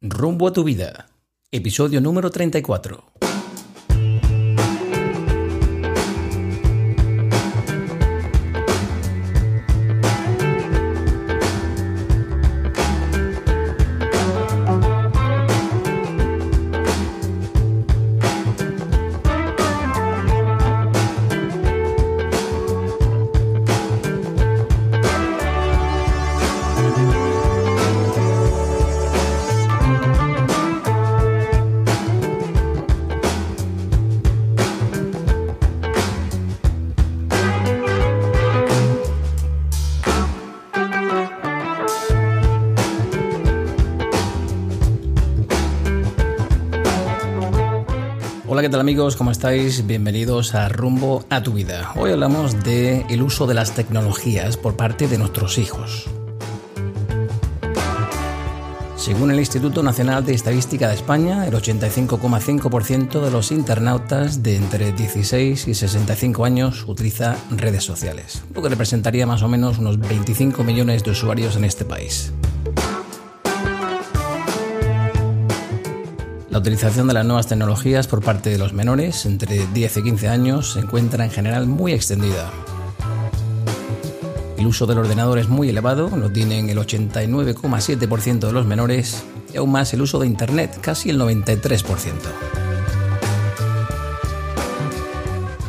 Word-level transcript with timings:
Rumbo 0.00 0.46
a 0.46 0.52
tu 0.52 0.62
vida, 0.62 1.08
episodio 1.50 2.00
número 2.00 2.30
34. 2.30 3.17
Amigos? 48.98 49.14
¿Cómo 49.14 49.30
estáis? 49.30 49.86
Bienvenidos 49.86 50.56
a 50.56 50.68
Rumbo 50.68 51.24
a 51.30 51.40
tu 51.40 51.52
vida. 51.52 51.92
Hoy 51.94 52.10
hablamos 52.10 52.64
de 52.64 53.06
el 53.08 53.22
uso 53.22 53.46
de 53.46 53.54
las 53.54 53.70
tecnologías 53.70 54.56
por 54.56 54.74
parte 54.74 55.06
de 55.06 55.18
nuestros 55.18 55.56
hijos. 55.58 56.06
Según 58.96 59.30
el 59.30 59.38
Instituto 59.38 59.84
Nacional 59.84 60.24
de 60.24 60.34
Estadística 60.34 60.88
de 60.88 60.96
España, 60.96 61.46
el 61.46 61.54
85,5% 61.54 63.20
de 63.20 63.30
los 63.30 63.52
internautas 63.52 64.42
de 64.42 64.56
entre 64.56 64.90
16 64.90 65.68
y 65.68 65.74
65 65.74 66.44
años 66.44 66.84
utiliza 66.88 67.36
redes 67.50 67.84
sociales, 67.84 68.42
lo 68.52 68.62
que 68.62 68.68
representaría 68.68 69.28
más 69.28 69.42
o 69.44 69.48
menos 69.48 69.78
unos 69.78 70.00
25 70.00 70.64
millones 70.64 71.04
de 71.04 71.12
usuarios 71.12 71.54
en 71.54 71.62
este 71.62 71.84
país. 71.84 72.32
La 76.58 76.62
utilización 76.62 77.06
de 77.06 77.14
las 77.14 77.24
nuevas 77.24 77.46
tecnologías 77.46 78.08
por 78.08 78.20
parte 78.20 78.50
de 78.50 78.58
los 78.58 78.72
menores 78.72 79.26
entre 79.26 79.64
10 79.68 79.96
y 79.98 80.02
15 80.02 80.26
años 80.26 80.72
se 80.72 80.80
encuentra 80.80 81.24
en 81.24 81.30
general 81.30 81.68
muy 81.68 81.92
extendida. 81.92 82.50
El 84.56 84.66
uso 84.66 84.84
del 84.84 84.98
ordenador 84.98 85.38
es 85.38 85.48
muy 85.48 85.68
elevado, 85.68 86.10
lo 86.16 86.32
tienen 86.32 86.68
el 86.68 86.78
89,7% 86.78 88.40
de 88.40 88.52
los 88.52 88.66
menores 88.66 89.22
y 89.54 89.58
aún 89.58 89.70
más 89.70 89.94
el 89.94 90.02
uso 90.02 90.18
de 90.18 90.26
Internet, 90.26 90.80
casi 90.80 91.10
el 91.10 91.20
93%. 91.20 91.84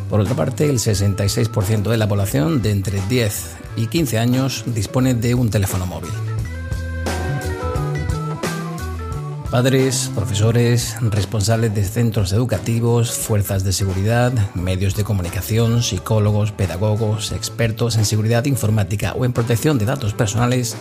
Por 0.09 0.19
otra 0.19 0.33
parte, 0.33 0.67
el 0.71 0.79
66% 0.79 1.83
de 1.83 1.97
la 1.97 2.07
población 2.07 2.63
de 2.63 2.71
entre 2.71 2.99
10 3.07 3.57
y 3.75 3.85
15 3.85 4.17
años 4.17 4.63
dispone 4.65 5.13
de 5.13 5.35
un 5.35 5.51
teléfono 5.51 5.85
móvil. 5.85 6.28
Padres, 9.51 10.11
profesores, 10.13 10.95
responsables 11.01 11.73
de 11.73 11.83
centros 11.83 12.33
educativos, 12.33 13.11
fuerzas 13.11 13.63
de 13.63 13.73
seguridad, 13.73 14.31
medios 14.53 14.95
de 14.95 15.03
comunicación, 15.03 15.81
psicólogos, 15.81 16.51
pedagogos, 16.51 17.31
expertos 17.31 17.97
en 17.97 18.05
seguridad 18.05 18.45
informática 18.45 19.13
o 19.13 19.25
en 19.25 19.33
protección 19.33 19.79
de 19.79 19.85
datos 19.85 20.13
personales, 20.13 20.77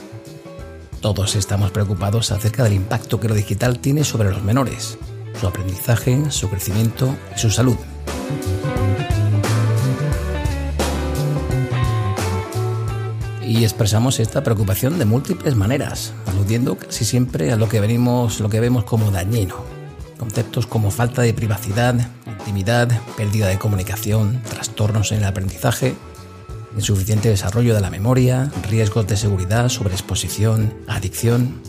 todos 1.00 1.34
estamos 1.34 1.70
preocupados 1.70 2.30
acerca 2.30 2.62
del 2.62 2.74
impacto 2.74 3.18
que 3.20 3.28
lo 3.28 3.34
digital 3.34 3.78
tiene 3.78 4.04
sobre 4.04 4.30
los 4.30 4.42
menores, 4.42 4.98
su 5.40 5.46
aprendizaje, 5.46 6.30
su 6.30 6.50
crecimiento 6.50 7.16
y 7.34 7.38
su 7.38 7.50
salud. 7.50 7.76
Y 13.48 13.64
expresamos 13.64 14.20
esta 14.20 14.42
preocupación 14.42 14.98
de 14.98 15.06
múltiples 15.06 15.56
maneras, 15.56 16.12
aludiendo 16.26 16.76
casi 16.76 17.06
siempre 17.06 17.50
a 17.50 17.56
lo 17.56 17.66
que 17.66 17.80
venimos, 17.80 18.40
lo 18.40 18.50
que 18.50 18.60
vemos 18.60 18.84
como 18.84 19.10
dañino. 19.10 19.56
Conceptos 20.18 20.66
como 20.66 20.90
falta 20.90 21.22
de 21.22 21.32
privacidad, 21.32 21.94
intimidad, 22.26 22.90
pérdida 23.16 23.48
de 23.48 23.58
comunicación, 23.58 24.42
trastornos 24.50 25.12
en 25.12 25.20
el 25.20 25.24
aprendizaje, 25.24 25.94
insuficiente 26.76 27.30
desarrollo 27.30 27.74
de 27.74 27.80
la 27.80 27.88
memoria, 27.88 28.52
riesgos 28.68 29.06
de 29.06 29.16
seguridad, 29.16 29.70
sobreexposición, 29.70 30.74
adicción. 30.86 31.62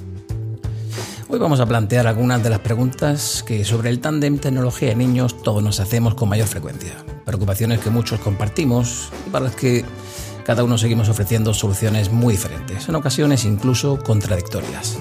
Hoy 1.30 1.40
vamos 1.40 1.62
a 1.62 1.66
plantear 1.66 2.08
algunas 2.08 2.44
de 2.44 2.50
las 2.50 2.60
preguntas 2.60 3.42
que 3.48 3.64
sobre 3.64 3.90
el 3.90 4.02
tándem 4.02 4.38
tecnología 4.38 4.92
y 4.92 4.96
niños 4.96 5.42
todos 5.44 5.64
nos 5.64 5.80
hacemos 5.80 6.16
con 6.16 6.28
mayor 6.28 6.48
frecuencia. 6.48 7.06
Preocupaciones 7.24 7.80
que 7.80 7.90
muchos 7.90 8.20
compartimos 8.20 9.12
y 9.26 9.30
para 9.30 9.46
las 9.46 9.56
que 9.56 9.86
cada 10.46 10.64
uno 10.64 10.78
seguimos 10.78 11.10
ofreciendo 11.10 11.54
soluciones 11.54 12.12
muy 12.12 12.34
diferentes, 12.34 12.88
en 12.90 12.96
ocasiones 12.96 13.46
incluso 13.46 14.00
contradictorias. 14.04 15.00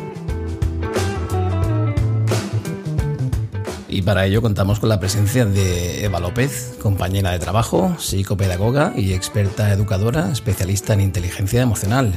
Y 3.89 4.03
para 4.03 4.27
ello 4.27 4.43
contamos 4.43 4.79
con 4.79 4.91
la 4.91 5.01
presencia 5.01 5.45
de 5.45 6.05
Eva 6.05 6.21
López, 6.21 6.77
compañera 6.81 7.33
de 7.33 7.39
trabajo, 7.39 7.97
psicopedagoga 7.99 8.93
y 8.95 9.13
experta 9.13 9.73
educadora, 9.73 10.31
especialista 10.31 10.93
en 10.93 11.01
inteligencia 11.01 11.63
emocional. 11.63 12.13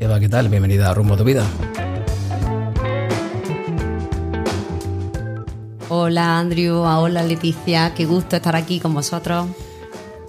Eva, 0.00 0.18
¿qué 0.18 0.28
tal? 0.28 0.48
Bienvenida 0.48 0.90
a 0.90 0.94
Rumbo 0.94 1.14
a 1.14 1.16
tu 1.16 1.24
Vida. 1.24 1.44
Hola 5.88 6.38
Andrew, 6.38 6.78
hola 6.78 7.22
Leticia, 7.22 7.94
qué 7.94 8.06
gusto 8.06 8.36
estar 8.36 8.56
aquí 8.56 8.80
con 8.80 8.94
vosotros. 8.94 9.46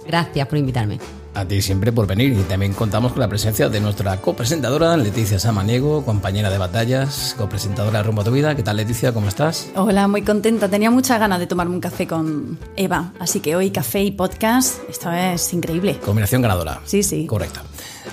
Gracias 0.06 0.46
por 0.46 0.58
invitarme. 0.58 1.00
A 1.36 1.44
ti 1.44 1.60
siempre 1.60 1.92
por 1.92 2.06
venir 2.06 2.32
y 2.32 2.42
también 2.44 2.72
contamos 2.72 3.12
con 3.12 3.20
la 3.20 3.28
presencia 3.28 3.68
de 3.68 3.78
nuestra 3.78 4.16
copresentadora 4.22 4.96
Leticia 4.96 5.38
Samaniego, 5.38 6.02
compañera 6.02 6.48
de 6.48 6.56
batallas, 6.56 7.34
copresentadora 7.36 7.98
de 7.98 8.04
Rumbo 8.04 8.22
a 8.22 8.24
tu 8.24 8.30
Vida. 8.30 8.56
¿Qué 8.56 8.62
tal 8.62 8.78
Leticia? 8.78 9.12
¿Cómo 9.12 9.28
estás? 9.28 9.70
Hola, 9.74 10.08
muy 10.08 10.22
contenta. 10.22 10.66
Tenía 10.70 10.90
muchas 10.90 11.20
ganas 11.20 11.38
de 11.38 11.46
tomarme 11.46 11.74
un 11.74 11.80
café 11.82 12.06
con 12.06 12.58
Eva, 12.74 13.12
así 13.18 13.40
que 13.40 13.54
hoy 13.54 13.70
café 13.70 14.02
y 14.02 14.12
podcast, 14.12 14.78
esto 14.88 15.12
es 15.12 15.52
increíble. 15.52 15.98
Combinación 16.02 16.40
ganadora. 16.40 16.80
Sí, 16.86 17.02
sí. 17.02 17.26
Correcto. 17.26 17.60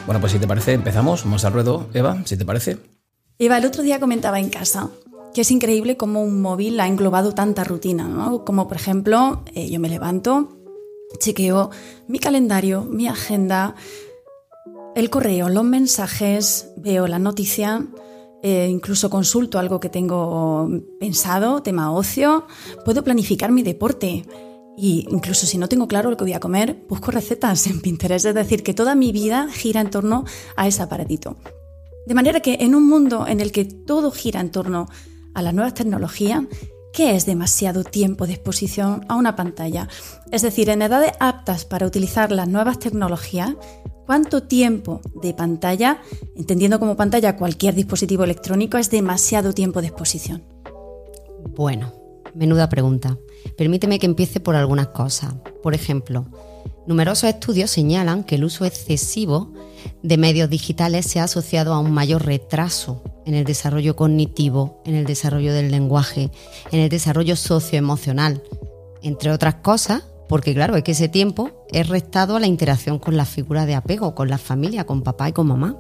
Bueno, 0.06 0.20
pues 0.20 0.34
si 0.34 0.40
te 0.40 0.46
parece, 0.46 0.74
empezamos. 0.74 1.24
Vamos 1.24 1.46
al 1.46 1.54
ruedo, 1.54 1.88
Eva, 1.94 2.22
si 2.26 2.36
te 2.36 2.44
parece. 2.44 2.78
Eva, 3.40 3.58
el 3.58 3.66
otro 3.66 3.84
día 3.84 4.02
comentaba 4.02 4.42
en 4.42 4.50
casa 4.50 4.90
que 5.34 5.42
es 5.42 5.52
increíble 5.52 5.96
cómo 5.96 6.22
un 6.22 6.42
móvil 6.42 6.78
ha 6.82 6.88
englobado 6.88 7.34
tanta 7.34 7.64
rutina, 7.64 8.06
¿no? 8.06 8.44
Como 8.44 8.68
por 8.68 8.76
ejemplo, 8.76 9.44
eh, 9.56 9.70
yo 9.70 9.80
me 9.80 9.88
levanto, 9.88 10.50
chequeo 11.20 11.70
mi 12.08 12.20
calendario, 12.20 12.84
mi 12.84 13.08
agenda, 13.08 13.76
el 14.96 15.10
correo, 15.10 15.50
los 15.50 15.64
mensajes, 15.64 16.70
veo 16.78 17.08
la 17.08 17.20
noticia, 17.20 17.88
eh, 18.44 18.68
incluso 18.70 19.10
consulto 19.10 19.58
algo 19.58 19.80
que 19.80 19.90
tengo 19.90 20.70
pensado, 21.00 21.64
tema 21.64 21.94
ocio, 21.94 22.46
puedo 22.86 23.04
planificar 23.04 23.52
mi 23.52 23.64
deporte. 23.64 24.26
Y 24.76 25.08
incluso 25.10 25.46
si 25.46 25.58
no 25.58 25.70
tengo 25.70 25.88
claro 25.88 26.10
lo 26.10 26.18
que 26.18 26.24
voy 26.24 26.34
a 26.34 26.40
comer, 26.40 26.84
busco 26.90 27.12
recetas 27.12 27.68
en 27.68 27.80
Pinterest. 27.80 28.26
Es 28.26 28.36
decir, 28.36 28.64
que 28.64 28.74
toda 28.74 28.96
mi 28.96 29.12
vida 29.12 29.48
gira 29.50 29.82
en 29.82 29.90
torno 29.90 30.26
a 30.56 30.68
ese 30.68 30.82
aparatito. 30.82 31.38
De 32.06 32.16
manera 32.16 32.42
que 32.42 32.58
en 32.60 32.76
un 32.76 32.88
mundo 32.90 33.28
en 33.28 33.40
el 33.40 33.52
que 33.52 33.66
todo 33.66 34.12
gira 34.12 34.42
en 34.42 34.52
torno 34.52 34.90
a 35.34 35.42
las 35.42 35.54
nuevas 35.54 35.74
tecnologías, 35.74 36.44
¿Qué 36.94 37.16
es 37.16 37.26
demasiado 37.26 37.84
tiempo 37.84 38.28
de 38.28 38.34
exposición 38.34 39.04
a 39.10 39.16
una 39.16 39.36
pantalla? 39.36 39.88
Es 40.32 40.44
decir, 40.44 40.70
en 40.70 40.84
edades 40.84 41.14
aptas 41.20 41.66
para 41.66 41.88
utilizar 41.88 42.32
las 42.32 42.48
nuevas 42.48 42.78
tecnologías, 42.78 43.56
¿cuánto 44.06 44.44
tiempo 44.44 45.02
de 45.16 45.34
pantalla, 45.34 46.02
entendiendo 46.36 46.80
como 46.80 46.96
pantalla 46.96 47.36
cualquier 47.36 47.74
dispositivo 47.74 48.24
electrónico, 48.24 48.78
es 48.78 48.92
demasiado 48.92 49.54
tiempo 49.54 49.82
de 49.82 49.88
exposición? 49.88 50.44
Bueno, 51.56 51.92
menuda 52.36 52.70
pregunta. 52.70 53.18
Permíteme 53.58 53.98
que 53.98 54.06
empiece 54.06 54.40
por 54.40 54.56
algunas 54.56 54.90
cosas. 54.90 55.34
Por 55.64 55.74
ejemplo, 55.74 56.28
numerosos 56.88 57.30
estudios 57.30 57.72
señalan 57.72 58.24
que 58.24 58.36
el 58.36 58.44
uso 58.44 58.66
excesivo 58.66 59.54
de 60.02 60.18
medios 60.18 60.50
digitales 60.50 61.06
se 61.06 61.20
ha 61.20 61.24
asociado 61.24 61.74
a 61.74 61.80
un 61.80 61.92
mayor 61.92 62.26
retraso 62.26 63.02
en 63.26 63.36
el 63.36 63.46
desarrollo 63.46 63.96
cognitivo, 63.96 64.82
en 64.86 64.96
el 64.96 65.06
desarrollo 65.06 65.54
del 65.54 65.72
lenguaje, 65.72 66.32
en 66.72 66.80
el 66.80 66.90
desarrollo 66.90 67.36
socioemocional, 67.36 68.44
entre 69.02 69.32
otras 69.32 69.56
cosas, 69.56 70.04
porque 70.28 70.54
claro, 70.54 70.76
es 70.76 70.84
que 70.84 70.92
ese 70.92 71.10
tiempo 71.10 71.66
es 71.72 71.88
restado 71.88 72.36
a 72.36 72.40
la 72.40 72.48
interacción 72.48 73.00
con 73.00 73.18
la 73.18 73.26
figura 73.26 73.66
de 73.66 73.76
apego, 73.76 74.16
con 74.16 74.30
la 74.30 74.38
familia, 74.38 74.86
con 74.86 75.04
papá 75.04 75.30
y 75.30 75.34
con 75.34 75.48
mamá. 75.48 75.78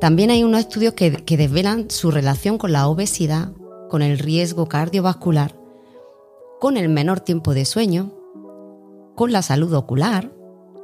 También 0.00 0.30
hay 0.30 0.42
unos 0.42 0.60
estudios 0.60 0.94
que, 0.94 1.12
que 1.12 1.36
desvelan 1.36 1.90
su 1.90 2.10
relación 2.10 2.58
con 2.58 2.72
la 2.72 2.88
obesidad, 2.88 3.52
con 3.88 4.02
el 4.02 4.18
riesgo 4.18 4.68
cardiovascular, 4.68 5.54
con 6.60 6.76
el 6.76 6.88
menor 6.88 7.20
tiempo 7.20 7.54
de 7.54 7.64
sueño, 7.64 8.12
con 9.14 9.32
la 9.32 9.42
salud 9.42 9.72
ocular. 9.74 10.32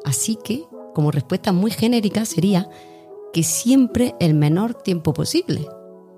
Así 0.05 0.39
que, 0.43 0.65
como 0.95 1.11
respuesta 1.11 1.53
muy 1.53 1.71
genérica, 1.71 2.25
sería 2.25 2.69
que 3.33 3.43
siempre 3.43 4.15
el 4.21 4.35
menor 4.35 4.75
tiempo 4.75 5.13
posible, 5.13 5.67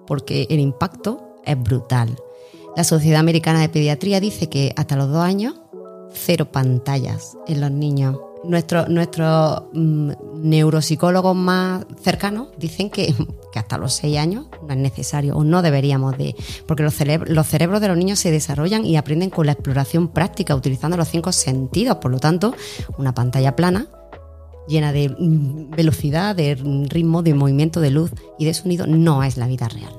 porque 0.07 0.47
el 0.51 0.61
impacto 0.61 1.35
es 1.45 1.61
brutal. 1.61 2.17
La 2.77 2.85
Sociedad 2.85 3.21
Americana 3.21 3.61
de 3.61 3.69
Pediatría 3.69 4.21
dice 4.21 4.49
que 4.49 4.73
hasta 4.77 4.97
los 4.97 5.09
dos 5.09 5.23
años, 5.23 5.61
cero 6.13 6.51
pantallas 6.53 7.37
en 7.47 7.61
los 7.61 7.71
niños. 7.71 8.19
Nuestros 8.43 8.89
nuestro, 8.89 9.69
mm, 9.75 10.13
neuropsicólogos 10.43 11.37
más 11.37 11.85
cercanos 12.03 12.49
dicen 12.59 12.89
que, 12.91 13.15
hasta 13.55 13.77
los 13.77 13.93
seis 13.93 14.17
años 14.17 14.47
no 14.67 14.73
es 14.73 14.79
necesario 14.79 15.37
o 15.37 15.45
no 15.45 15.61
deberíamos 15.61 16.17
de, 16.17 16.35
porque 16.67 16.83
los, 16.83 16.95
los 17.27 17.47
cerebros 17.47 17.81
de 17.81 17.89
los 17.89 17.97
niños 17.97 18.19
se 18.19 18.31
desarrollan 18.31 18.87
y 18.87 18.97
aprenden 18.97 19.31
con 19.31 19.47
la 19.47 19.53
exploración 19.53 20.09
práctica 20.09 20.55
utilizando 20.55 20.97
los 20.97 21.09
cinco 21.09 21.33
sentidos. 21.33 21.97
Por 21.97 22.11
lo 22.11 22.19
tanto, 22.19 22.55
una 22.97 23.13
pantalla 23.15 23.57
plana 23.57 23.89
llena 24.69 24.93
de 24.93 25.09
mm, 25.11 25.71
velocidad, 25.71 26.35
de 26.35 26.55
ritmo, 26.55 27.23
de 27.23 27.35
movimiento, 27.35 27.81
de 27.81 27.91
luz 27.91 28.13
y 28.39 28.47
de 28.47 28.55
sonido 28.55 28.87
no 28.87 29.23
es 29.23 29.37
la 29.37 29.47
vida 29.47 29.69
real. 29.69 29.93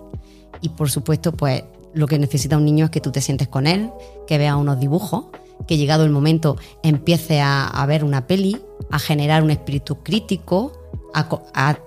Y 0.62 0.70
por 0.70 0.90
supuesto, 0.90 1.34
pues 1.34 1.64
lo 1.94 2.08
que 2.08 2.18
necesita 2.18 2.58
un 2.58 2.66
niño 2.66 2.86
es 2.86 2.92
que 2.92 3.02
tú 3.02 3.12
te 3.12 3.22
sientes 3.22 3.48
con 3.48 3.68
él, 3.68 3.92
que 4.28 4.38
vea 4.38 4.56
unos 4.56 4.80
dibujos, 4.80 5.26
que 5.68 5.78
llegado 5.78 6.04
el 6.04 6.12
momento 6.12 6.58
empiece 6.84 7.42
a, 7.42 7.86
ver 7.88 8.04
una 8.04 8.28
peli, 8.28 8.58
a 8.90 9.00
generar 9.00 9.44
un 9.44 9.52
espíritu 9.52 9.98
crítico, 10.04 10.74
a, 11.14 11.78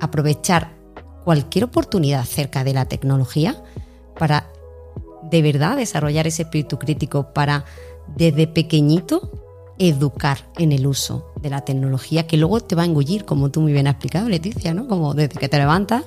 aprovechar 0.00 0.74
cualquier 1.24 1.64
oportunidad 1.64 2.24
cerca 2.24 2.64
de 2.64 2.74
la 2.74 2.84
tecnología 2.84 3.62
para 4.18 4.48
de 5.30 5.42
verdad 5.42 5.76
desarrollar 5.76 6.26
ese 6.26 6.42
espíritu 6.42 6.78
crítico 6.78 7.32
para 7.32 7.64
desde 8.14 8.46
pequeñito 8.46 9.30
educar 9.78 10.38
en 10.58 10.72
el 10.72 10.86
uso 10.86 11.32
de 11.40 11.50
la 11.50 11.62
tecnología 11.62 12.26
que 12.26 12.36
luego 12.36 12.60
te 12.60 12.76
va 12.76 12.82
a 12.82 12.86
engullir, 12.86 13.24
como 13.24 13.50
tú 13.50 13.60
muy 13.60 13.72
bien 13.72 13.86
has 13.86 13.94
explicado, 13.94 14.28
Leticia, 14.28 14.74
¿no? 14.74 14.86
Como 14.86 15.14
desde 15.14 15.38
que 15.38 15.48
te 15.48 15.58
levantas 15.58 16.04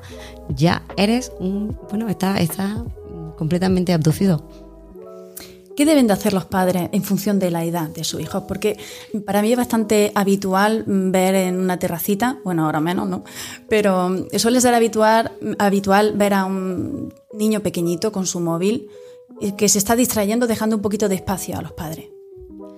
ya 0.50 0.84
eres 0.96 1.32
un, 1.40 1.78
bueno, 1.90 2.08
está, 2.08 2.40
está 2.40 2.84
completamente 3.38 3.94
abducido. 3.94 4.67
¿Qué 5.78 5.86
deben 5.86 6.08
de 6.08 6.14
hacer 6.14 6.34
los 6.34 6.46
padres 6.46 6.90
en 6.92 7.04
función 7.04 7.38
de 7.38 7.52
la 7.52 7.64
edad 7.64 7.88
de 7.88 8.04
su 8.04 8.20
hijo? 8.20 8.48
Porque 8.48 8.80
para 9.28 9.44
mí 9.44 9.52
es 9.52 9.58
bastante 9.58 10.12
habitual 10.16 10.84
ver 10.88 11.36
en 11.36 11.60
una 11.60 11.78
terracita, 11.78 12.40
bueno, 12.44 12.66
ahora 12.66 12.80
menos, 12.80 13.08
¿no? 13.08 13.24
Pero 13.70 14.26
suele 14.40 14.60
ser 14.60 14.74
habitual, 14.74 15.34
habitual 15.60 16.14
ver 16.18 16.34
a 16.34 16.46
un 16.46 17.14
niño 17.32 17.60
pequeñito 17.60 18.12
con 18.12 18.26
su 18.26 18.40
móvil 18.40 18.88
eh, 19.40 19.56
que 19.56 19.70
se 19.70 19.78
está 19.78 19.96
distrayendo 19.96 20.48
dejando 20.48 20.78
un 20.78 20.82
poquito 20.82 21.08
de 21.10 21.14
espacio 21.14 21.60
a 21.60 21.62
los 21.62 21.74
padres. 21.74 22.08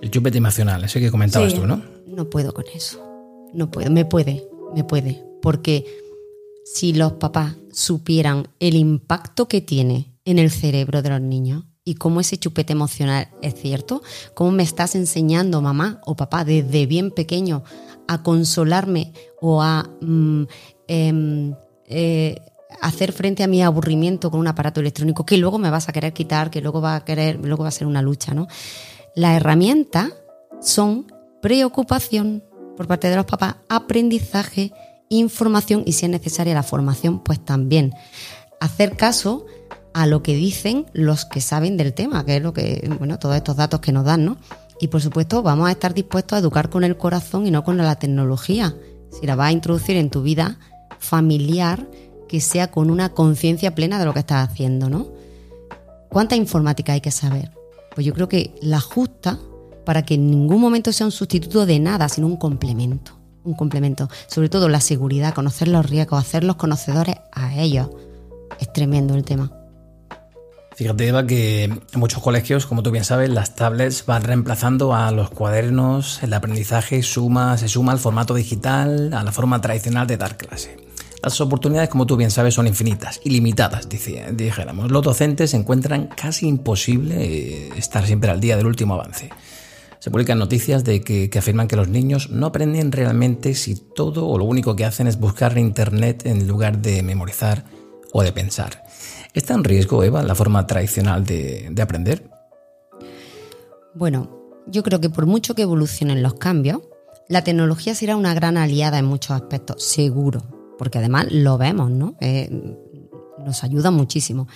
El 0.02 0.12
chupete 0.12 0.40
emocional, 0.40 0.84
ese 0.84 1.00
que 1.00 1.10
comentabas 1.10 1.54
tú, 1.54 1.66
¿no? 1.66 1.82
No 2.06 2.30
puedo 2.30 2.54
con 2.54 2.66
eso. 2.76 3.02
No 3.54 3.72
puedo. 3.72 3.90
Me 3.90 4.04
puede, 4.04 4.46
me 4.76 4.84
puede. 4.84 5.24
Porque 5.42 5.86
si 6.66 6.92
los 6.92 7.14
papás 7.14 7.56
supieran 7.72 8.50
el 8.60 8.76
impacto 8.76 9.48
que 9.48 9.62
tiene 9.62 10.20
en 10.26 10.38
el 10.38 10.52
cerebro 10.52 11.02
de 11.02 11.12
los 11.12 11.22
niños 11.22 11.64
y 11.90 11.96
cómo 11.96 12.20
ese 12.20 12.38
chupete 12.38 12.74
emocional 12.74 13.30
es 13.42 13.56
cierto, 13.56 14.04
cómo 14.36 14.52
me 14.52 14.62
estás 14.62 14.94
enseñando 14.94 15.60
mamá 15.60 16.02
o 16.06 16.16
papá 16.16 16.46
desde 16.46 16.86
bien 16.86 17.10
pequeño 17.10 17.64
a 18.08 18.22
consolarme 18.22 19.12
o 19.42 19.64
a 19.64 19.90
mm, 20.00 20.44
em, 20.88 21.56
eh, 21.88 22.40
hacer 22.80 23.12
frente 23.12 23.42
a 23.42 23.48
mi 23.48 23.64
aburrimiento 23.64 24.30
con 24.30 24.40
un 24.40 24.48
aparato 24.48 24.82
electrónico 24.82 25.26
que 25.26 25.38
luego 25.38 25.58
me 25.58 25.72
vas 25.72 25.90
a 25.90 25.92
querer 25.92 26.14
quitar, 26.14 26.52
que 26.52 26.62
luego 26.62 26.80
va 26.80 26.98
a 26.98 27.06
querer, 27.06 27.40
luego 27.44 27.64
va 27.64 27.70
a 27.70 27.72
ser 27.72 27.88
una 27.88 28.04
lucha, 28.04 28.36
¿no? 28.36 28.48
Las 29.16 29.38
herramientas 29.38 30.14
son 30.62 31.12
preocupación 31.42 32.44
por 32.78 32.86
parte 32.86 33.10
de 33.10 33.16
los 33.16 33.26
papás, 33.26 33.56
aprendizaje, 33.68 34.74
información 35.10 35.82
y 35.88 35.94
si 35.94 36.06
es 36.06 36.12
necesaria 36.12 36.54
la 36.54 36.62
formación, 36.62 37.24
pues 37.24 37.44
también. 37.44 37.96
Hacer 38.60 38.96
caso 38.96 39.48
a 40.00 40.06
lo 40.06 40.24
que 40.24 40.34
dicen 40.34 40.86
los 40.94 41.26
que 41.26 41.42
saben 41.42 41.76
del 41.76 41.94
tema, 41.94 42.26
que 42.26 42.38
es 42.38 42.42
lo 42.42 42.54
que, 42.54 42.90
bueno, 42.98 43.20
todos 43.20 43.36
estos 43.36 43.58
datos 43.58 43.82
que 43.82 43.92
nos 43.92 44.06
dan, 44.06 44.24
¿no? 44.24 44.38
Y 44.80 44.88
por 44.88 45.02
supuesto, 45.02 45.44
vamos 45.44 45.68
a 45.68 45.72
estar 45.72 45.94
dispuestos 45.94 46.38
a 46.38 46.40
educar 46.40 46.70
con 46.70 46.86
el 46.86 46.96
corazón 46.96 47.46
y 47.46 47.52
no 47.52 47.66
con 47.66 47.76
la 47.76 47.96
tecnología. 47.98 48.74
Si 49.12 49.28
la 49.28 49.36
vas 49.36 49.50
a 49.50 49.52
introducir 49.52 49.98
en 49.98 50.10
tu 50.10 50.22
vida 50.22 50.58
familiar, 51.00 51.86
que 52.30 52.40
sea 52.40 52.72
con 52.72 52.92
una 52.92 53.10
conciencia 53.10 53.76
plena 53.76 54.00
de 54.00 54.06
lo 54.06 54.14
que 54.14 54.20
estás 54.20 54.48
haciendo, 54.48 54.90
¿no? 54.90 55.08
¿Cuánta 56.08 56.38
informática 56.38 56.94
hay 56.94 57.02
que 57.02 57.12
saber? 57.12 57.52
Pues 57.94 58.08
yo 58.08 58.14
creo 58.14 58.30
que 58.30 58.56
la 58.62 58.80
justa 58.80 59.38
para 59.84 60.06
que 60.06 60.14
en 60.14 60.32
ningún 60.32 60.62
momento 60.62 60.94
sea 60.94 61.08
un 61.08 61.12
sustituto 61.12 61.66
de 61.66 61.78
nada, 61.78 62.08
sino 62.08 62.28
un 62.28 62.38
complemento. 62.38 63.12
Un 63.44 63.54
complemento. 63.54 64.08
Sobre 64.28 64.48
todo 64.48 64.70
la 64.70 64.80
seguridad, 64.80 65.34
conocer 65.34 65.68
los 65.68 65.90
riesgos, 65.90 66.22
hacerlos 66.22 66.56
conocedores 66.56 67.18
a 67.34 67.60
ellos. 67.60 67.90
Es 68.62 68.72
tremendo 68.72 69.16
el 69.16 69.26
tema. 69.26 69.59
Fíjate, 70.80 71.10
Eva, 71.10 71.28
que 71.28 71.66
en 71.66 71.82
muchos 71.98 72.24
colegios, 72.24 72.66
como 72.66 72.84
tú 72.84 72.92
bien 72.92 73.04
sabes, 73.04 73.30
las 73.30 73.54
tablets 73.54 74.06
van 74.06 74.24
reemplazando 74.24 74.96
a 74.96 75.12
los 75.12 75.30
cuadernos, 75.30 76.24
el 76.24 76.32
aprendizaje 76.32 77.04
suma, 77.04 77.58
se 77.58 77.68
suma 77.68 77.92
al 77.92 78.00
formato 78.00 78.34
digital, 78.34 79.14
a 79.14 79.26
la 79.26 79.34
forma 79.34 79.60
tradicional 79.60 80.08
de 80.08 80.16
dar 80.16 80.38
clase. 80.38 80.78
Las 81.22 81.42
oportunidades, 81.42 81.90
como 81.90 82.06
tú 82.06 82.16
bien 82.16 82.32
sabes, 82.32 82.54
son 82.54 82.66
infinitas, 82.66 83.20
ilimitadas, 83.26 83.90
dijéramos. 83.90 84.90
Los 84.90 85.04
docentes 85.04 85.54
encuentran 85.54 86.08
casi 86.08 86.48
imposible 86.48 87.26
eh, 87.26 87.70
estar 87.76 88.06
siempre 88.08 88.32
al 88.32 88.40
día 88.40 88.56
del 88.56 88.66
último 88.66 88.94
avance. 88.94 89.32
Se 90.00 90.12
publican 90.12 90.40
noticias 90.40 90.86
de 90.86 91.02
que, 91.02 91.30
afirman 91.38 91.68
que 91.68 91.76
los 91.76 91.90
niños 91.90 92.30
no 92.30 92.46
aprenden 92.46 92.94
realmente 92.94 93.54
si 93.54 93.76
todo 93.76 94.30
o 94.30 94.38
lo 94.38 94.46
único 94.46 94.78
que 94.78 94.86
hacen 94.86 95.08
es 95.08 95.20
buscar 95.20 95.58
en 95.58 95.66
Internet 95.66 96.26
en 96.26 96.48
lugar 96.48 96.78
de 96.78 97.04
memorizar 97.04 97.66
o 98.14 98.24
de 98.24 98.32
pensar. 98.32 98.82
¿Está 99.34 99.54
en 99.54 99.64
riesgo, 99.64 100.04
Eva, 100.04 100.24
la 100.24 100.36
forma 100.36 100.66
tradicional 100.66 101.26
de, 101.26 101.68
de 101.72 101.82
aprender? 101.82 102.30
Bueno, 103.94 104.30
yo 104.68 104.84
creo 104.84 105.00
que 105.00 105.10
por 105.10 105.26
mucho 105.26 105.56
que 105.56 105.64
evolucionen 105.64 106.24
los 106.24 106.36
cambios, 106.36 106.82
la 107.28 107.44
tecnología 107.44 107.94
será 107.96 108.16
una 108.16 108.34
gran 108.34 108.58
aliada 108.58 108.98
en 109.00 109.06
muchos 109.06 109.32
aspectos, 109.32 109.84
seguro 109.84 110.42
porque 110.80 110.98
además 110.98 111.28
lo 111.30 111.58
vemos, 111.58 111.92
¿no? 111.92 112.16
Eh, 112.22 112.50
nos 113.46 113.64
ayuda 113.64 113.92
muchísimo. 113.92 114.48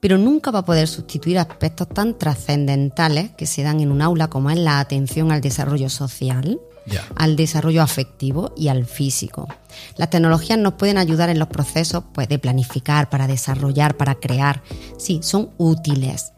Pero 0.00 0.18
nunca 0.18 0.50
va 0.50 0.60
a 0.60 0.64
poder 0.64 0.88
sustituir 0.88 1.38
aspectos 1.38 1.88
tan 1.88 2.18
trascendentales 2.18 3.30
que 3.30 3.46
se 3.46 3.62
dan 3.62 3.80
en 3.80 3.92
un 3.92 4.02
aula 4.02 4.28
como 4.28 4.50
es 4.50 4.58
la 4.58 4.80
atención 4.80 5.30
al 5.30 5.40
desarrollo 5.40 5.88
social, 5.88 6.60
al 7.16 7.36
desarrollo 7.36 7.82
afectivo 7.82 8.52
y 8.56 8.68
al 8.68 8.86
físico. 8.86 9.48
Las 9.96 10.10
tecnologías 10.10 10.58
nos 10.58 10.74
pueden 10.74 10.98
ayudar 10.98 11.30
en 11.30 11.38
los 11.38 11.48
procesos 11.48 12.04
pues, 12.12 12.28
de 12.28 12.38
planificar, 12.38 13.08
para 13.10 13.26
desarrollar, 13.26 13.96
para 13.96 14.14
crear. 14.16 14.62
Sí, 14.98 15.20
son 15.22 15.50
útiles. 15.58 16.32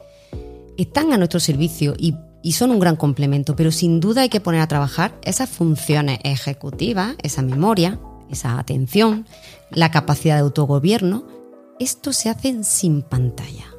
Están 0.77 1.13
a 1.13 1.19
nuestro 1.19 1.41
servicio 1.41 1.95
y 1.99 2.15
y 2.43 2.53
son 2.53 2.71
un 2.71 2.81
gran 2.81 2.97
complemento, 2.97 3.57
pero 3.57 3.71
sin 3.71 4.01
duda 4.01 4.23
hay 4.23 4.29
que 4.29 4.41
poner 4.41 4.61
a 4.61 4.69
trabajar 4.69 5.15
esas 5.25 5.51
funciones 5.51 6.21
ejecutivas, 6.25 7.17
esa 7.23 7.43
memoria, 7.43 7.99
esa 8.31 8.59
atención, 8.59 9.27
la 9.71 9.91
capacidad 9.91 10.37
de 10.37 10.43
autogobierno, 10.43 11.25
esto 11.79 12.13
se 12.13 12.29
hace 12.29 12.65
sin 12.65 13.03
pantalla. 13.03 13.70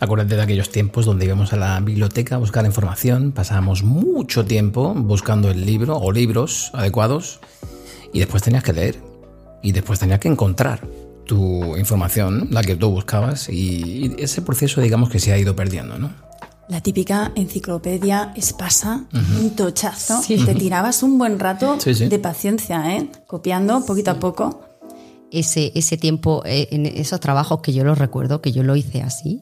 Acuérdate 0.00 0.34
de 0.34 0.42
aquellos 0.42 0.70
tiempos 0.70 1.04
donde 1.04 1.26
íbamos 1.26 1.52
a 1.52 1.56
la 1.56 1.78
biblioteca 1.78 2.36
a 2.36 2.38
buscar 2.38 2.64
información, 2.64 3.32
pasábamos 3.32 3.82
mucho 3.82 4.46
tiempo 4.46 4.94
buscando 4.94 5.50
el 5.50 5.66
libro 5.66 5.98
o 5.98 6.10
libros 6.10 6.70
adecuados 6.72 7.38
y 8.10 8.18
después 8.18 8.42
tenías 8.42 8.64
que 8.64 8.72
leer 8.72 8.98
y 9.62 9.72
después 9.72 9.98
tenías 9.98 10.18
que 10.18 10.28
encontrar 10.28 10.88
tu 11.26 11.76
información, 11.76 12.48
la 12.50 12.62
que 12.62 12.76
tú 12.76 12.88
buscabas 12.90 13.50
y 13.50 14.16
ese 14.18 14.40
proceso 14.40 14.80
digamos 14.80 15.10
que 15.10 15.18
se 15.18 15.34
ha 15.34 15.38
ido 15.38 15.54
perdiendo, 15.54 15.98
¿no? 15.98 16.10
La 16.70 16.80
típica 16.80 17.32
enciclopedia 17.34 18.32
espasa, 18.36 19.04
un 19.12 19.50
tochazo. 19.50 20.20
Te 20.26 20.54
tirabas 20.54 21.02
un 21.02 21.18
buen 21.18 21.38
rato 21.38 21.76
de 21.76 22.18
paciencia, 22.20 22.96
¿eh? 22.96 23.10
copiando 23.26 23.84
poquito 23.84 24.12
a 24.12 24.18
poco. 24.18 24.62
Ese, 25.32 25.72
ese 25.74 25.96
tiempo, 25.96 26.42
eh, 26.46 26.68
en 26.70 26.86
esos 26.86 27.20
trabajos 27.20 27.60
que 27.60 27.72
yo 27.72 27.84
los 27.84 27.98
recuerdo, 27.98 28.40
que 28.40 28.52
yo 28.52 28.62
lo 28.62 28.76
hice 28.76 29.02
así, 29.02 29.40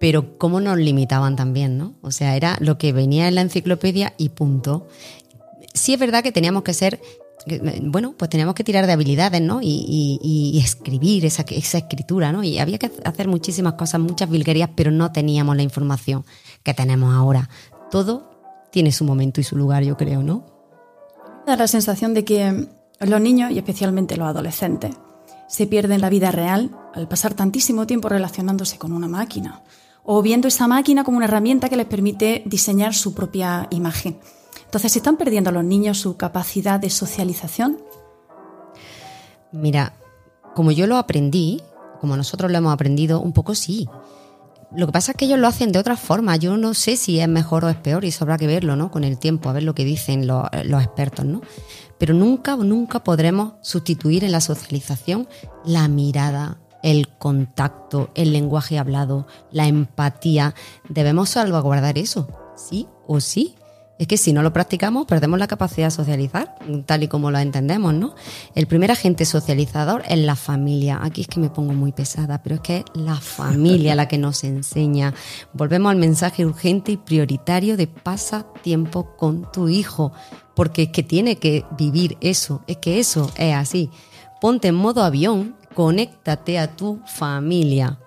pero 0.00 0.38
cómo 0.38 0.60
nos 0.60 0.78
limitaban 0.78 1.36
también, 1.36 1.78
¿no? 1.78 1.94
O 2.02 2.10
sea, 2.10 2.36
era 2.36 2.56
lo 2.60 2.78
que 2.78 2.92
venía 2.92 3.28
en 3.28 3.34
la 3.34 3.40
enciclopedia 3.40 4.14
y 4.16 4.30
punto. 4.30 4.86
Sí 5.74 5.94
es 5.94 6.00
verdad 6.00 6.22
que 6.22 6.32
teníamos 6.32 6.62
que 6.62 6.74
ser 6.74 7.00
bueno, 7.82 8.14
pues 8.16 8.30
teníamos 8.30 8.54
que 8.54 8.64
tirar 8.64 8.86
de 8.86 8.92
habilidades, 8.92 9.40
¿no? 9.40 9.60
Y, 9.62 10.60
escribir 10.62 11.24
esa, 11.24 11.42
esa, 11.48 11.78
escritura, 11.78 12.32
¿no? 12.32 12.42
Y 12.42 12.58
había 12.58 12.78
que 12.78 12.90
hacer 13.04 13.28
muchísimas 13.28 13.74
cosas, 13.74 14.00
muchas 14.00 14.28
vilguerías, 14.28 14.70
pero 14.74 14.90
no 14.90 15.12
teníamos 15.12 15.56
la 15.56 15.62
información 15.62 16.24
que 16.62 16.74
tenemos 16.74 17.14
ahora. 17.14 17.48
Todo 17.90 18.30
tiene 18.70 18.92
su 18.92 19.04
momento 19.04 19.40
y 19.40 19.44
su 19.44 19.56
lugar, 19.56 19.82
yo 19.84 19.96
creo, 19.96 20.22
¿no? 20.22 20.44
Da 21.46 21.56
la 21.56 21.68
sensación 21.68 22.12
de 22.12 22.24
que 22.24 22.68
los 23.00 23.20
niños, 23.20 23.52
y 23.52 23.58
especialmente 23.58 24.16
los 24.16 24.28
adolescentes, 24.28 24.94
se 25.48 25.66
pierden 25.66 26.00
la 26.00 26.10
vida 26.10 26.30
real 26.30 26.76
al 26.94 27.08
pasar 27.08 27.34
tantísimo 27.34 27.86
tiempo 27.86 28.08
relacionándose 28.08 28.76
con 28.76 28.92
una 28.92 29.08
máquina 29.08 29.62
o 30.10 30.22
viendo 30.22 30.48
esa 30.48 30.66
máquina 30.66 31.04
como 31.04 31.18
una 31.18 31.26
herramienta 31.26 31.68
que 31.68 31.76
les 31.76 31.84
permite 31.84 32.42
diseñar 32.46 32.94
su 32.94 33.12
propia 33.12 33.68
imagen. 33.68 34.18
Entonces, 34.64 34.96
¿están 34.96 35.18
perdiendo 35.18 35.52
los 35.52 35.62
niños 35.62 35.98
su 35.98 36.16
capacidad 36.16 36.80
de 36.80 36.88
socialización? 36.88 37.78
Mira, 39.52 39.92
como 40.54 40.70
yo 40.70 40.86
lo 40.86 40.96
aprendí, 40.96 41.60
como 42.00 42.16
nosotros 42.16 42.50
lo 42.50 42.56
hemos 42.56 42.72
aprendido, 42.72 43.20
un 43.20 43.34
poco 43.34 43.54
sí. 43.54 43.86
Lo 44.74 44.86
que 44.86 44.92
pasa 44.92 45.12
es 45.12 45.18
que 45.18 45.26
ellos 45.26 45.38
lo 45.38 45.46
hacen 45.46 45.72
de 45.72 45.78
otra 45.78 45.98
forma. 45.98 46.36
Yo 46.36 46.56
no 46.56 46.72
sé 46.72 46.96
si 46.96 47.20
es 47.20 47.28
mejor 47.28 47.66
o 47.66 47.68
es 47.68 47.76
peor 47.76 48.06
y 48.06 48.08
eso 48.08 48.24
habrá 48.24 48.38
que 48.38 48.46
verlo, 48.46 48.76
¿no? 48.76 48.90
Con 48.90 49.04
el 49.04 49.18
tiempo, 49.18 49.50
a 49.50 49.52
ver 49.52 49.62
lo 49.62 49.74
que 49.74 49.84
dicen 49.84 50.26
los, 50.26 50.44
los 50.64 50.82
expertos, 50.82 51.26
¿no? 51.26 51.42
Pero 51.98 52.14
nunca, 52.14 52.56
nunca 52.56 53.04
podremos 53.04 53.56
sustituir 53.60 54.24
en 54.24 54.32
la 54.32 54.40
socialización 54.40 55.28
la 55.66 55.86
mirada, 55.86 56.60
el 56.82 57.08
contacto, 57.08 58.10
el 58.14 58.32
lenguaje 58.32 58.78
hablado, 58.78 59.26
la 59.50 59.66
empatía. 59.66 60.54
Debemos 60.88 61.30
salvaguardar 61.30 61.98
eso, 61.98 62.28
sí 62.56 62.86
o 63.06 63.20
sí. 63.20 63.54
Es 63.98 64.06
que 64.06 64.16
si 64.16 64.32
no 64.32 64.44
lo 64.44 64.52
practicamos, 64.52 65.06
perdemos 65.06 65.40
la 65.40 65.48
capacidad 65.48 65.88
de 65.88 65.90
socializar, 65.90 66.54
tal 66.86 67.02
y 67.02 67.08
como 67.08 67.32
lo 67.32 67.38
entendemos, 67.40 67.92
¿no? 67.94 68.14
El 68.54 68.68
primer 68.68 68.92
agente 68.92 69.24
socializador 69.24 70.04
es 70.08 70.18
la 70.18 70.36
familia. 70.36 71.00
Aquí 71.02 71.22
es 71.22 71.26
que 71.26 71.40
me 71.40 71.50
pongo 71.50 71.72
muy 71.72 71.90
pesada, 71.90 72.40
pero 72.40 72.56
es 72.56 72.60
que 72.60 72.76
es 72.78 72.84
la 72.94 73.16
familia 73.16 73.96
la 73.96 74.06
que 74.06 74.16
nos 74.16 74.44
enseña. 74.44 75.14
Volvemos 75.52 75.90
al 75.90 75.96
mensaje 75.96 76.46
urgente 76.46 76.92
y 76.92 76.96
prioritario 76.96 77.76
de 77.76 77.88
pasa 77.88 78.46
tiempo 78.62 79.16
con 79.16 79.50
tu 79.50 79.68
hijo, 79.68 80.12
porque 80.54 80.84
es 80.84 80.88
que 80.90 81.02
tiene 81.02 81.36
que 81.38 81.64
vivir 81.76 82.16
eso, 82.20 82.62
es 82.68 82.76
que 82.76 83.00
eso 83.00 83.32
es 83.36 83.56
así. 83.56 83.90
Ponte 84.40 84.68
en 84.68 84.76
modo 84.76 85.02
avión, 85.02 85.56
conéctate 85.78 86.58
a 86.58 86.74
tu 86.74 86.98
familia 87.06 88.00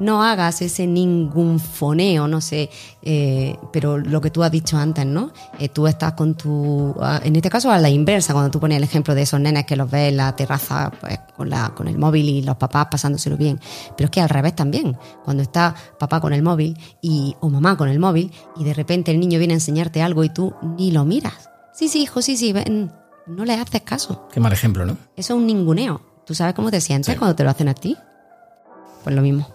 no 0.00 0.22
hagas 0.22 0.62
ese 0.62 0.86
ningún 0.86 1.60
foneo, 1.60 2.26
no 2.26 2.40
sé, 2.40 2.70
eh, 3.02 3.56
pero 3.70 3.98
lo 3.98 4.20
que 4.22 4.30
tú 4.30 4.42
has 4.42 4.50
dicho 4.50 4.78
antes, 4.78 5.04
¿no? 5.04 5.32
Eh, 5.58 5.68
tú 5.68 5.86
estás 5.86 6.14
con 6.14 6.36
tu, 6.36 6.94
ah, 7.00 7.20
en 7.22 7.36
este 7.36 7.50
caso 7.50 7.70
a 7.70 7.78
la 7.78 7.90
inversa, 7.90 8.32
cuando 8.32 8.50
tú 8.50 8.60
pones 8.60 8.78
el 8.78 8.84
ejemplo 8.84 9.14
de 9.14 9.22
esos 9.22 9.40
nenes 9.40 9.66
que 9.66 9.76
los 9.76 9.90
ves 9.90 10.08
en 10.08 10.16
la 10.16 10.34
terraza 10.34 10.90
pues, 11.00 11.18
con, 11.36 11.50
la, 11.50 11.74
con 11.74 11.86
el 11.86 11.98
móvil 11.98 12.28
y 12.28 12.42
los 12.42 12.56
papás 12.56 12.86
pasándoselo 12.90 13.36
bien, 13.36 13.60
pero 13.94 14.06
es 14.06 14.10
que 14.10 14.22
al 14.22 14.30
revés 14.30 14.54
también, 14.56 14.96
cuando 15.22 15.42
está 15.42 15.74
papá 15.98 16.20
con 16.20 16.32
el 16.32 16.42
móvil 16.42 16.78
y, 17.02 17.36
o 17.40 17.50
mamá 17.50 17.76
con 17.76 17.88
el 17.88 17.98
móvil 17.98 18.32
y 18.56 18.64
de 18.64 18.72
repente 18.72 19.10
el 19.10 19.20
niño 19.20 19.38
viene 19.38 19.52
a 19.54 19.56
enseñarte 19.56 20.00
algo 20.00 20.24
y 20.24 20.30
tú 20.30 20.54
ni 20.78 20.92
lo 20.92 21.04
miras. 21.04 21.50
Sí, 21.74 21.88
sí, 21.88 22.02
hijo, 22.02 22.22
sí, 22.22 22.36
sí, 22.36 22.54
no 23.26 23.44
le 23.44 23.54
haces 23.54 23.82
caso. 23.82 24.26
Qué 24.32 24.40
mal 24.40 24.52
ejemplo, 24.52 24.86
¿no? 24.86 24.96
Eso 25.14 25.34
es 25.34 25.38
un 25.38 25.46
ninguneo. 25.46 26.07
¿Tú 26.28 26.34
sabes 26.34 26.54
cómo 26.54 26.70
te 26.70 26.82
sientes 26.82 27.16
cuando 27.16 27.34
te 27.34 27.42
lo 27.42 27.48
hacen 27.48 27.68
a 27.68 27.74
ti? 27.74 27.96
Pues 29.02 29.16
lo 29.16 29.22
mismo. 29.22 29.48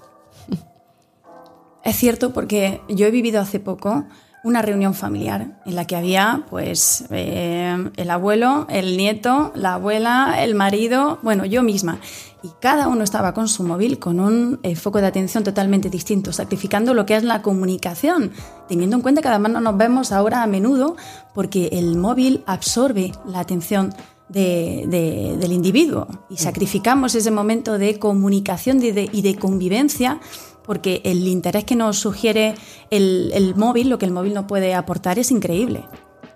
Es 1.84 1.96
cierto 1.98 2.34
porque 2.34 2.82
yo 2.89 3.06
he 3.06 3.12
vivido 3.12 3.39
hace 3.39 3.60
poco 3.60 4.06
una 4.44 4.63
reunión 4.63 4.96
familiar 4.96 5.62
en 5.68 5.75
la 5.75 5.86
que 5.86 5.96
había 5.96 6.46
pues 6.50 7.06
eh, 7.12 7.92
el 7.96 8.10
abuelo, 8.10 8.65
el 8.70 8.98
nieto, 8.98 9.51
la 9.53 9.75
abuela, 9.75 10.44
el 10.44 10.56
marido, 10.56 11.20
bueno, 11.22 11.46
yo 11.46 11.62
misma. 11.62 12.00
Y 12.42 12.50
cada 12.60 12.88
uno 12.88 13.03
estaba 13.03 13.36
con 13.36 13.48
su 13.48 13.63
móvil 13.63 14.00
con 14.00 14.20
un 14.20 14.60
eh, 14.63 14.75
foco 14.75 15.00
de 15.00 15.06
atención 15.06 15.44
totalmente 15.44 15.92
distinto, 15.92 16.34
sacrificando 16.34 16.96
lo 16.96 17.06
que 17.06 17.15
es 17.15 17.24
la 17.24 17.44
comunicación, 17.44 18.32
teniendo 18.68 18.96
en 18.96 19.03
cuenta 19.03 19.22
que 19.22 19.27
además 19.27 19.51
no 19.51 19.62
nos 19.62 19.77
vemos 19.77 20.12
ahora 20.12 20.42
a 20.42 20.48
menudo 20.48 20.96
porque 21.36 21.70
el 21.74 21.98
móvil 21.98 22.44
absorbe 22.48 23.12
la 23.27 23.42
atención 23.42 23.94
del 24.34 25.52
individuo 25.52 26.08
y 26.30 26.38
sacrificamos 26.38 27.16
ese 27.16 27.32
momento 27.32 27.78
de 27.78 28.00
comunicación 28.00 28.82
y 28.84 28.92
de 29.22 29.36
convivencia 29.36 30.20
porque 30.63 31.02
el 31.04 31.28
interés 31.28 31.66
que 31.66 31.75
nos 31.75 32.00
sugiere 32.00 32.56
el, 32.90 33.54
móvil, 33.56 33.90
lo 33.90 33.98
que 33.98 34.06
el 34.06 34.12
móvil 34.12 34.34
nos 34.34 34.46
puede 34.46 34.74
aportar 34.74 35.20
es 35.20 35.32
increíble. 35.32 35.86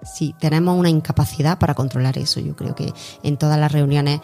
Sí, 0.04 0.36
tenemos 0.40 0.78
una 0.78 0.90
incapacidad 0.90 1.58
para 1.58 1.74
controlar 1.74 2.18
eso. 2.18 2.40
Yo 2.40 2.56
creo 2.56 2.76
que 2.76 2.94
en 3.24 3.38
todas 3.38 3.60
las 3.60 3.72
reuniones, 3.72 4.22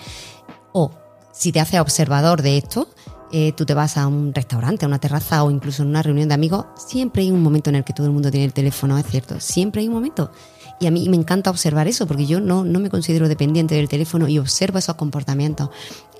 o 0.71 0.91
si 1.31 1.51
te 1.51 1.59
haces 1.59 1.79
observador 1.79 2.41
de 2.41 2.57
esto, 2.57 2.87
eh, 3.35 3.51
tú 3.51 3.65
te 3.65 3.73
vas 3.73 3.97
a 3.97 4.05
un 4.05 4.33
restaurante, 4.33 4.85
a 4.85 4.87
una 4.87 4.99
terraza 4.99 5.43
o 5.43 5.49
incluso 5.49 5.81
en 5.81 5.89
una 5.89 6.03
reunión 6.03 6.29
de 6.29 6.35
amigos, 6.35 6.67
siempre 6.75 7.23
hay 7.23 7.31
un 7.31 7.41
momento 7.41 7.71
en 7.71 7.77
el 7.77 7.83
que 7.83 7.91
todo 7.91 8.05
el 8.05 8.13
mundo 8.13 8.29
tiene 8.29 8.45
el 8.45 8.53
teléfono, 8.53 8.95
es 8.97 9.07
cierto, 9.07 9.39
siempre 9.39 9.81
hay 9.81 9.87
un 9.87 9.95
momento. 9.95 10.31
Y 10.79 10.85
a 10.85 10.91
mí 10.91 11.09
me 11.09 11.17
encanta 11.17 11.49
observar 11.49 11.87
eso, 11.87 12.05
porque 12.05 12.27
yo 12.27 12.39
no, 12.39 12.63
no 12.63 12.79
me 12.79 12.91
considero 12.91 13.27
dependiente 13.27 13.73
del 13.73 13.89
teléfono 13.89 14.27
y 14.27 14.37
observo 14.37 14.77
esos 14.77 14.95
comportamientos. 14.95 15.69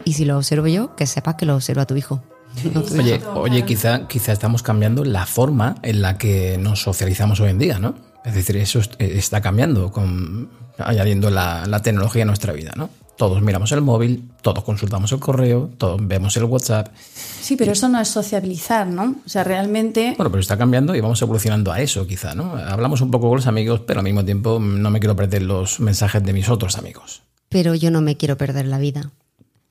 Y 0.06 0.14
si 0.14 0.26
lo 0.26 0.38
observo 0.38 0.68
yo, 0.68 0.96
que 0.96 1.06
sepas 1.06 1.36
que 1.36 1.46
lo 1.46 1.56
observa 1.56 1.86
tu 1.86 1.96
hijo. 1.96 2.24
Oye, 2.98 3.20
oye 3.36 3.66
quizá, 3.66 4.08
quizá 4.08 4.32
estamos 4.32 4.62
cambiando 4.62 5.04
la 5.04 5.26
forma 5.26 5.76
en 5.82 6.02
la 6.02 6.18
que 6.18 6.58
nos 6.60 6.82
socializamos 6.82 7.40
hoy 7.40 7.50
en 7.50 7.58
día, 7.58 7.80
¿no? 7.80 7.96
Es 8.24 8.36
decir, 8.36 8.58
eso 8.58 8.80
está 9.00 9.42
cambiando 9.42 9.92
con 9.92 10.50
añadiendo 10.78 11.30
la, 11.30 11.82
tecnología 11.84 12.24
a 12.24 12.26
nuestra 12.26 12.54
vida, 12.54 12.74
¿no? 12.76 12.90
Todos 13.18 13.42
miramos 13.42 13.72
el 13.72 13.82
móvil, 13.82 14.32
todos 14.42 14.64
consultamos 14.64 15.12
el 15.12 15.20
correo, 15.20 15.70
todos 15.78 16.00
vemos 16.02 16.36
el 16.36 16.46
WhatsApp. 16.46 16.88
Sí, 16.96 17.56
pero 17.56 17.74
eso 17.74 17.88
no 17.88 18.00
es 18.00 18.08
sociabilizar, 18.08 18.88
¿no? 18.88 19.16
O 19.26 19.30
sea, 19.30 19.44
realmente... 19.44 20.16
Bueno, 20.18 20.32
pero 20.32 20.42
está 20.42 20.58
cambiando 20.58 20.96
y 20.96 21.02
vamos 21.02 21.22
evolucionando 21.22 21.72
a 21.72 21.80
eso, 21.80 22.08
quizá, 22.08 22.34
¿no? 22.34 22.56
Hablamos 22.56 23.02
un 23.02 23.12
poco 23.12 23.28
con 23.30 23.38
los 23.38 23.48
amigos, 23.48 23.82
pero 23.86 24.00
al 24.00 24.04
mismo 24.04 24.26
tiempo 24.26 24.60
no 24.60 24.90
me 24.90 25.00
quiero 25.00 25.16
perder 25.16 25.44
los 25.44 25.80
mensajes 25.80 26.24
de 26.24 26.34
mis 26.34 26.50
otros 26.50 26.78
amigos. 26.78 27.22
Pero 27.50 27.76
yo 27.76 27.92
no 27.92 28.02
me 28.02 28.18
quiero 28.18 28.36
perder 28.36 28.66
la 28.66 28.80
vida. 28.80 29.12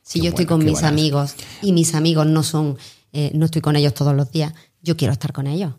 Si 0.02 0.20
yo 0.20 0.30
estoy 0.30 0.46
con 0.46 0.64
mis 0.64 0.84
amigos 0.84 1.34
y 1.62 1.72
mis 1.72 1.94
amigos 1.94 2.26
no 2.26 2.42
son, 2.42 2.78
eh, 3.12 3.32
no 3.34 3.46
estoy 3.46 3.60
con 3.60 3.74
ellos 3.74 3.94
todos 3.94 4.14
los 4.14 4.30
días, 4.30 4.52
yo 4.82 4.96
quiero 4.96 5.12
estar 5.12 5.32
con 5.32 5.46
ellos. 5.46 5.74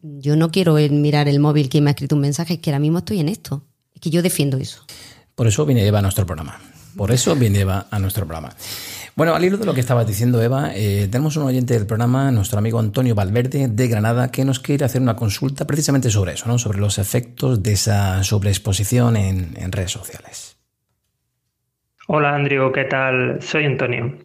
Yo 0.00 0.36
no 0.36 0.50
quiero 0.50 0.74
mirar 0.74 1.28
el 1.28 1.40
móvil 1.40 1.68
que 1.68 1.80
me 1.80 1.90
ha 1.90 1.92
escrito 1.92 2.14
un 2.14 2.22
mensaje, 2.22 2.54
es 2.54 2.60
que 2.60 2.70
ahora 2.70 2.78
mismo 2.78 2.98
estoy 2.98 3.20
en 3.20 3.28
esto. 3.28 3.62
Es 3.94 4.00
que 4.00 4.10
yo 4.10 4.22
defiendo 4.22 4.58
eso. 4.58 4.82
Por 5.34 5.46
eso 5.46 5.64
viene 5.66 5.86
Eva 5.86 5.98
a 5.98 6.02
nuestro 6.02 6.26
programa. 6.26 6.60
Por 6.96 7.10
eso 7.10 7.34
viene 7.34 7.60
Eva 7.60 7.86
a 7.90 7.98
nuestro 7.98 8.26
programa. 8.26 8.50
Bueno, 9.16 9.34
al 9.34 9.44
hilo 9.44 9.58
de 9.58 9.66
lo 9.66 9.74
que 9.74 9.80
estabas 9.80 10.06
diciendo, 10.06 10.42
Eva, 10.42 10.72
eh, 10.74 11.08
tenemos 11.10 11.36
un 11.36 11.44
oyente 11.44 11.74
del 11.74 11.86
programa, 11.86 12.30
nuestro 12.30 12.58
amigo 12.58 12.80
Antonio 12.80 13.14
Valverde 13.14 13.68
de 13.68 13.88
Granada, 13.88 14.30
que 14.30 14.44
nos 14.44 14.58
quiere 14.58 14.84
hacer 14.84 15.00
una 15.00 15.14
consulta 15.14 15.66
precisamente 15.66 16.10
sobre 16.10 16.32
eso, 16.32 16.48
¿no? 16.48 16.58
sobre 16.58 16.78
los 16.78 16.98
efectos 16.98 17.62
de 17.62 17.72
esa 17.72 18.24
sobreexposición 18.24 19.16
en 19.16 19.72
redes 19.72 19.92
sociales. 19.92 20.54
Hola 22.06 22.34
Andrew, 22.34 22.70
¿qué 22.70 22.84
tal? 22.84 23.40
Soy 23.40 23.64
Antonio. 23.64 24.18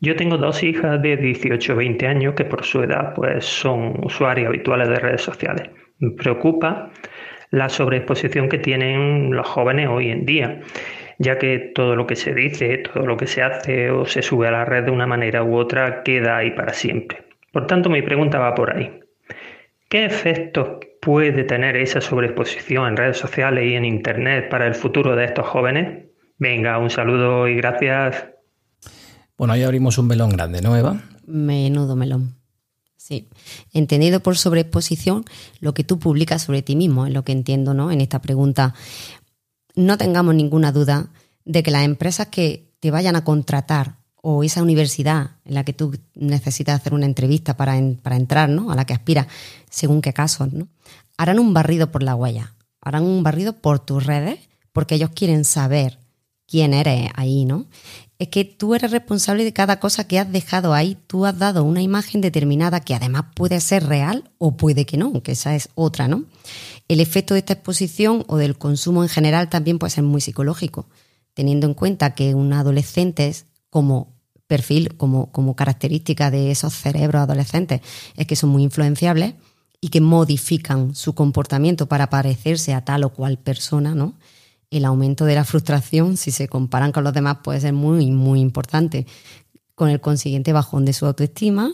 Yo 0.00 0.16
tengo 0.16 0.36
dos 0.36 0.62
hijas 0.62 1.00
de 1.00 1.16
18 1.16 1.72
o 1.72 1.76
20 1.76 2.06
años 2.06 2.34
que 2.34 2.44
por 2.44 2.62
su 2.62 2.82
edad 2.82 3.14
pues, 3.14 3.46
son 3.46 4.04
usuarios 4.04 4.48
habituales 4.48 4.90
de 4.90 4.96
redes 4.96 5.22
sociales. 5.22 5.70
Me 5.98 6.10
preocupa 6.10 6.90
la 7.50 7.70
sobreexposición 7.70 8.50
que 8.50 8.58
tienen 8.58 9.34
los 9.34 9.48
jóvenes 9.48 9.88
hoy 9.88 10.10
en 10.10 10.26
día, 10.26 10.60
ya 11.18 11.38
que 11.38 11.58
todo 11.74 11.96
lo 11.96 12.06
que 12.06 12.16
se 12.16 12.34
dice, 12.34 12.78
todo 12.78 13.06
lo 13.06 13.16
que 13.16 13.26
se 13.26 13.42
hace 13.42 13.90
o 13.90 14.06
se 14.06 14.22
sube 14.22 14.48
a 14.48 14.50
la 14.50 14.64
red 14.64 14.84
de 14.84 14.90
una 14.90 15.06
manera 15.06 15.42
u 15.42 15.56
otra 15.56 16.02
queda 16.02 16.38
ahí 16.38 16.50
para 16.52 16.72
siempre. 16.72 17.24
Por 17.52 17.66
tanto, 17.66 17.88
mi 17.88 18.02
pregunta 18.02 18.38
va 18.38 18.54
por 18.54 18.76
ahí. 18.76 19.00
¿Qué 19.88 20.04
efectos 20.04 20.84
puede 21.00 21.44
tener 21.44 21.76
esa 21.76 22.00
sobreexposición 22.00 22.88
en 22.88 22.96
redes 22.96 23.18
sociales 23.18 23.64
y 23.64 23.74
en 23.74 23.84
Internet 23.84 24.48
para 24.50 24.66
el 24.66 24.74
futuro 24.74 25.14
de 25.14 25.24
estos 25.24 25.46
jóvenes? 25.46 26.06
Venga, 26.38 26.78
un 26.78 26.90
saludo 26.90 27.48
y 27.48 27.56
gracias. 27.56 28.26
Bueno, 29.38 29.54
ahí 29.54 29.62
abrimos 29.62 29.96
un 29.98 30.08
melón 30.08 30.30
grande, 30.30 30.60
¿no, 30.60 30.76
Eva? 30.76 31.00
Menudo 31.26 31.96
melón. 31.96 32.34
Sí. 32.96 33.28
Entendido 33.72 34.20
por 34.20 34.36
sobreexposición, 34.36 35.24
lo 35.60 35.74
que 35.74 35.84
tú 35.84 35.98
publicas 35.98 36.42
sobre 36.42 36.62
ti 36.62 36.74
mismo, 36.74 37.06
es 37.06 37.12
lo 37.12 37.22
que 37.22 37.32
entiendo, 37.32 37.72
¿no? 37.72 37.92
En 37.92 38.00
esta 38.00 38.20
pregunta. 38.20 38.74
No 39.76 39.96
tengamos 39.96 40.34
ninguna 40.34 40.72
duda 40.72 41.10
de 41.44 41.62
que 41.62 41.70
las 41.70 41.84
empresas 41.84 42.26
que 42.26 42.72
te 42.80 42.90
vayan 42.90 43.14
a 43.14 43.24
contratar 43.24 43.96
o 44.16 44.42
esa 44.42 44.62
universidad 44.62 45.36
en 45.44 45.54
la 45.54 45.64
que 45.64 45.72
tú 45.72 45.96
necesitas 46.14 46.80
hacer 46.80 46.94
una 46.94 47.06
entrevista 47.06 47.56
para, 47.56 47.74
para 48.02 48.16
entrar, 48.16 48.48
¿no? 48.48 48.72
A 48.72 48.74
la 48.74 48.84
que 48.84 48.94
aspiras, 48.94 49.28
según 49.70 50.02
qué 50.02 50.12
casos, 50.12 50.52
¿no? 50.52 50.66
Harán 51.16 51.38
un 51.38 51.54
barrido 51.54 51.92
por 51.92 52.02
la 52.02 52.16
huella, 52.16 52.54
harán 52.80 53.04
un 53.04 53.22
barrido 53.22 53.52
por 53.52 53.78
tus 53.78 54.04
redes, 54.04 54.40
porque 54.72 54.96
ellos 54.96 55.10
quieren 55.14 55.44
saber 55.44 56.00
quién 56.46 56.74
eres 56.74 57.10
ahí, 57.14 57.44
¿no? 57.44 57.66
Es 58.18 58.28
que 58.28 58.44
tú 58.44 58.74
eres 58.74 58.90
responsable 58.90 59.44
de 59.44 59.52
cada 59.52 59.78
cosa 59.78 60.06
que 60.08 60.18
has 60.18 60.30
dejado 60.32 60.72
ahí. 60.72 60.96
Tú 61.06 61.26
has 61.26 61.38
dado 61.38 61.64
una 61.64 61.82
imagen 61.82 62.22
determinada 62.22 62.80
que 62.80 62.94
además 62.94 63.26
puede 63.34 63.60
ser 63.60 63.86
real 63.86 64.30
o 64.38 64.56
puede 64.56 64.86
que 64.86 64.96
no, 64.96 65.22
que 65.22 65.32
esa 65.32 65.54
es 65.54 65.68
otra, 65.74 66.08
¿no? 66.08 66.24
El 66.88 67.00
efecto 67.00 67.34
de 67.34 67.40
esta 67.40 67.54
exposición 67.54 68.24
o 68.28 68.36
del 68.36 68.56
consumo 68.56 69.02
en 69.02 69.08
general 69.08 69.48
también 69.48 69.78
puede 69.78 69.90
ser 69.90 70.04
muy 70.04 70.20
psicológico, 70.20 70.88
teniendo 71.34 71.66
en 71.66 71.74
cuenta 71.74 72.14
que 72.14 72.34
un 72.34 72.52
adolescente 72.52 73.26
es 73.26 73.46
como 73.70 74.14
perfil, 74.46 74.96
como, 74.96 75.32
como 75.32 75.56
característica 75.56 76.30
de 76.30 76.50
esos 76.50 76.74
cerebros 76.74 77.22
adolescentes, 77.22 77.80
es 78.16 78.26
que 78.26 78.36
son 78.36 78.50
muy 78.50 78.62
influenciables 78.62 79.34
y 79.80 79.88
que 79.88 80.00
modifican 80.00 80.94
su 80.94 81.14
comportamiento 81.14 81.86
para 81.86 82.08
parecerse 82.08 82.72
a 82.74 82.84
tal 82.84 83.04
o 83.04 83.10
cual 83.12 83.38
persona, 83.38 83.94
¿no? 83.94 84.14
el 84.70 84.84
aumento 84.84 85.24
de 85.24 85.34
la 85.34 85.44
frustración, 85.44 86.16
si 86.16 86.30
se 86.30 86.48
comparan 86.48 86.92
con 86.92 87.04
los 87.04 87.12
demás, 87.12 87.38
puede 87.42 87.60
ser 87.60 87.72
muy, 87.72 88.10
muy 88.10 88.40
importante, 88.40 89.06
con 89.74 89.90
el 89.90 90.00
consiguiente 90.00 90.52
bajón 90.52 90.84
de 90.84 90.92
su 90.92 91.06
autoestima, 91.06 91.72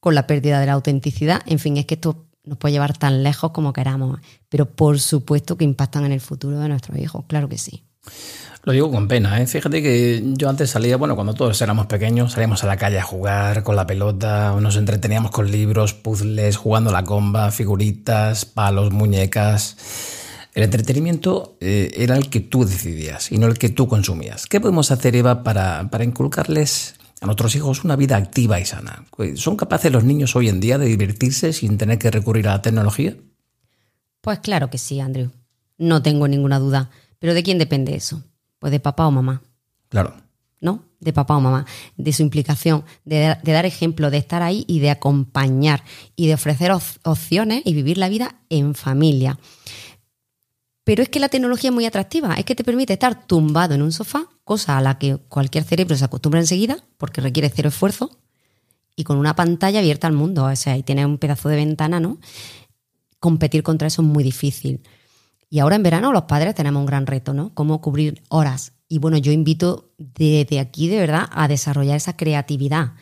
con 0.00 0.14
la 0.14 0.26
pérdida 0.26 0.60
de 0.60 0.66
la 0.66 0.74
autenticidad. 0.74 1.42
En 1.46 1.58
fin, 1.58 1.76
es 1.76 1.86
que 1.86 1.94
esto 1.94 2.27
nos 2.48 2.58
puede 2.58 2.72
llevar 2.72 2.96
tan 2.96 3.22
lejos 3.22 3.52
como 3.52 3.72
queramos, 3.72 4.20
pero 4.48 4.66
por 4.66 4.98
supuesto 4.98 5.56
que 5.56 5.64
impactan 5.64 6.04
en 6.04 6.12
el 6.12 6.20
futuro 6.20 6.58
de 6.58 6.68
nuestros 6.68 6.98
hijos, 6.98 7.24
claro 7.28 7.48
que 7.48 7.58
sí. 7.58 7.84
Lo 8.64 8.72
digo 8.72 8.90
con 8.90 9.08
pena, 9.08 9.40
¿eh? 9.40 9.46
Fíjate 9.46 9.82
que 9.82 10.22
yo 10.36 10.48
antes 10.48 10.70
salía, 10.70 10.96
bueno, 10.96 11.14
cuando 11.14 11.32
todos 11.32 11.60
éramos 11.62 11.86
pequeños, 11.86 12.32
salíamos 12.32 12.64
a 12.64 12.66
la 12.66 12.76
calle 12.76 12.98
a 12.98 13.02
jugar 13.02 13.62
con 13.62 13.76
la 13.76 13.86
pelota, 13.86 14.54
nos 14.60 14.76
entreteníamos 14.76 15.30
con 15.30 15.50
libros, 15.50 15.94
puzzles, 15.94 16.56
jugando 16.56 16.92
la 16.92 17.04
comba, 17.04 17.50
figuritas, 17.50 18.44
palos, 18.44 18.92
muñecas. 18.92 19.76
El 20.54 20.64
entretenimiento 20.64 21.56
eh, 21.60 21.92
era 21.96 22.16
el 22.16 22.28
que 22.28 22.40
tú 22.40 22.64
decidías 22.64 23.30
y 23.30 23.38
no 23.38 23.46
el 23.46 23.58
que 23.58 23.68
tú 23.68 23.88
consumías. 23.88 24.46
¿Qué 24.46 24.60
podemos 24.60 24.90
hacer, 24.90 25.14
Eva, 25.14 25.44
para, 25.44 25.88
para 25.90 26.04
inculcarles 26.04 26.96
a 27.20 27.26
nuestros 27.26 27.54
hijos 27.56 27.84
una 27.84 27.96
vida 27.96 28.16
activa 28.16 28.60
y 28.60 28.64
sana? 28.64 29.04
¿Son 29.34 29.56
capaces 29.56 29.92
los 29.92 30.04
niños 30.04 30.36
hoy 30.36 30.48
en 30.48 30.60
día 30.60 30.78
de 30.78 30.86
divertirse 30.86 31.52
sin 31.52 31.78
tener 31.78 31.98
que 31.98 32.10
recurrir 32.10 32.48
a 32.48 32.52
la 32.52 32.62
tecnología? 32.62 33.16
Pues 34.20 34.40
claro 34.40 34.70
que 34.70 34.78
sí, 34.78 35.00
Andrew. 35.00 35.30
No 35.78 36.02
tengo 36.02 36.28
ninguna 36.28 36.58
duda. 36.58 36.90
Pero 37.18 37.34
¿de 37.34 37.42
quién 37.42 37.58
depende 37.58 37.94
eso? 37.94 38.22
Pues 38.58 38.70
de 38.70 38.80
papá 38.80 39.06
o 39.06 39.10
mamá. 39.10 39.42
Claro. 39.88 40.14
¿No? 40.60 40.84
De 41.00 41.12
papá 41.12 41.36
o 41.36 41.40
mamá. 41.40 41.66
De 41.96 42.12
su 42.12 42.22
implicación, 42.22 42.84
de, 43.04 43.36
dar 43.42 43.66
ejemplo, 43.66 44.10
de 44.10 44.18
estar 44.18 44.42
ahí 44.42 44.64
y 44.66 44.80
de 44.80 44.90
acompañar 44.90 45.84
y 46.16 46.26
de 46.26 46.34
ofrecer 46.34 46.72
opciones 46.72 47.62
y 47.64 47.74
vivir 47.74 47.98
la 47.98 48.08
vida 48.08 48.36
en 48.50 48.74
familia. 48.74 49.38
Pero 50.88 51.02
es 51.02 51.10
que 51.10 51.20
la 51.20 51.28
tecnología 51.28 51.68
es 51.68 51.74
muy 51.74 51.84
atractiva, 51.84 52.32
es 52.36 52.46
que 52.46 52.54
te 52.54 52.64
permite 52.64 52.94
estar 52.94 53.26
tumbado 53.26 53.74
en 53.74 53.82
un 53.82 53.92
sofá, 53.92 54.24
cosa 54.42 54.78
a 54.78 54.80
la 54.80 54.98
que 54.98 55.18
cualquier 55.18 55.62
cerebro 55.62 55.94
se 55.94 56.02
acostumbra 56.06 56.40
enseguida, 56.40 56.78
porque 56.96 57.20
requiere 57.20 57.52
cero 57.54 57.68
esfuerzo, 57.68 58.16
y 58.96 59.04
con 59.04 59.18
una 59.18 59.36
pantalla 59.36 59.80
abierta 59.80 60.06
al 60.06 60.14
mundo, 60.14 60.46
o 60.46 60.56
sea, 60.56 60.78
y 60.78 60.82
tienes 60.82 61.04
un 61.04 61.18
pedazo 61.18 61.50
de 61.50 61.56
ventana, 61.56 62.00
¿no? 62.00 62.16
Competir 63.20 63.62
contra 63.62 63.88
eso 63.88 64.00
es 64.00 64.08
muy 64.08 64.24
difícil. 64.24 64.80
Y 65.50 65.58
ahora 65.58 65.76
en 65.76 65.82
verano 65.82 66.10
los 66.10 66.22
padres 66.22 66.54
tenemos 66.54 66.80
un 66.80 66.86
gran 66.86 67.06
reto, 67.06 67.34
¿no? 67.34 67.52
Cómo 67.52 67.82
cubrir 67.82 68.22
horas. 68.30 68.72
Y 68.88 68.98
bueno, 68.98 69.18
yo 69.18 69.30
invito 69.30 69.92
desde 69.98 70.58
aquí 70.58 70.88
de 70.88 71.00
verdad 71.00 71.28
a 71.32 71.48
desarrollar 71.48 71.98
esa 71.98 72.16
creatividad. 72.16 72.94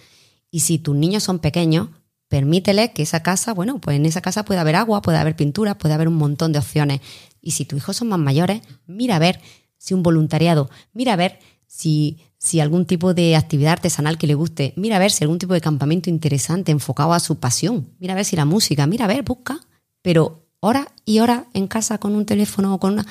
Y 0.51 0.59
si 0.59 0.81
tus 0.81 0.97
niños 0.97 1.23
son 1.23 1.39
pequeños, 1.39 1.91
permítele 2.29 2.93
que 2.93 3.03
esa 3.03 3.23
casa, 3.23 3.55
bueno, 3.55 3.81
pues 3.81 3.97
en 3.97 4.07
esa 4.07 4.21
casa 4.21 4.45
puede 4.45 4.59
haber 4.59 4.75
agua, 4.75 5.03
puede 5.03 5.19
haber 5.19 5.37
pintura, 5.37 5.79
puede 5.79 5.95
haber 5.95 6.09
un 6.09 6.17
montón 6.17 6.53
de 6.53 6.59
opciones. 6.59 7.01
Y 7.47 7.53
si 7.53 7.65
tus 7.65 7.79
hijos 7.79 7.97
son 7.97 8.09
más 8.09 8.19
mayores, 8.19 8.61
mira 8.89 9.15
a 9.15 9.19
ver 9.21 9.41
si 9.79 9.95
un 9.95 10.03
voluntariado, 10.03 10.69
mira 10.93 11.13
a 11.13 11.17
ver 11.17 11.39
si, 11.69 12.19
si 12.39 12.59
algún 12.59 12.87
tipo 12.87 13.15
de 13.15 13.37
actividad 13.37 13.75
artesanal 13.75 14.19
que 14.19 14.27
le 14.27 14.35
guste, 14.35 14.73
mira 14.75 14.97
a 14.97 14.99
ver 14.99 15.13
si 15.13 15.23
algún 15.23 15.39
tipo 15.39 15.55
de 15.55 15.61
campamento 15.61 16.11
interesante 16.11 16.73
enfocado 16.73 17.13
a 17.13 17.21
su 17.21 17.39
pasión, 17.39 17.87
mira 18.01 18.15
a 18.15 18.17
ver 18.17 18.25
si 18.25 18.35
la 18.35 18.47
música, 18.47 18.89
mira 18.89 19.05
a 19.05 19.09
ver, 19.09 19.23
busca. 19.23 19.61
Pero 20.03 20.49
hora 20.59 20.89
y 21.05 21.21
hora 21.21 21.47
en 21.55 21.69
casa 21.69 21.99
con 21.99 22.17
un 22.17 22.27
teléfono 22.27 22.75
o 22.75 22.81
con 22.81 22.95
una... 22.95 23.07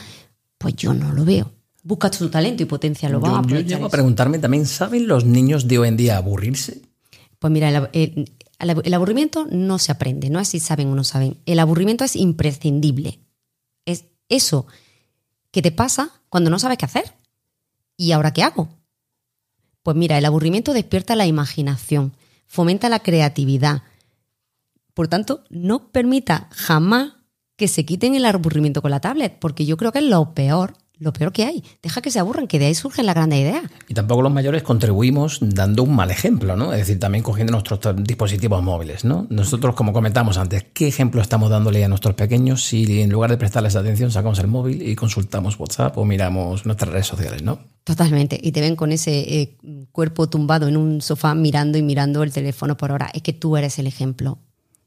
Pues 0.58 0.76
yo 0.76 0.94
no 0.94 1.14
lo 1.14 1.24
veo. 1.24 1.54
Busca 1.82 2.12
tu 2.12 2.28
talento 2.28 2.62
y 2.62 2.66
potencia 2.66 3.08
lo 3.08 3.22
Yo, 3.22 3.42
yo 3.42 3.60
llego 3.62 3.86
a 3.86 3.90
preguntarme 3.90 4.40
también, 4.40 4.66
¿saben 4.66 5.08
los 5.08 5.24
niños 5.24 5.70
de 5.70 5.80
hoy 5.80 5.88
en 5.88 5.96
día 5.96 6.18
aburrirse? 6.18 6.82
Pues 7.40 7.54
mira, 7.54 7.70
el, 7.94 8.30
el, 8.60 8.94
aburrimiento 8.94 9.48
no 9.50 9.80
se 9.80 9.94
aprende, 9.94 10.30
no 10.30 10.42
es 10.42 10.50
si 10.50 10.60
saben 10.60 10.90
o 10.90 10.96
no 10.96 11.06
saben. 11.06 11.38
El 11.46 11.60
aburrimiento 11.60 12.04
es 12.04 12.18
imprescindible. 12.18 13.20
Es 14.30 14.46
eso 14.46 14.68
que 15.52 15.62
te 15.62 15.72
pasa 15.72 16.12
cuando 16.30 16.50
no 16.50 16.60
sabes 16.60 16.78
qué 16.78 16.86
hacer. 16.86 17.14
¿Y 17.98 18.12
ahora 18.12 18.34
qué 18.34 18.44
hago? 18.44 18.70
Pues 19.84 19.96
mira, 19.96 20.18
el 20.18 20.26
aburrimiento 20.26 20.74
despierta 20.74 21.16
la 21.16 21.28
imaginación, 21.28 22.14
fomenta 22.48 22.90
la 22.90 23.00
creatividad. 23.00 23.84
Por 24.94 25.08
tanto, 25.08 25.44
no 25.50 25.92
permita 25.92 26.50
jamás 26.52 27.14
que 27.56 27.68
se 27.68 27.86
quiten 27.86 28.16
el 28.16 28.26
aburrimiento 28.26 28.82
con 28.82 28.92
la 28.92 29.00
tablet, 29.00 29.38
porque 29.40 29.66
yo 29.66 29.78
creo 29.78 29.92
que 29.92 30.00
es 30.00 30.06
lo 30.06 30.34
peor, 30.34 30.76
lo 31.00 31.14
peor 31.14 31.32
que 31.32 31.46
hay. 31.46 31.64
Deja 31.82 32.02
que 32.02 32.12
se 32.12 32.20
aburran, 32.20 32.48
que 32.48 32.60
de 32.60 32.66
ahí 32.66 32.76
surgen 32.76 33.06
las 33.06 33.16
grandes 33.16 33.40
ideas. 33.40 33.64
Y 33.88 33.94
tampoco 33.94 34.22
los 34.22 34.32
mayores 34.32 34.64
contribuimos 34.64 35.40
dando 35.42 35.84
un 35.84 35.96
mal 35.96 36.12
ejemplo, 36.12 36.56
¿no? 36.56 36.74
Es 36.74 36.80
decir, 36.80 37.00
también 37.00 37.24
cogiendo 37.24 37.52
nuestros 37.52 37.80
dispositivos 38.04 38.62
móviles, 38.64 39.06
¿no? 39.06 39.28
Nosotros, 39.30 39.76
como 39.76 39.94
comentamos 39.94 40.38
antes, 40.38 40.66
¿qué 40.74 40.88
ejemplo 40.88 41.22
estamos 41.22 41.50
dándole 41.50 41.84
a 41.84 41.88
nuestros 41.88 42.16
pequeños 42.16 42.64
si 42.64 43.02
en 43.02 43.10
lugar 43.10 43.30
de 43.30 43.38
prestarles 43.38 43.76
atención 43.76 44.12
sacamos 44.12 44.40
el 44.40 44.48
móvil 44.48 44.82
y 44.82 44.96
consultamos 44.96 45.60
WhatsApp 45.60 45.98
o 45.98 46.06
miramos 46.06 46.66
nuestras 46.66 46.92
redes 46.92 47.08
sociales, 47.08 47.44
¿no? 47.44 47.60
Totalmente. 47.84 48.40
Y 48.42 48.52
te 48.52 48.62
ven 48.62 48.76
con 48.76 48.92
ese 48.92 49.20
eh, 49.20 49.58
cuerpo 49.92 50.28
tumbado 50.28 50.68
en 50.68 50.78
un 50.78 51.02
sofá 51.02 51.36
mirando 51.36 51.78
y 51.78 51.84
mirando 51.84 52.24
el 52.24 52.32
teléfono 52.32 52.78
por 52.78 52.92
hora. 52.92 53.12
Es 53.14 53.22
que 53.22 53.34
tú 53.34 53.58
eres 53.58 53.78
el 53.78 53.88
ejemplo. 53.88 54.40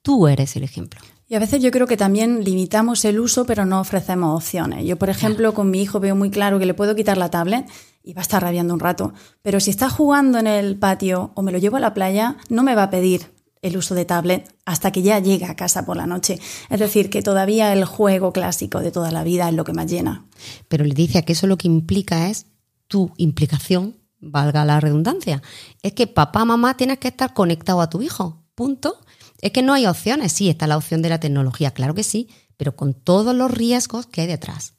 Tú 0.02 0.26
eres 0.26 0.56
el 0.56 0.64
ejemplo. 0.64 1.00
Y 1.30 1.34
a 1.34 1.38
veces 1.38 1.62
yo 1.62 1.70
creo 1.70 1.86
que 1.86 1.98
también 1.98 2.42
limitamos 2.42 3.04
el 3.04 3.20
uso, 3.20 3.44
pero 3.44 3.66
no 3.66 3.80
ofrecemos 3.80 4.34
opciones. 4.34 4.86
Yo, 4.86 4.96
por 4.96 5.10
ejemplo, 5.10 5.52
con 5.52 5.70
mi 5.70 5.82
hijo 5.82 6.00
veo 6.00 6.16
muy 6.16 6.30
claro 6.30 6.58
que 6.58 6.64
le 6.64 6.72
puedo 6.72 6.94
quitar 6.94 7.18
la 7.18 7.30
tablet 7.30 7.68
y 8.02 8.14
va 8.14 8.22
a 8.22 8.22
estar 8.22 8.42
rabiando 8.42 8.72
un 8.72 8.80
rato. 8.80 9.12
Pero 9.42 9.60
si 9.60 9.68
está 9.68 9.90
jugando 9.90 10.38
en 10.38 10.46
el 10.46 10.78
patio 10.78 11.32
o 11.34 11.42
me 11.42 11.52
lo 11.52 11.58
llevo 11.58 11.76
a 11.76 11.80
la 11.80 11.92
playa, 11.92 12.38
no 12.48 12.62
me 12.62 12.74
va 12.74 12.84
a 12.84 12.90
pedir 12.90 13.30
el 13.60 13.76
uso 13.76 13.94
de 13.94 14.06
tablet 14.06 14.54
hasta 14.64 14.90
que 14.90 15.02
ya 15.02 15.18
llegue 15.18 15.44
a 15.44 15.54
casa 15.54 15.84
por 15.84 15.98
la 15.98 16.06
noche. 16.06 16.40
Es 16.70 16.80
decir, 16.80 17.10
que 17.10 17.20
todavía 17.20 17.74
el 17.74 17.84
juego 17.84 18.32
clásico 18.32 18.80
de 18.80 18.90
toda 18.90 19.10
la 19.10 19.22
vida 19.22 19.50
es 19.50 19.54
lo 19.54 19.64
que 19.64 19.74
más 19.74 19.90
llena. 19.90 20.24
Pero 20.68 20.84
le 20.84 20.94
dice 20.94 21.24
que 21.24 21.34
eso 21.34 21.46
lo 21.46 21.58
que 21.58 21.68
implica 21.68 22.30
es 22.30 22.46
tu 22.86 23.12
implicación, 23.18 23.96
valga 24.18 24.64
la 24.64 24.80
redundancia. 24.80 25.42
Es 25.82 25.92
que 25.92 26.06
papá, 26.06 26.46
mamá 26.46 26.74
tienes 26.76 26.98
que 26.98 27.08
estar 27.08 27.34
conectado 27.34 27.82
a 27.82 27.90
tu 27.90 28.00
hijo. 28.00 28.44
Punto. 28.54 28.98
Es 29.40 29.52
que 29.52 29.62
no 29.62 29.74
hay 29.74 29.86
opciones. 29.86 30.32
Sí, 30.32 30.48
está 30.48 30.66
la 30.66 30.76
opción 30.76 31.02
de 31.02 31.08
la 31.08 31.20
tecnología, 31.20 31.70
claro 31.70 31.94
que 31.94 32.02
sí, 32.02 32.28
pero 32.56 32.76
con 32.76 32.94
todos 32.94 33.34
los 33.34 33.50
riesgos 33.50 34.06
que 34.06 34.22
hay 34.22 34.26
detrás. 34.26 34.74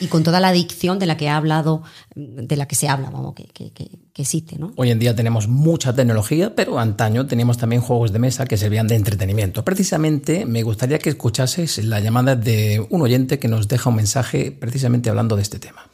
Y 0.00 0.08
con 0.08 0.24
toda 0.24 0.40
la 0.40 0.48
adicción 0.48 0.98
de 0.98 1.06
la 1.06 1.16
que 1.16 1.28
ha 1.28 1.36
hablado, 1.36 1.82
de 2.14 2.56
la 2.56 2.66
que 2.66 2.74
se 2.74 2.88
habla, 2.88 3.08
vamos, 3.08 3.34
que, 3.34 3.46
que, 3.72 3.88
existe, 4.16 4.58
¿no? 4.58 4.72
Hoy 4.76 4.90
en 4.90 4.98
día 4.98 5.14
tenemos 5.14 5.46
mucha 5.46 5.94
tecnología, 5.94 6.54
pero 6.56 6.78
antaño 6.78 7.26
teníamos 7.26 7.56
también 7.56 7.80
juegos 7.80 8.12
de 8.12 8.18
mesa 8.18 8.46
que 8.46 8.56
servían 8.56 8.88
de 8.88 8.96
entretenimiento. 8.96 9.64
Precisamente 9.64 10.44
me 10.44 10.64
gustaría 10.64 10.98
que 10.98 11.10
escuchases 11.10 11.82
la 11.84 12.00
llamada 12.00 12.34
de 12.34 12.84
un 12.90 13.00
oyente 13.00 13.38
que 13.38 13.46
nos 13.46 13.68
deja 13.68 13.88
un 13.88 13.96
mensaje 13.96 14.50
precisamente 14.50 15.08
hablando 15.08 15.36
de 15.36 15.42
este 15.42 15.60
tema. 15.60 15.88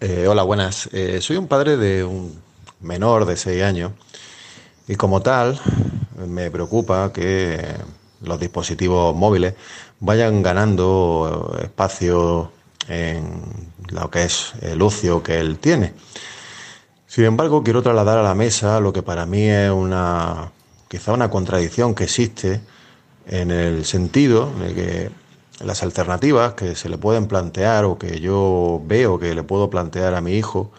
Eh, 0.00 0.26
hola, 0.28 0.42
buenas. 0.42 0.88
Eh, 0.92 1.20
soy 1.20 1.36
un 1.36 1.46
padre 1.46 1.76
de 1.76 2.04
un 2.04 2.40
menor 2.80 3.26
de 3.26 3.36
6 3.36 3.62
años 3.62 3.92
y 4.88 4.94
como 4.94 5.20
tal, 5.20 5.60
me 6.16 6.50
preocupa 6.50 7.12
que 7.12 7.62
los 8.22 8.40
dispositivos 8.40 9.14
móviles 9.14 9.54
vayan 10.00 10.42
ganando 10.42 11.56
espacio 11.62 12.50
en 12.88 13.42
lo 13.88 14.10
que 14.10 14.24
es 14.24 14.52
el 14.62 14.80
ocio 14.82 15.22
que 15.22 15.38
él 15.38 15.58
tiene. 15.58 15.92
Sin 17.06 17.24
embargo, 17.24 17.62
quiero 17.62 17.82
trasladar 17.82 18.18
a 18.18 18.22
la 18.22 18.34
mesa 18.34 18.80
lo 18.80 18.92
que 18.92 19.02
para 19.02 19.26
mí 19.26 19.48
es 19.48 19.70
una 19.70 20.52
quizá 20.88 21.12
una 21.12 21.30
contradicción 21.30 21.94
que 21.94 22.04
existe 22.04 22.60
en 23.26 23.50
el 23.50 23.84
sentido 23.84 24.50
de 24.60 24.74
que 24.74 25.10
las 25.64 25.82
alternativas 25.82 26.54
que 26.54 26.74
se 26.74 26.88
le 26.88 26.98
pueden 26.98 27.26
plantear 27.26 27.84
o 27.84 27.98
que 27.98 28.20
yo 28.20 28.80
veo 28.84 29.18
que 29.18 29.34
le 29.34 29.42
puedo 29.42 29.70
plantear 29.70 30.14
a 30.14 30.20
mi 30.20 30.34
hijo, 30.34 30.70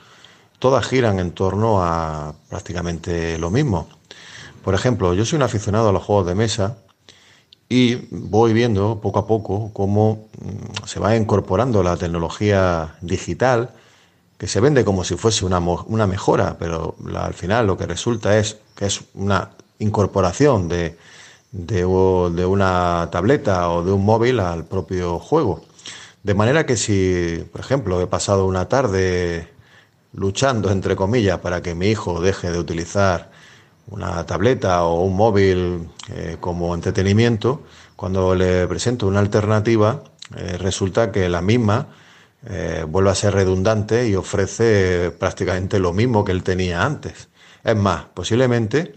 todas 0.59 0.85
giran 0.85 1.19
en 1.19 1.31
torno 1.31 1.83
a 1.83 2.33
prácticamente 2.49 3.37
lo 3.37 3.49
mismo. 3.49 3.87
Por 4.67 4.75
ejemplo, 4.75 5.13
yo 5.13 5.23
soy 5.23 5.37
un 5.37 5.43
aficionado 5.43 5.87
a 5.87 5.91
los 5.93 6.03
juegos 6.03 6.27
de 6.27 6.35
mesa 6.35 6.75
y 7.69 7.95
voy 8.11 8.51
viendo 8.51 8.99
poco 8.99 9.19
a 9.19 9.25
poco 9.25 9.71
cómo 9.71 10.27
mm, 10.41 10.85
se 10.85 10.99
va 10.99 11.15
incorporando 11.15 11.83
la 11.83 11.95
tecnología 11.95 12.97
digital, 12.99 13.69
que 14.37 14.49
se 14.49 14.59
vende 14.59 14.83
como 14.83 15.05
si 15.05 15.15
fuese 15.15 15.45
una, 15.45 15.61
mejora, 16.05 16.57
pero 16.59 16.97
al 17.15 17.33
final 17.33 17.65
lo 17.65 17.77
que 17.77 17.85
resulta 17.85 18.37
es 18.37 18.57
que 18.75 18.87
es 18.87 19.05
una 19.13 19.51
incorporación 19.79 20.67
de, 20.67 20.97
de 21.53 21.85
una 21.85 23.07
tableta 23.09 23.69
o 23.69 23.85
de 23.85 23.93
un 23.93 24.03
móvil 24.03 24.41
al 24.41 24.65
propio 24.65 25.17
juego. 25.17 25.63
De 26.23 26.33
manera 26.33 26.65
que 26.65 26.75
si, 26.75 27.41
por 27.53 27.61
ejemplo, 27.61 28.01
he 28.01 28.07
pasado 28.07 28.45
una 28.45 28.67
tarde 28.67 29.47
luchando, 30.11 30.71
entre 30.71 30.97
comillas, 30.97 31.39
para 31.39 31.61
que 31.61 31.73
mi 31.73 31.87
hijo 31.87 32.19
deje 32.19 32.51
de 32.51 32.59
utilizar 32.59 33.36
una 33.89 34.25
tableta 34.25 34.83
o 34.83 35.03
un 35.03 35.15
móvil 35.15 35.89
eh, 36.09 36.37
como 36.39 36.73
entretenimiento, 36.75 37.63
cuando 37.95 38.35
le 38.35 38.67
presento 38.67 39.07
una 39.07 39.19
alternativa, 39.19 40.03
eh, 40.35 40.57
resulta 40.57 41.11
que 41.11 41.29
la 41.29 41.41
misma 41.41 41.87
eh, 42.45 42.85
vuelve 42.87 43.09
a 43.09 43.15
ser 43.15 43.33
redundante 43.33 44.07
y 44.07 44.15
ofrece 44.15 45.11
prácticamente 45.11 45.79
lo 45.79 45.93
mismo 45.93 46.23
que 46.23 46.31
él 46.31 46.43
tenía 46.43 46.83
antes. 46.83 47.29
Es 47.63 47.75
más, 47.75 48.05
posiblemente 48.13 48.93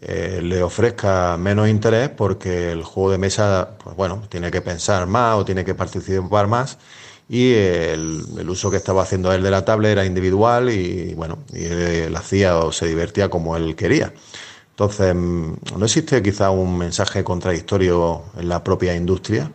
le 0.00 0.62
ofrezca 0.62 1.36
menos 1.36 1.68
interés 1.68 2.08
porque 2.08 2.72
el 2.72 2.82
juego 2.82 3.10
de 3.10 3.18
mesa, 3.18 3.76
pues 3.84 3.94
bueno, 3.94 4.22
tiene 4.30 4.50
que 4.50 4.62
pensar 4.62 5.06
más 5.06 5.36
o 5.36 5.44
tiene 5.44 5.66
que 5.66 5.74
participar 5.74 6.46
más 6.46 6.78
y 7.28 7.52
el, 7.52 8.46
uso 8.48 8.70
que 8.70 8.76
estaba 8.76 9.02
haciendo 9.02 9.32
él 9.32 9.42
de 9.42 9.50
la 9.50 9.64
tablet 9.64 9.92
era 9.92 10.04
individual 10.04 10.70
y 10.70 11.14
bueno, 11.14 11.38
y 11.52 11.64
él 11.64 12.14
hacía 12.16 12.58
o 12.58 12.72
se 12.72 12.86
divertía 12.86 13.28
como 13.28 13.56
él 13.56 13.74
quería. 13.74 14.12
Entonces, 14.70 15.14
mm, 15.14 15.54
¿no 15.78 15.84
existe 15.84 16.22
quizá 16.22 16.50
un 16.50 16.78
mensaje 16.78 17.24
contradictorio 17.24 18.24
en 18.38 18.48
la 18.48 18.62
propia 18.64 18.94
industria 18.94 19.50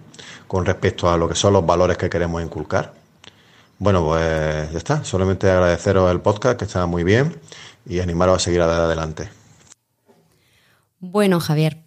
con 0.48 0.66
respecto 0.66 1.10
a 1.10 1.18
lo 1.18 1.28
que 1.28 1.36
son 1.36 1.54
los 1.54 1.66
valores 1.66 1.98
que 1.98 2.10
queremos 2.10 2.42
inculcar? 2.42 2.94
Bueno, 3.80 4.04
pues 4.06 4.72
ya 4.72 4.78
está. 4.78 5.04
Solamente 5.04 5.50
agradeceros 5.50 6.12
el 6.12 6.22
podcast, 6.22 6.58
que 6.58 6.66
está 6.66 6.86
muy 6.86 7.04
bien, 7.04 7.36
y 7.86 8.00
animaros 8.00 8.38
a 8.38 8.40
seguir 8.40 8.62
adelante. 8.62 9.30
Bueno, 11.00 11.40
Javier, 11.40 11.84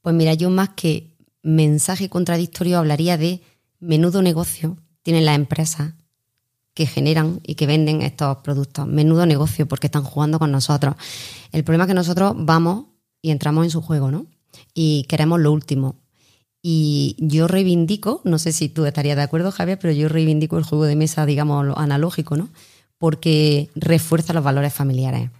pues 0.00 0.14
mira, 0.14 0.34
yo 0.34 0.48
más 0.48 0.70
que 0.70 1.16
mensaje 1.42 2.08
contradictorio 2.08 2.78
hablaría 2.78 3.16
de 3.16 3.42
menudo 3.80 4.22
negocio 4.22 4.76
tienen 5.08 5.24
las 5.24 5.36
empresas 5.36 5.94
que 6.74 6.84
generan 6.84 7.40
y 7.42 7.54
que 7.54 7.66
venden 7.66 8.02
estos 8.02 8.36
productos. 8.44 8.86
Menudo 8.86 9.24
negocio 9.24 9.66
porque 9.66 9.86
están 9.86 10.04
jugando 10.04 10.38
con 10.38 10.52
nosotros. 10.52 10.96
El 11.50 11.64
problema 11.64 11.84
es 11.84 11.88
que 11.88 11.94
nosotros 11.94 12.34
vamos 12.36 12.84
y 13.22 13.30
entramos 13.30 13.64
en 13.64 13.70
su 13.70 13.80
juego, 13.80 14.10
¿no? 14.10 14.26
Y 14.74 15.06
queremos 15.08 15.40
lo 15.40 15.50
último. 15.50 15.96
Y 16.60 17.16
yo 17.20 17.48
reivindico, 17.48 18.20
no 18.24 18.38
sé 18.38 18.52
si 18.52 18.68
tú 18.68 18.84
estarías 18.84 19.16
de 19.16 19.22
acuerdo, 19.22 19.50
Javier, 19.50 19.78
pero 19.78 19.94
yo 19.94 20.10
reivindico 20.10 20.58
el 20.58 20.64
juego 20.64 20.84
de 20.84 20.94
mesa, 20.94 21.24
digamos, 21.24 21.74
analógico, 21.78 22.36
¿no? 22.36 22.50
Porque 22.98 23.70
refuerza 23.76 24.34
los 24.34 24.44
valores 24.44 24.74
familiares. 24.74 25.30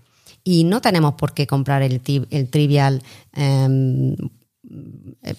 Y 0.45 0.65
no 0.65 0.81
tenemos 0.81 1.13
por 1.17 1.35
qué 1.35 1.47
comprar 1.47 1.83
el, 1.83 2.01
el 2.31 2.49
trivial 2.49 3.03
em, 3.35 4.17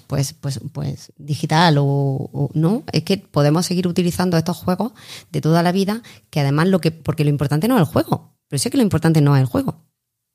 pues, 0.08 0.34
pues, 0.34 0.60
pues 0.72 1.14
digital 1.18 1.78
o, 1.80 2.50
no, 2.54 2.84
es 2.92 3.04
que 3.04 3.18
podemos 3.18 3.66
seguir 3.66 3.88
utilizando 3.88 4.38
estos 4.38 4.58
juegos 4.58 4.94
de 5.32 5.42
toda 5.42 5.64
la 5.64 5.72
vida, 5.72 6.02
que 6.30 6.40
además 6.40 6.68
lo 6.68 6.80
que, 6.80 6.92
porque 6.92 7.24
lo 7.24 7.30
importante 7.30 7.68
no 7.68 7.76
es 7.76 7.82
el 7.82 7.86
juego, 7.86 8.36
pero 8.48 8.60
sé 8.60 8.70
que 8.70 8.78
lo 8.78 8.84
importante 8.84 9.22
no 9.22 9.36
es 9.36 9.42
el 9.42 9.48
juego, 9.48 9.86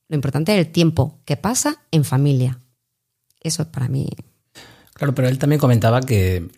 lo 0.08 0.14
importante 0.14 0.52
es 0.52 0.66
el 0.66 0.72
tiempo 0.72 1.20
que 1.24 1.36
pasa 1.36 1.82
en 1.90 2.04
familia. 2.04 2.60
Eso 3.40 3.62
es 3.62 3.68
para 3.68 3.88
mí. 3.88 4.08
Claro, 4.94 5.14
pero 5.14 5.28
él 5.28 5.38
también 5.38 5.60
comentaba 5.60 6.00
que 6.00 6.48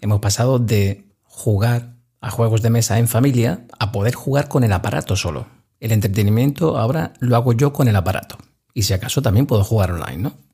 hemos 0.00 0.20
pasado 0.20 0.58
de 0.58 1.04
jugar 1.22 1.96
a 2.20 2.30
juegos 2.30 2.62
de 2.62 2.70
mesa 2.70 2.98
en 2.98 3.08
familia 3.08 3.64
a 3.78 3.92
poder 3.92 4.14
jugar 4.14 4.48
con 4.48 4.64
el 4.64 4.72
aparato 4.72 5.16
solo. 5.16 5.46
El 5.80 5.92
entretenimiento 5.92 6.78
ahora 6.78 7.12
lo 7.20 7.36
hago 7.36 7.52
yo 7.52 7.72
con 7.72 7.88
el 7.88 7.96
aparato. 7.96 8.38
Y 8.74 8.82
si 8.82 8.92
acaso 8.92 9.22
también 9.22 9.46
puedo 9.46 9.64
jugar 9.64 9.92
online, 9.92 10.18
¿no? 10.18 10.47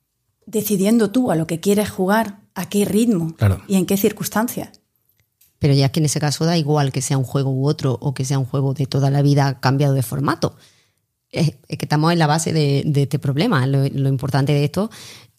Decidiendo 0.47 1.11
tú 1.11 1.31
a 1.31 1.37
lo 1.37 1.47
que 1.47 1.61
quieres 1.61 1.91
jugar, 1.91 2.41
a 2.55 2.69
qué 2.69 2.85
ritmo 2.85 3.35
y 3.67 3.77
en 3.77 3.87
qué 3.87 3.97
circunstancias. 3.97 4.71
Pero 5.59 5.75
ya 5.75 5.89
que 5.89 6.01
en 6.01 6.07
ese 6.07 6.21
caso 6.21 6.45
da 6.45 6.57
igual 6.57 6.93
que 6.93 7.03
sea 7.03 7.19
un 7.19 7.25
juego 7.25 7.51
u 7.51 7.67
otro 7.67 7.97
o 8.01 8.15
que 8.15 8.25
sea 8.25 8.39
un 8.39 8.45
juego 8.45 8.75
de 8.75 8.87
toda 8.87 9.11
la 9.11 9.23
vida 9.23 9.61
cambiado 9.61 9.95
de 9.95 10.03
formato. 10.03 10.57
Es, 11.31 11.57
que 11.67 11.87
estamos 11.87 12.13
en 12.13 12.19
la 12.19 12.27
base 12.27 12.53
de, 12.53 12.85
este 12.95 13.19
problema. 13.19 13.67
Lo, 13.67 14.09
importante 14.09 14.53
de 14.53 14.65
esto 14.65 14.91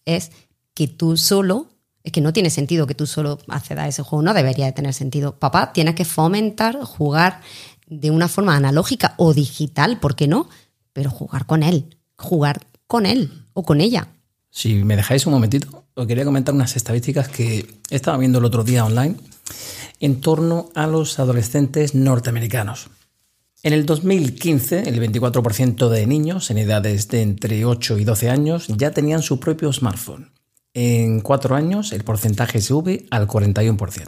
es 0.04 0.32
que 0.74 0.88
tú 0.88 1.16
solo, 1.16 1.68
es 2.02 2.12
que 2.12 2.20
no 2.20 2.32
tiene 2.32 2.50
sentido 2.50 2.86
que 2.86 2.94
tú 2.94 3.06
solo 3.06 3.38
accedas 3.48 3.84
a 3.84 3.88
ese 3.88 4.02
juego, 4.02 4.22
no 4.22 4.34
debería 4.34 4.66
de 4.66 4.72
tener 4.72 4.92
sentido. 4.92 5.38
Papá, 5.38 5.72
tienes 5.72 5.94
que 5.94 6.04
fomentar 6.04 6.76
jugar 6.82 7.40
de 7.86 8.10
una 8.10 8.28
forma 8.28 8.56
analógica 8.56 9.14
o 9.16 9.32
digital, 9.32 10.00
¿por 10.00 10.16
qué 10.16 10.26
no? 10.26 10.48
Pero 10.92 11.10
jugar 11.10 11.46
con 11.46 11.62
él, 11.62 11.96
jugar 12.16 12.66
con 12.86 13.06
él 13.06 13.46
o 13.54 13.62
con 13.62 13.80
ella. 13.80 14.08
Si 14.56 14.84
me 14.84 14.96
dejáis 14.96 15.26
un 15.26 15.34
momentito, 15.34 15.84
os 15.92 16.06
quería 16.06 16.24
comentar 16.24 16.54
unas 16.54 16.76
estadísticas 16.76 17.28
que 17.28 17.66
estaba 17.90 18.16
viendo 18.16 18.38
el 18.38 18.44
otro 18.46 18.64
día 18.64 18.86
online 18.86 19.16
en 20.00 20.22
torno 20.22 20.70
a 20.74 20.86
los 20.86 21.18
adolescentes 21.18 21.94
norteamericanos. 21.94 22.88
En 23.62 23.74
el 23.74 23.84
2015, 23.84 24.88
el 24.88 24.98
24% 24.98 25.90
de 25.90 26.06
niños 26.06 26.50
en 26.50 26.56
edades 26.56 27.08
de 27.08 27.20
entre 27.20 27.66
8 27.66 27.98
y 27.98 28.04
12 28.04 28.30
años 28.30 28.66
ya 28.68 28.92
tenían 28.92 29.20
su 29.20 29.38
propio 29.38 29.70
smartphone. 29.74 30.32
En 30.72 31.20
cuatro 31.20 31.54
años, 31.54 31.92
el 31.92 32.02
porcentaje 32.02 32.62
sube 32.62 33.04
al 33.10 33.28
41%. 33.28 34.06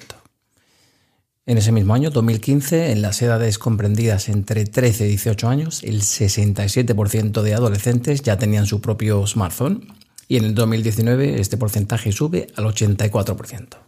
En 1.44 1.58
ese 1.58 1.72
mismo 1.72 1.92
año, 1.92 2.08
2015, 2.08 2.92
en 2.92 3.02
las 3.02 3.20
edades 3.20 3.58
comprendidas 3.58 4.30
entre 4.30 4.64
13 4.64 5.04
y 5.04 5.08
18 5.08 5.46
años, 5.46 5.82
el 5.82 6.00
67% 6.00 7.42
de 7.42 7.54
adolescentes 7.54 8.22
ya 8.22 8.38
tenían 8.38 8.64
su 8.64 8.80
propio 8.80 9.26
smartphone 9.26 9.98
y 10.28 10.36
en 10.36 10.44
el 10.44 10.54
2019 10.54 11.40
este 11.40 11.56
porcentaje 11.56 12.12
sube 12.12 12.48
al 12.54 12.66
84%. 12.66 13.78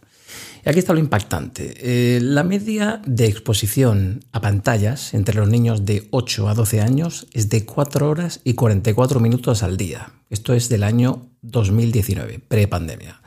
Y 0.65 0.69
aquí 0.69 0.79
está 0.79 0.93
lo 0.93 0.99
impactante. 0.99 1.73
Eh, 1.77 2.19
la 2.21 2.43
media 2.43 3.01
de 3.05 3.25
exposición 3.25 4.25
a 4.31 4.41
pantallas 4.41 5.13
entre 5.13 5.35
los 5.35 5.49
niños 5.49 5.85
de 5.85 6.07
8 6.11 6.49
a 6.49 6.53
12 6.53 6.81
años 6.81 7.27
es 7.33 7.49
de 7.49 7.65
4 7.65 8.09
horas 8.09 8.41
y 8.43 8.53
44 8.53 9.19
minutos 9.19 9.63
al 9.63 9.77
día. 9.77 10.13
Esto 10.29 10.53
es 10.53 10.69
del 10.69 10.83
año 10.83 11.29
2019, 11.41 12.39
pre-pandemia. 12.47 13.21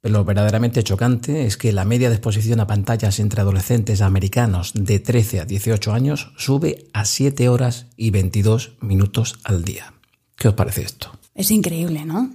Pero 0.00 0.18
lo 0.18 0.24
verdaderamente 0.24 0.82
chocante 0.82 1.46
es 1.46 1.56
que 1.56 1.72
la 1.72 1.84
media 1.84 2.08
de 2.08 2.16
exposición 2.16 2.60
a 2.60 2.66
pantallas 2.66 3.18
entre 3.18 3.40
adolescentes 3.40 4.02
americanos 4.02 4.72
de 4.74 4.98
13 4.98 5.40
a 5.40 5.44
18 5.44 5.92
años 5.92 6.32
sube 6.36 6.88
a 6.92 7.04
7 7.04 7.48
horas 7.48 7.86
y 7.96 8.10
22 8.10 8.76
minutos 8.80 9.38
al 9.44 9.64
día. 9.64 9.94
¿Qué 10.36 10.48
os 10.48 10.54
parece 10.54 10.82
esto? 10.82 11.18
Es 11.36 11.50
increíble, 11.50 12.04
¿no? 12.04 12.30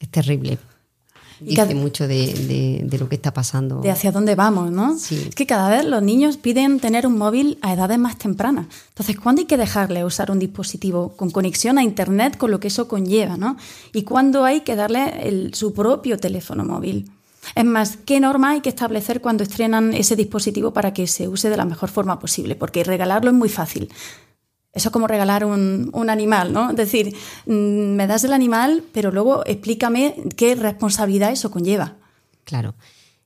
Es 0.00 0.08
terrible. 0.10 0.58
Dice 1.40 1.74
mucho 1.74 2.08
de, 2.08 2.88
lo 2.98 3.08
que 3.08 3.16
está 3.16 3.32
pasando. 3.32 3.82
De 3.82 3.90
hacia 3.90 4.10
dónde 4.10 4.34
vamos, 4.34 4.70
¿no? 4.70 4.98
Sí. 4.98 5.26
Es 5.28 5.34
que 5.34 5.46
cada 5.46 5.68
vez 5.68 5.84
los 5.84 6.02
niños 6.02 6.38
piden 6.38 6.80
tener 6.80 7.06
un 7.06 7.18
móvil 7.18 7.58
a 7.60 7.74
edades 7.74 7.98
más 7.98 8.16
tempranas. 8.16 8.66
Entonces, 8.88 9.18
¿cuándo 9.18 9.40
hay 9.40 9.46
que 9.46 9.58
dejarle 9.58 10.04
usar 10.04 10.30
un 10.30 10.38
dispositivo 10.38 11.12
con 11.16 11.30
conexión 11.30 11.76
a 11.76 11.82
Internet 11.82 12.38
con 12.38 12.50
lo 12.50 12.58
que 12.58 12.68
eso 12.68 12.88
conlleva, 12.88 13.36
¿no? 13.36 13.56
Y 13.92 14.02
cuándo 14.02 14.44
hay 14.44 14.62
que 14.62 14.76
darle 14.76 15.50
su 15.52 15.74
propio 15.74 16.18
teléfono 16.18 16.64
móvil. 16.64 17.10
Es 17.54 17.64
más, 17.64 17.98
¿qué 18.04 18.18
norma 18.18 18.50
hay 18.50 18.60
que 18.60 18.70
establecer 18.70 19.20
cuando 19.20 19.44
estrenan 19.44 19.94
ese 19.94 20.16
dispositivo 20.16 20.72
para 20.72 20.92
que 20.92 21.06
se 21.06 21.28
use 21.28 21.50
de 21.50 21.56
la 21.56 21.64
mejor 21.64 21.90
forma 21.90 22.18
posible? 22.18 22.56
Porque 22.56 22.82
regalarlo 22.82 23.30
es 23.30 23.36
muy 23.36 23.48
fácil. 23.48 23.90
Eso 24.76 24.90
es 24.90 24.92
como 24.92 25.06
regalar 25.06 25.42
un, 25.46 26.10
animal, 26.10 26.52
¿no? 26.52 26.68
Es 26.68 26.76
decir, 26.76 27.16
mm, 27.46 27.50
me 27.96 28.06
das 28.06 28.24
el 28.24 28.34
animal, 28.34 28.84
pero 28.92 29.10
luego 29.10 29.42
explícame 29.46 30.14
qué 30.36 30.54
responsabilidad 30.54 31.32
eso 31.32 31.50
conlleva. 31.50 31.96
Claro, 32.44 32.74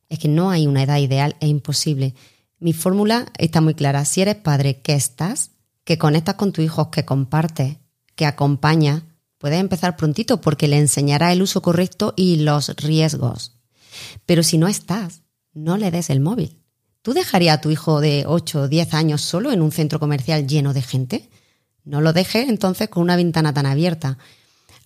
es 0.09 0.21
que 0.21 0.29
no 0.29 0.51
hay 0.51 0.69
una 0.69 0.85
edad 0.85 0.99
ideal, 0.99 1.35
es 1.41 1.49
imposible. 1.49 2.15
Mi 2.61 2.73
fórmula 2.73 3.27
está 3.37 3.61
muy 3.61 3.75
clara. 3.75 4.05
Si 4.05 4.23
eres 4.23 4.37
padre, 4.37 4.81
que 4.81 4.95
estás, 4.95 5.51
que 5.83 5.99
conectas 5.99 6.37
con 6.37 6.53
tu 6.53 6.63
hijo, 6.63 6.93
que 6.93 7.05
compartes, 7.05 7.79
que 8.15 8.27
acompañas, 8.27 9.03
puedes 9.37 9.59
empezar 9.59 9.97
prontito 9.97 10.41
porque 10.41 10.69
le 10.69 10.79
enseñará 10.79 11.33
el 11.33 11.43
uso 11.43 11.63
correcto 11.63 12.15
y 12.17 12.37
los 12.37 12.77
riesgos. 12.77 13.57
Pero 14.25 14.45
si 14.45 14.57
no 14.57 14.69
estás, 14.69 15.23
no 15.53 15.77
le 15.77 15.91
des 15.91 16.11
el 16.11 16.21
móvil. 16.21 16.61
¿Tú 17.03 17.13
dejarías 17.13 17.59
a 17.59 17.61
tu 17.61 17.71
hijo 17.71 18.01
de 18.01 18.25
8 18.25 18.61
o 18.63 18.69
10 18.69 18.95
años 18.95 19.21
solo 19.21 19.51
en 19.51 19.63
un 19.63 19.73
centro 19.73 19.99
comercial 19.99 20.47
lleno 20.47 20.73
de 20.73 20.83
gente? 20.83 21.29
No 21.91 22.01
lo 22.01 22.13
dejes 22.13 22.49
entonces 22.49 22.89
con 22.89 23.03
una 23.03 23.17
ventana 23.17 23.53
tan 23.53 23.67
abierta. 23.67 24.17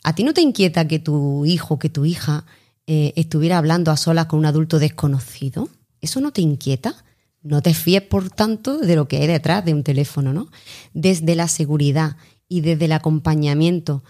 ¿A 0.03 0.15
ti 0.15 0.25
no 0.25 0.33
te 0.33 0.41
inquieta 0.41 0.89
que 0.89 0.99
tu 0.99 1.45
hijo, 1.45 1.79
que 1.79 1.91
tu 1.91 2.07
hija 2.07 2.47
eh, 2.87 3.13
estuviera 3.15 3.59
hablando 3.59 3.91
a 3.91 3.99
solas 3.99 4.25
con 4.25 4.39
un 4.39 4.47
adulto 4.47 4.79
desconocido? 4.79 5.69
¿Eso 6.01 6.23
no 6.23 6.33
te 6.33 6.41
inquieta? 6.41 7.05
No 7.43 7.61
te 7.61 7.75
fíes, 7.75 8.01
por 8.01 8.31
tanto, 8.31 8.79
de 8.79 8.97
lo 8.97 9.07
que 9.07 9.19
hay 9.19 9.27
detrás 9.27 9.67
de 9.67 9.75
un 9.75 9.83
teléfono, 9.83 10.33
¿no? 10.33 10.49
Desde 10.95 11.35
la 11.35 11.47
seguridad 11.47 12.17
y 12.49 12.63
desde 12.63 12.87
el 12.87 12.93
acompañamiento. 12.93 14.03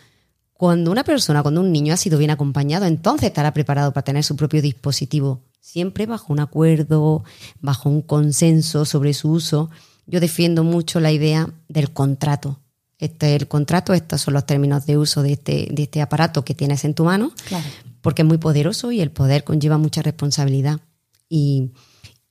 Cuando 0.53 0.93
una 0.93 1.03
persona, 1.03 1.43
cuando 1.43 1.63
un 1.63 1.73
niño 1.73 1.95
ha 1.95 1.97
sido 1.97 2.17
bien 2.17 2.31
acompañado, 2.31 2.87
entonces 2.87 3.27
estará 3.27 3.53
preparado 3.53 3.93
para 3.93 4.05
tener 4.05 4.23
su 4.23 4.37
propio 4.37 4.63
dispositivo, 4.63 5.43
siempre 5.61 6.07
bajo 6.07 6.33
un 6.33 6.39
acuerdo, 6.39 7.25
bajo 7.61 7.89
un 7.89 8.03
consenso 8.03 8.85
sobre 8.85 9.15
su 9.15 9.33
uso. 9.33 9.69
Yo 10.07 10.21
defiendo 10.21 10.63
mucho 10.63 11.01
la 11.01 11.11
idea 11.11 11.49
del 11.67 11.93
contrato, 11.93 12.61
este 13.05 13.35
es 13.35 13.43
el 13.43 13.49
contrato, 13.49 13.93
estos 13.93 14.23
son 14.23 14.35
los 14.35 14.47
términos 14.47 14.87
de 14.87 14.97
uso 14.97 15.23
de 15.23 15.33
este, 15.33 15.69
de 15.71 15.83
este 15.83 16.01
aparato 16.01 16.45
que 16.45 16.55
tienes 16.55 16.85
en 16.85 16.95
tu 16.95 17.05
mano, 17.05 17.33
porque 18.01 18.23
es 18.23 18.29
muy 18.29 18.39
poderoso 18.39 18.93
y 18.93 19.01
el 19.01 19.11
poder 19.11 19.45
conlleva 19.45 19.79
mucha 19.79 20.03
responsabilidad. 20.03 20.81
Y, 21.29 21.71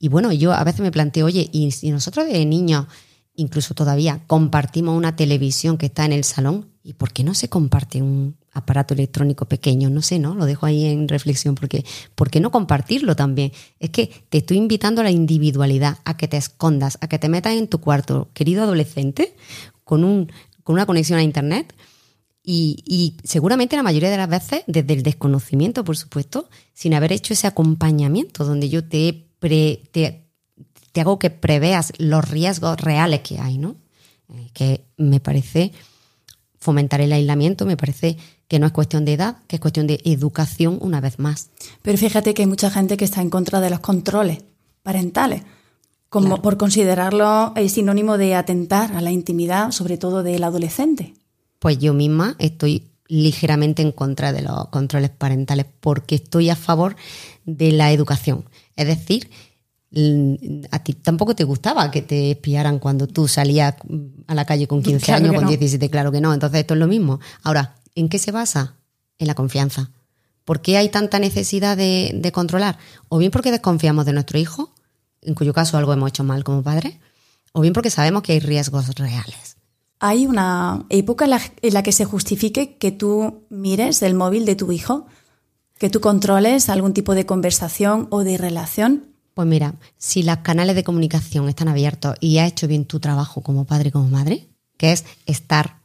bueno, 0.10 0.32
yo 0.32 0.54
a 0.54 0.64
veces 0.64 0.82
me 0.82 0.92
planteo, 0.92 1.26
oye, 1.26 1.50
y 1.52 1.72
si 1.72 1.92
nosotros 1.92 2.26
de 2.26 2.46
niños, 2.46 2.88
incluso 3.36 3.74
todavía, 3.74 4.24
compartimos 4.28 4.98
una 4.98 5.16
televisión 5.16 5.78
que 5.78 5.88
está 5.88 6.06
en 6.06 6.14
el 6.14 6.24
salón, 6.24 6.70
¿y 6.84 6.94
por 6.94 7.14
qué 7.14 7.24
no 7.24 7.34
se 7.34 7.50
comparte 7.50 8.02
un 8.02 8.36
aparato 8.52 8.94
electrónico 8.94 9.46
pequeño? 9.46 9.90
No 9.90 10.02
sé, 10.02 10.20
¿no? 10.20 10.36
Lo 10.36 10.46
dejo 10.46 10.66
ahí 10.66 10.86
en 10.86 11.08
reflexión, 11.08 11.56
porque 11.56 11.86
¿por 12.16 12.30
qué 12.30 12.40
no 12.40 12.52
compartirlo 12.52 13.16
también? 13.16 13.52
Es 13.80 13.90
que 13.92 14.12
te 14.30 14.40
estoy 14.40 14.58
invitando 14.58 15.02
a 15.02 15.04
la 15.04 15.12
individualidad, 15.12 16.00
a 16.04 16.18
que 16.18 16.28
te 16.28 16.38
escondas, 16.38 16.98
a 17.02 17.08
que 17.08 17.20
te 17.20 17.30
metas 17.30 17.54
en 17.54 17.68
tu 17.68 17.80
cuarto, 17.80 18.30
querido 18.34 18.64
adolescente, 18.64 19.36
con 19.84 20.04
un 20.04 20.32
con 20.64 20.74
una 20.74 20.86
conexión 20.86 21.20
a 21.20 21.24
Internet 21.24 21.74
y, 22.46 23.16
seguramente 23.24 23.78
la 23.78 23.84
mayoría 23.84 24.10
de 24.10 24.18
las 24.18 24.30
veces 24.30 24.64
desde 24.68 24.94
el 24.94 25.04
desconocimiento, 25.04 25.86
por 25.86 25.96
supuesto, 25.96 26.50
sin 26.74 26.94
haber 26.94 27.14
hecho 27.14 27.34
ese 27.34 27.48
acompañamiento 27.48 28.44
donde 28.44 28.68
yo 28.70 28.84
te, 28.84 29.28
te, 29.40 30.26
hago 31.00 31.20
que 31.20 31.30
preveas 31.30 31.94
los 31.98 32.30
riesgos 32.30 32.80
reales 32.82 33.22
que 33.22 33.40
hay, 33.40 33.58
¿no? 33.58 33.78
Eh, 34.34 34.50
que 34.54 34.86
me 34.98 35.22
parece 35.22 35.72
fomentar 36.60 37.00
el 37.02 37.14
aislamiento, 37.14 37.66
me 37.66 37.78
parece 37.78 38.18
que 38.48 38.60
no 38.60 38.66
es 38.66 38.74
cuestión 38.74 39.06
de 39.06 39.14
edad, 39.14 39.38
que 39.48 39.56
es 39.56 39.62
cuestión 39.62 39.88
de 39.88 40.02
educación 40.04 40.78
una 40.82 41.00
vez 41.00 41.20
más. 41.20 41.50
Pero 41.82 41.98
fíjate 41.98 42.34
que 42.34 42.44
hay 42.44 42.48
mucha 42.48 42.70
gente 42.70 42.98
que 42.98 43.06
está 43.06 43.22
en 43.22 43.30
contra 43.30 43.62
de 43.62 43.70
los 43.70 43.80
controles 43.80 44.40
parentales 44.82 45.44
como 46.14 46.44
por 46.44 46.58
considerarlo 46.58 47.54
el 47.56 47.72
sinónimo 47.72 48.20
de 48.20 48.36
atentar 48.36 48.96
a 48.96 49.02
la 49.02 49.10
intimidad, 49.10 49.72
sobre 49.72 49.98
todo 49.98 50.22
del 50.22 50.44
adolescente. 50.44 51.16
Pues 51.58 51.80
yo 51.80 51.96
misma 51.96 52.36
estoy 52.38 52.92
ligeramente 53.08 53.82
en 53.82 53.92
contra 53.92 54.32
de 54.32 54.44
los 54.44 54.68
controles 54.68 55.10
parentales 55.10 55.66
porque 55.80 56.14
estoy 56.14 56.52
a 56.52 56.56
favor 56.56 56.96
de 57.46 57.72
la 57.72 57.92
educación. 57.92 58.46
Es 58.76 58.86
decir, 58.86 59.32
a 60.70 60.84
ti 60.84 60.94
tampoco 60.94 61.34
te 61.34 61.46
gustaba 61.46 61.90
que 61.90 62.04
te 62.04 62.30
espiaran 62.30 62.78
cuando 62.78 63.08
tú 63.08 63.28
salías 63.28 63.74
a 64.28 64.36
la 64.36 64.46
calle 64.46 64.68
con 64.68 64.84
15 64.84 65.14
años, 65.14 65.34
con 65.34 65.48
17, 65.48 65.90
claro 65.90 66.12
que 66.12 66.22
no. 66.22 66.32
Entonces 66.32 66.60
esto 66.60 66.76
es 66.76 66.80
lo 66.80 66.86
mismo. 66.88 67.20
Ahora, 67.42 67.74
¿en 67.96 68.08
qué 68.08 68.20
se 68.20 68.32
basa? 68.32 68.76
En 69.18 69.26
la 69.26 69.34
confianza. 69.34 69.90
¿Por 70.46 70.62
qué 70.62 70.78
hay 70.78 70.90
tanta 70.90 71.18
necesidad 71.18 71.76
de, 71.76 72.12
de 72.14 72.32
controlar? 72.32 72.78
O 73.10 73.18
bien 73.18 73.32
porque 73.32 73.50
desconfiamos 73.50 74.06
de 74.06 74.14
nuestro 74.14 74.38
hijo, 74.38 74.76
en 75.26 75.36
cuyo 75.36 75.54
caso 75.54 75.78
algo 75.78 75.94
hemos 75.94 76.10
hecho 76.10 76.24
mal 76.24 76.44
como 76.44 76.64
padres, 76.64 76.96
o 77.52 77.62
bien 77.62 77.74
porque 77.74 77.90
sabemos 77.90 78.24
que 78.24 78.34
hay 78.34 78.40
riesgos 78.40 78.96
reales. 78.96 79.58
¿Hay 80.00 80.26
una 80.28 80.86
época 80.90 81.26
en 81.62 81.74
la, 81.74 81.84
que 81.84 81.92
se 81.94 82.04
justifique 82.04 82.78
que 82.78 82.92
tú 82.92 83.46
mires 83.50 84.02
el 84.02 84.16
móvil 84.16 84.46
de 84.46 84.56
tu 84.56 84.72
hijo? 84.72 85.06
¿Que 85.78 85.90
tú 85.90 86.02
controles 86.02 86.68
algún 86.68 86.94
tipo 86.94 87.16
de 87.16 87.26
conversación 87.26 88.08
o 88.10 88.24
de 88.24 88.38
relación? 88.38 89.06
Pues 89.34 89.48
mira, 89.48 89.76
si 89.98 90.24
los 90.24 90.38
canales 90.38 90.76
de 90.76 90.84
comunicación 90.84 91.48
están 91.48 91.70
abiertos 91.70 92.16
y 92.20 92.40
has 92.40 92.50
hecho 92.50 92.68
bien 92.68 92.86
tu 92.86 93.00
trabajo 93.00 93.42
como 93.42 93.66
padre 93.66 93.90
y 93.90 93.92
como 93.92 94.10
madre, 94.10 94.50
que 94.78 94.92
es 94.92 95.06
estar, 95.26 95.80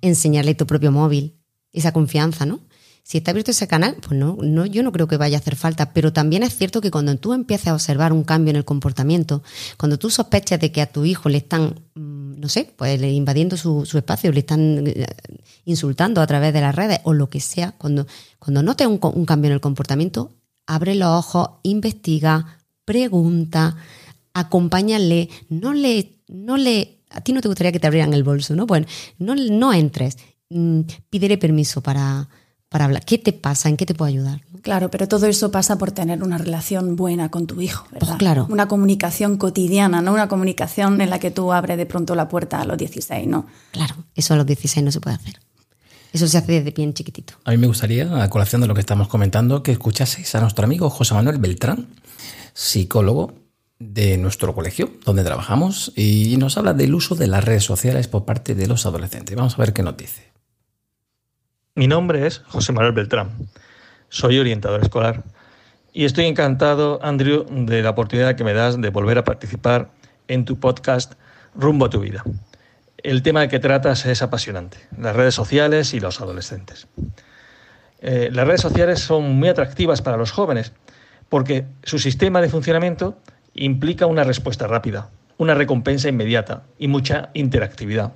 enseñarle 0.00 0.54
tu 0.56 0.66
propio 0.66 0.90
móvil, 0.90 1.38
esa 1.72 1.92
confianza, 1.92 2.44
¿no? 2.44 2.60
Si 3.04 3.18
está 3.18 3.32
abierto 3.32 3.50
ese 3.50 3.66
canal, 3.66 3.96
pues 4.00 4.18
no, 4.18 4.38
no, 4.40 4.64
yo 4.64 4.82
no 4.84 4.92
creo 4.92 5.08
que 5.08 5.16
vaya 5.16 5.36
a 5.36 5.40
hacer 5.40 5.56
falta, 5.56 5.92
pero 5.92 6.12
también 6.12 6.44
es 6.44 6.56
cierto 6.56 6.80
que 6.80 6.92
cuando 6.92 7.16
tú 7.16 7.32
empiezas 7.32 7.68
a 7.68 7.74
observar 7.74 8.12
un 8.12 8.22
cambio 8.22 8.50
en 8.50 8.56
el 8.56 8.64
comportamiento, 8.64 9.42
cuando 9.76 9.98
tú 9.98 10.08
sospechas 10.08 10.60
de 10.60 10.70
que 10.70 10.80
a 10.82 10.86
tu 10.86 11.04
hijo 11.04 11.28
le 11.28 11.38
están, 11.38 11.80
mm, 11.94 12.38
no 12.38 12.48
sé, 12.48 12.72
pues 12.76 13.02
invadiendo 13.02 13.56
su, 13.56 13.82
espacio, 13.96 14.30
le 14.30 14.40
están 14.40 14.86
eh, 14.86 15.06
insultando 15.64 16.20
a 16.20 16.26
través 16.28 16.52
de 16.52 16.60
las 16.60 16.74
redes 16.74 17.00
o 17.02 17.12
lo 17.12 17.28
que 17.28 17.40
sea, 17.40 17.72
cuando, 17.72 18.06
cuando 18.38 18.62
notes 18.62 18.86
un, 18.86 19.00
un 19.02 19.26
cambio 19.26 19.48
en 19.48 19.54
el 19.54 19.60
comportamiento, 19.60 20.30
abre 20.66 20.94
los 20.94 21.08
ojos, 21.08 21.50
investiga, 21.64 22.58
pregunta, 22.84 23.76
acompáñale, 24.32 25.28
no 25.48 25.72
le, 25.72 26.20
no 26.28 26.56
le, 26.56 27.00
a 27.10 27.20
ti 27.20 27.32
no 27.32 27.40
te 27.40 27.48
gustaría 27.48 27.72
que 27.72 27.80
te 27.80 27.86
abrieran 27.88 28.14
el 28.14 28.22
bolso, 28.22 28.54
¿no? 28.54 28.66
Bueno, 28.66 28.86
no, 29.18 29.34
no 29.34 29.72
entres, 29.72 30.18
mm, 30.50 30.80
pídele 31.10 31.36
permiso 31.36 31.82
para 31.82 32.28
para 32.72 32.86
hablar. 32.86 33.04
¿Qué 33.04 33.18
te 33.18 33.32
pasa? 33.32 33.68
¿En 33.68 33.76
qué 33.76 33.86
te 33.86 33.94
puedo 33.94 34.08
ayudar? 34.08 34.40
Claro, 34.62 34.90
pero 34.90 35.06
todo 35.06 35.26
eso 35.26 35.50
pasa 35.50 35.76
por 35.76 35.92
tener 35.92 36.22
una 36.22 36.38
relación 36.38 36.96
buena 36.96 37.30
con 37.30 37.46
tu 37.46 37.60
hijo, 37.60 37.84
¿verdad? 37.92 38.08
Pues 38.08 38.18
claro. 38.18 38.46
Una 38.48 38.66
comunicación 38.66 39.36
cotidiana, 39.36 40.02
no 40.02 40.12
una 40.12 40.28
comunicación 40.28 41.00
en 41.00 41.10
la 41.10 41.18
que 41.18 41.30
tú 41.30 41.52
abres 41.52 41.76
de 41.76 41.86
pronto 41.86 42.14
la 42.14 42.28
puerta 42.28 42.60
a 42.60 42.64
los 42.64 42.78
16, 42.78 43.26
¿no? 43.28 43.46
Claro, 43.72 43.94
eso 44.14 44.34
a 44.34 44.36
los 44.36 44.46
16 44.46 44.84
no 44.84 44.90
se 44.90 45.00
puede 45.00 45.16
hacer. 45.16 45.40
Eso 46.12 46.28
se 46.28 46.38
hace 46.38 46.52
desde 46.52 46.70
bien 46.72 46.92
chiquitito. 46.94 47.34
A 47.44 47.50
mí 47.50 47.56
me 47.56 47.66
gustaría, 47.66 48.22
a 48.22 48.28
colación 48.30 48.60
de 48.60 48.66
lo 48.66 48.74
que 48.74 48.80
estamos 48.80 49.08
comentando, 49.08 49.62
que 49.62 49.72
escuchaseis 49.72 50.34
a 50.34 50.40
nuestro 50.40 50.64
amigo 50.64 50.90
José 50.90 51.14
Manuel 51.14 51.38
Beltrán, 51.38 51.88
psicólogo 52.54 53.34
de 53.78 54.16
nuestro 54.18 54.54
colegio, 54.54 54.92
donde 55.04 55.24
trabajamos, 55.24 55.92
y 55.96 56.36
nos 56.38 56.56
habla 56.56 56.72
del 56.74 56.94
uso 56.94 57.14
de 57.14 57.26
las 57.26 57.44
redes 57.44 57.64
sociales 57.64 58.08
por 58.08 58.24
parte 58.24 58.54
de 58.54 58.66
los 58.66 58.86
adolescentes. 58.86 59.36
Vamos 59.36 59.54
a 59.54 59.58
ver 59.58 59.72
qué 59.72 59.82
nos 59.82 59.96
dice. 59.96 60.31
Mi 61.74 61.88
nombre 61.88 62.26
es 62.26 62.40
José 62.48 62.70
Manuel 62.72 62.92
Beltrán. 62.92 63.30
Soy 64.10 64.38
orientador 64.38 64.82
escolar 64.82 65.22
y 65.94 66.04
estoy 66.04 66.26
encantado, 66.26 67.00
Andrew, 67.02 67.46
de 67.48 67.82
la 67.82 67.88
oportunidad 67.88 68.36
que 68.36 68.44
me 68.44 68.52
das 68.52 68.78
de 68.78 68.90
volver 68.90 69.16
a 69.16 69.24
participar 69.24 69.88
en 70.28 70.44
tu 70.44 70.60
podcast 70.60 71.14
Rumbo 71.54 71.86
a 71.86 71.88
tu 71.88 72.00
vida. 72.00 72.24
El 72.98 73.22
tema 73.22 73.48
que 73.48 73.58
tratas 73.58 74.04
es 74.04 74.20
apasionante, 74.20 74.76
las 74.98 75.16
redes 75.16 75.34
sociales 75.34 75.94
y 75.94 76.00
los 76.00 76.20
adolescentes. 76.20 76.88
Eh, 78.02 78.28
las 78.30 78.46
redes 78.46 78.60
sociales 78.60 79.00
son 79.00 79.32
muy 79.36 79.48
atractivas 79.48 80.02
para 80.02 80.18
los 80.18 80.30
jóvenes 80.30 80.74
porque 81.30 81.64
su 81.84 81.98
sistema 81.98 82.42
de 82.42 82.50
funcionamiento 82.50 83.16
implica 83.54 84.04
una 84.04 84.24
respuesta 84.24 84.66
rápida, 84.66 85.08
una 85.38 85.54
recompensa 85.54 86.10
inmediata 86.10 86.64
y 86.78 86.88
mucha 86.88 87.30
interactividad. 87.32 88.12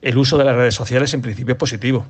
El 0.00 0.16
uso 0.16 0.38
de 0.38 0.44
las 0.44 0.56
redes 0.56 0.74
sociales 0.74 1.12
en 1.12 1.20
principio 1.20 1.52
es 1.52 1.58
positivo, 1.58 2.06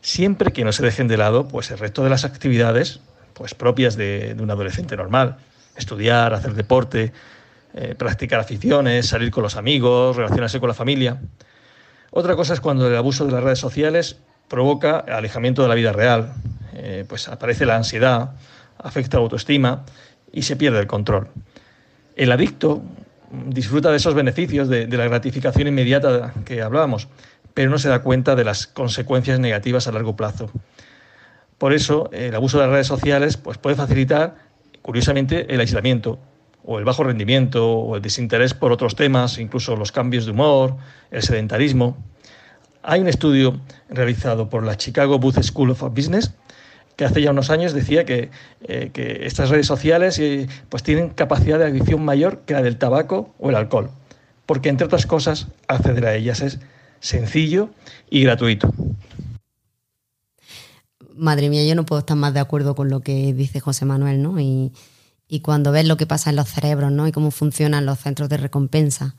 siempre 0.00 0.52
que 0.52 0.64
no 0.64 0.72
se 0.72 0.82
dejen 0.82 1.08
de 1.08 1.16
lado 1.16 1.48
pues, 1.48 1.70
el 1.70 1.78
resto 1.78 2.02
de 2.02 2.10
las 2.10 2.24
actividades 2.24 3.00
pues, 3.34 3.54
propias 3.54 3.96
de, 3.96 4.36
un 4.38 4.50
adolescente 4.50 4.96
normal. 4.96 5.36
Estudiar, 5.76 6.34
hacer 6.34 6.54
deporte, 6.54 7.12
eh, 7.74 7.94
practicar 7.96 8.40
aficiones, 8.40 9.06
salir 9.06 9.30
con 9.30 9.42
los 9.42 9.56
amigos, 9.56 10.16
relacionarse 10.16 10.60
con 10.60 10.68
la 10.68 10.74
familia. 10.74 11.20
Otra 12.10 12.34
cosa 12.34 12.54
es 12.54 12.60
cuando 12.60 12.88
el 12.88 12.96
abuso 12.96 13.24
de 13.24 13.32
las 13.32 13.42
redes 13.42 13.58
sociales 13.58 14.18
provoca 14.48 14.98
alejamiento 14.98 15.62
de 15.62 15.68
la 15.68 15.74
vida 15.74 15.92
real, 15.92 16.34
eh, 16.74 17.04
pues 17.08 17.28
aparece 17.28 17.66
la 17.66 17.76
ansiedad, 17.76 18.32
afecta 18.78 19.18
la 19.18 19.22
autoestima 19.22 19.84
y 20.32 20.42
se 20.42 20.56
pierde 20.56 20.80
el 20.80 20.86
control. 20.86 21.28
El 22.16 22.32
adicto 22.32 22.82
disfruta 23.46 23.90
de 23.90 23.98
esos 23.98 24.14
beneficios 24.14 24.68
de 24.68 24.88
la 24.88 25.04
gratificación 25.04 25.68
inmediata 25.68 26.34
que 26.44 26.62
hablábamos, 26.62 27.06
pero 27.60 27.70
no 27.70 27.76
se 27.76 27.90
da 27.90 27.98
cuenta 27.98 28.36
de 28.36 28.42
las 28.42 28.66
consecuencias 28.66 29.38
negativas 29.38 29.86
a 29.86 29.92
largo 29.92 30.16
plazo. 30.16 30.50
Por 31.58 31.74
eso, 31.74 32.08
el 32.10 32.34
abuso 32.34 32.58
de 32.58 32.64
las 32.64 32.72
redes 32.72 32.86
sociales 32.86 33.36
pues, 33.36 33.58
puede 33.58 33.76
facilitar, 33.76 34.36
curiosamente, 34.80 35.52
el 35.52 35.60
aislamiento, 35.60 36.18
o 36.64 36.78
el 36.78 36.86
bajo 36.86 37.04
rendimiento, 37.04 37.70
o 37.70 37.96
el 37.96 38.00
desinterés 38.00 38.54
por 38.54 38.72
otros 38.72 38.96
temas, 38.96 39.36
incluso 39.36 39.76
los 39.76 39.92
cambios 39.92 40.24
de 40.24 40.30
humor, 40.30 40.78
el 41.10 41.20
sedentarismo. 41.22 41.98
Hay 42.82 43.02
un 43.02 43.08
estudio 43.08 43.60
realizado 43.90 44.48
por 44.48 44.64
la 44.64 44.78
Chicago 44.78 45.18
Booth 45.18 45.42
School 45.42 45.72
of 45.72 45.82
Business 45.82 46.32
que 46.96 47.04
hace 47.04 47.20
ya 47.20 47.30
unos 47.30 47.50
años 47.50 47.74
decía 47.74 48.06
que, 48.06 48.30
eh, 48.62 49.18
estas 49.20 49.50
redes 49.50 49.66
sociales 49.66 50.18
eh, 50.18 50.48
pues 50.70 50.82
tienen 50.82 51.10
capacidad 51.10 51.58
de 51.58 51.66
adicción 51.66 52.02
mayor 52.06 52.40
que 52.46 52.54
la 52.54 52.62
del 52.62 52.78
tabaco 52.78 53.34
o 53.38 53.50
el 53.50 53.56
alcohol, 53.56 53.90
porque 54.46 54.70
entre 54.70 54.86
otras 54.86 55.04
cosas 55.04 55.48
acceder 55.68 56.06
a 56.06 56.14
ellas 56.14 56.40
es 56.40 56.58
sencillo 57.00 57.70
y 58.08 58.22
gratuito. 58.22 58.72
Madre 61.14 61.50
mía, 61.50 61.64
yo 61.66 61.74
no 61.74 61.84
puedo 61.84 62.00
estar 62.00 62.16
más 62.16 62.32
de 62.32 62.40
acuerdo 62.40 62.74
con 62.74 62.88
lo 62.88 63.00
que 63.00 63.34
dice 63.34 63.60
José 63.60 63.84
Manuel, 63.84 64.22
¿no? 64.22 64.38
Y, 64.38 64.72
cuando 65.42 65.70
ves 65.70 65.86
lo 65.86 65.96
que 65.96 66.06
pasa 66.06 66.30
en 66.30 66.36
los 66.36 66.48
cerebros, 66.48 66.90
¿no? 66.92 67.06
Y 67.06 67.12
cómo 67.12 67.30
funcionan 67.30 67.86
los 67.86 68.00
centros 68.00 68.28
de 68.28 68.36
recompensa 68.36 69.16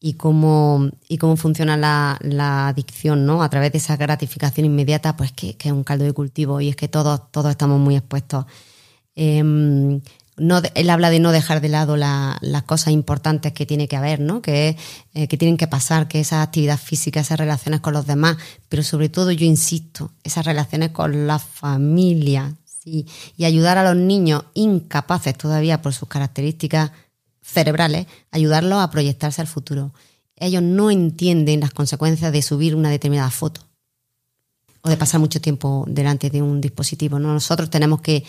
y 0.00 0.14
cómo, 0.14 0.90
y 1.08 1.18
cómo 1.18 1.36
funciona 1.36 1.76
la, 1.76 2.68
adicción, 2.68 3.24
¿no? 3.24 3.42
A 3.42 3.48
través 3.50 3.72
de 3.72 3.78
esa 3.78 3.96
gratificación 3.96 4.66
inmediata, 4.66 5.16
pues 5.16 5.32
que, 5.32 5.56
es 5.58 5.72
un 5.72 5.84
caldo 5.84 6.04
de 6.04 6.12
cultivo 6.12 6.60
y 6.60 6.68
es 6.68 6.76
que 6.76 6.88
todos, 6.88 7.30
todos 7.32 7.50
estamos 7.50 7.80
muy 7.80 7.96
expuestos. 7.96 8.44
Em, 10.38 10.50
él 10.74 10.90
habla 10.90 11.10
de 11.10 11.20
no 11.20 11.32
dejar 11.32 11.60
de 11.60 11.68
lado 11.68 11.96
las 11.96 12.62
cosas 12.64 12.92
importantes 12.92 13.52
que 13.52 13.66
tiene 13.66 13.88
que 13.88 13.96
haber, 13.96 14.20
¿no? 14.20 14.40
Que, 14.40 14.76
eh, 15.14 15.28
que 15.28 15.36
tienen 15.36 15.56
que 15.56 15.66
pasar, 15.66 16.08
que 16.08 16.20
esa 16.20 16.42
actividad 16.42 16.78
física, 16.78 17.20
esas 17.20 17.38
relaciones 17.38 17.80
con 17.80 17.92
los 17.92 18.06
demás, 18.06 18.36
pero 18.68 18.82
sobre 18.82 19.08
todo 19.08 19.32
yo 19.32 19.44
insisto, 19.44 20.12
esas 20.22 20.46
relaciones 20.46 20.90
con 20.90 21.26
la 21.26 21.38
familia, 21.38 22.54
¿sí? 22.64 23.06
y 23.36 23.44
ayudar 23.44 23.78
a 23.78 23.84
los 23.84 23.96
niños 23.96 24.44
incapaces 24.54 25.36
todavía 25.36 25.82
por 25.82 25.92
sus 25.92 26.08
características 26.08 26.92
cerebrales, 27.42 28.06
ayudarlos 28.30 28.82
a 28.82 28.90
proyectarse 28.90 29.40
al 29.40 29.46
futuro. 29.46 29.92
Ellos 30.36 30.62
no 30.62 30.90
entienden 30.90 31.60
las 31.60 31.72
consecuencias 31.72 32.32
de 32.32 32.42
subir 32.42 32.74
una 32.74 32.90
determinada 32.90 33.30
foto 33.30 33.62
o 34.82 34.88
de 34.88 34.96
pasar 34.96 35.20
mucho 35.20 35.40
tiempo 35.40 35.84
delante 35.88 36.30
de 36.30 36.42
un 36.42 36.60
dispositivo. 36.60 37.18
¿no? 37.18 37.32
Nosotros 37.32 37.70
tenemos 37.70 38.00
que 38.00 38.24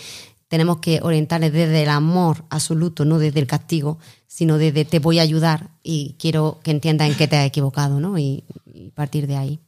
tenemos 0.49 0.79
que 0.79 0.99
orientarles 1.01 1.53
desde 1.53 1.83
el 1.83 1.89
amor 1.89 2.43
absoluto, 2.49 3.05
no 3.05 3.19
desde 3.19 3.39
el 3.39 3.47
castigo, 3.47 3.99
sino 4.27 4.57
desde 4.57 4.83
te 4.83 4.99
voy 4.99 5.19
a 5.19 5.21
ayudar 5.21 5.69
y 5.83 6.15
quiero 6.19 6.59
que 6.63 6.71
entiendas 6.71 7.07
en 7.07 7.15
qué 7.15 7.27
te 7.27 7.37
has 7.37 7.45
equivocado, 7.45 7.99
¿no? 7.99 8.17
Y, 8.17 8.43
partir 8.95 9.27
de 9.27 9.37
ahí. 9.37 9.59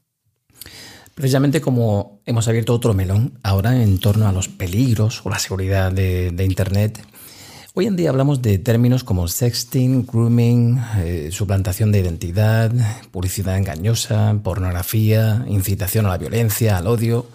Precisamente 1.16 1.62
como 1.62 2.20
hemos 2.26 2.48
abierto 2.48 2.74
otro 2.74 2.94
melón 2.94 3.40
ahora 3.44 3.82
en 3.82 4.00
torno 4.00 4.28
a 4.28 4.34
los 4.34 4.50
peligros 4.50 5.22
o 5.26 5.30
la 5.30 5.40
seguridad 5.40 5.92
de, 5.92 6.44
Internet, 6.44 7.02
hoy 7.74 7.86
en 7.86 7.96
día 7.96 8.10
hablamos 8.10 8.42
de 8.42 8.58
términos 8.58 9.04
como 9.06 9.28
sexting, 9.28 10.06
grooming, 10.06 10.82
eh, 10.98 11.30
suplantación 11.32 11.92
de 11.92 12.00
identidad, 12.00 12.74
publicidad 13.12 13.58
engañosa, 13.58 14.36
pornografía, 14.44 15.46
incitación 15.48 16.08
a 16.08 16.10
la 16.10 16.18
violencia, 16.18 16.78
al 16.78 16.88
odio. 16.88 17.28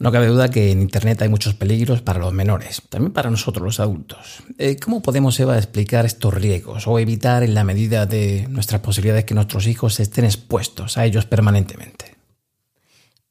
No 0.00 0.12
cabe 0.12 0.28
duda 0.28 0.48
que 0.48 0.70
en 0.70 0.80
Internet 0.80 1.22
hay 1.22 1.28
muchos 1.28 1.54
peligros 1.54 2.02
para 2.02 2.20
los 2.20 2.32
menores, 2.32 2.82
también 2.88 3.12
para 3.12 3.30
nosotros 3.30 3.64
los 3.64 3.80
adultos. 3.80 4.44
Eh, 4.56 4.76
¿Cómo 4.76 5.02
podemos, 5.02 5.38
Eva, 5.40 5.58
explicar 5.58 6.06
estos 6.06 6.32
riesgos 6.32 6.86
o 6.86 6.98
evitar 7.00 7.42
en 7.42 7.54
la 7.54 7.64
medida 7.64 8.06
de 8.06 8.46
nuestras 8.48 8.80
posibilidades 8.80 9.24
que 9.24 9.34
nuestros 9.34 9.66
hijos 9.66 9.98
estén 9.98 10.24
expuestos 10.24 10.98
a 10.98 11.04
ellos 11.04 11.26
permanentemente? 11.26 12.16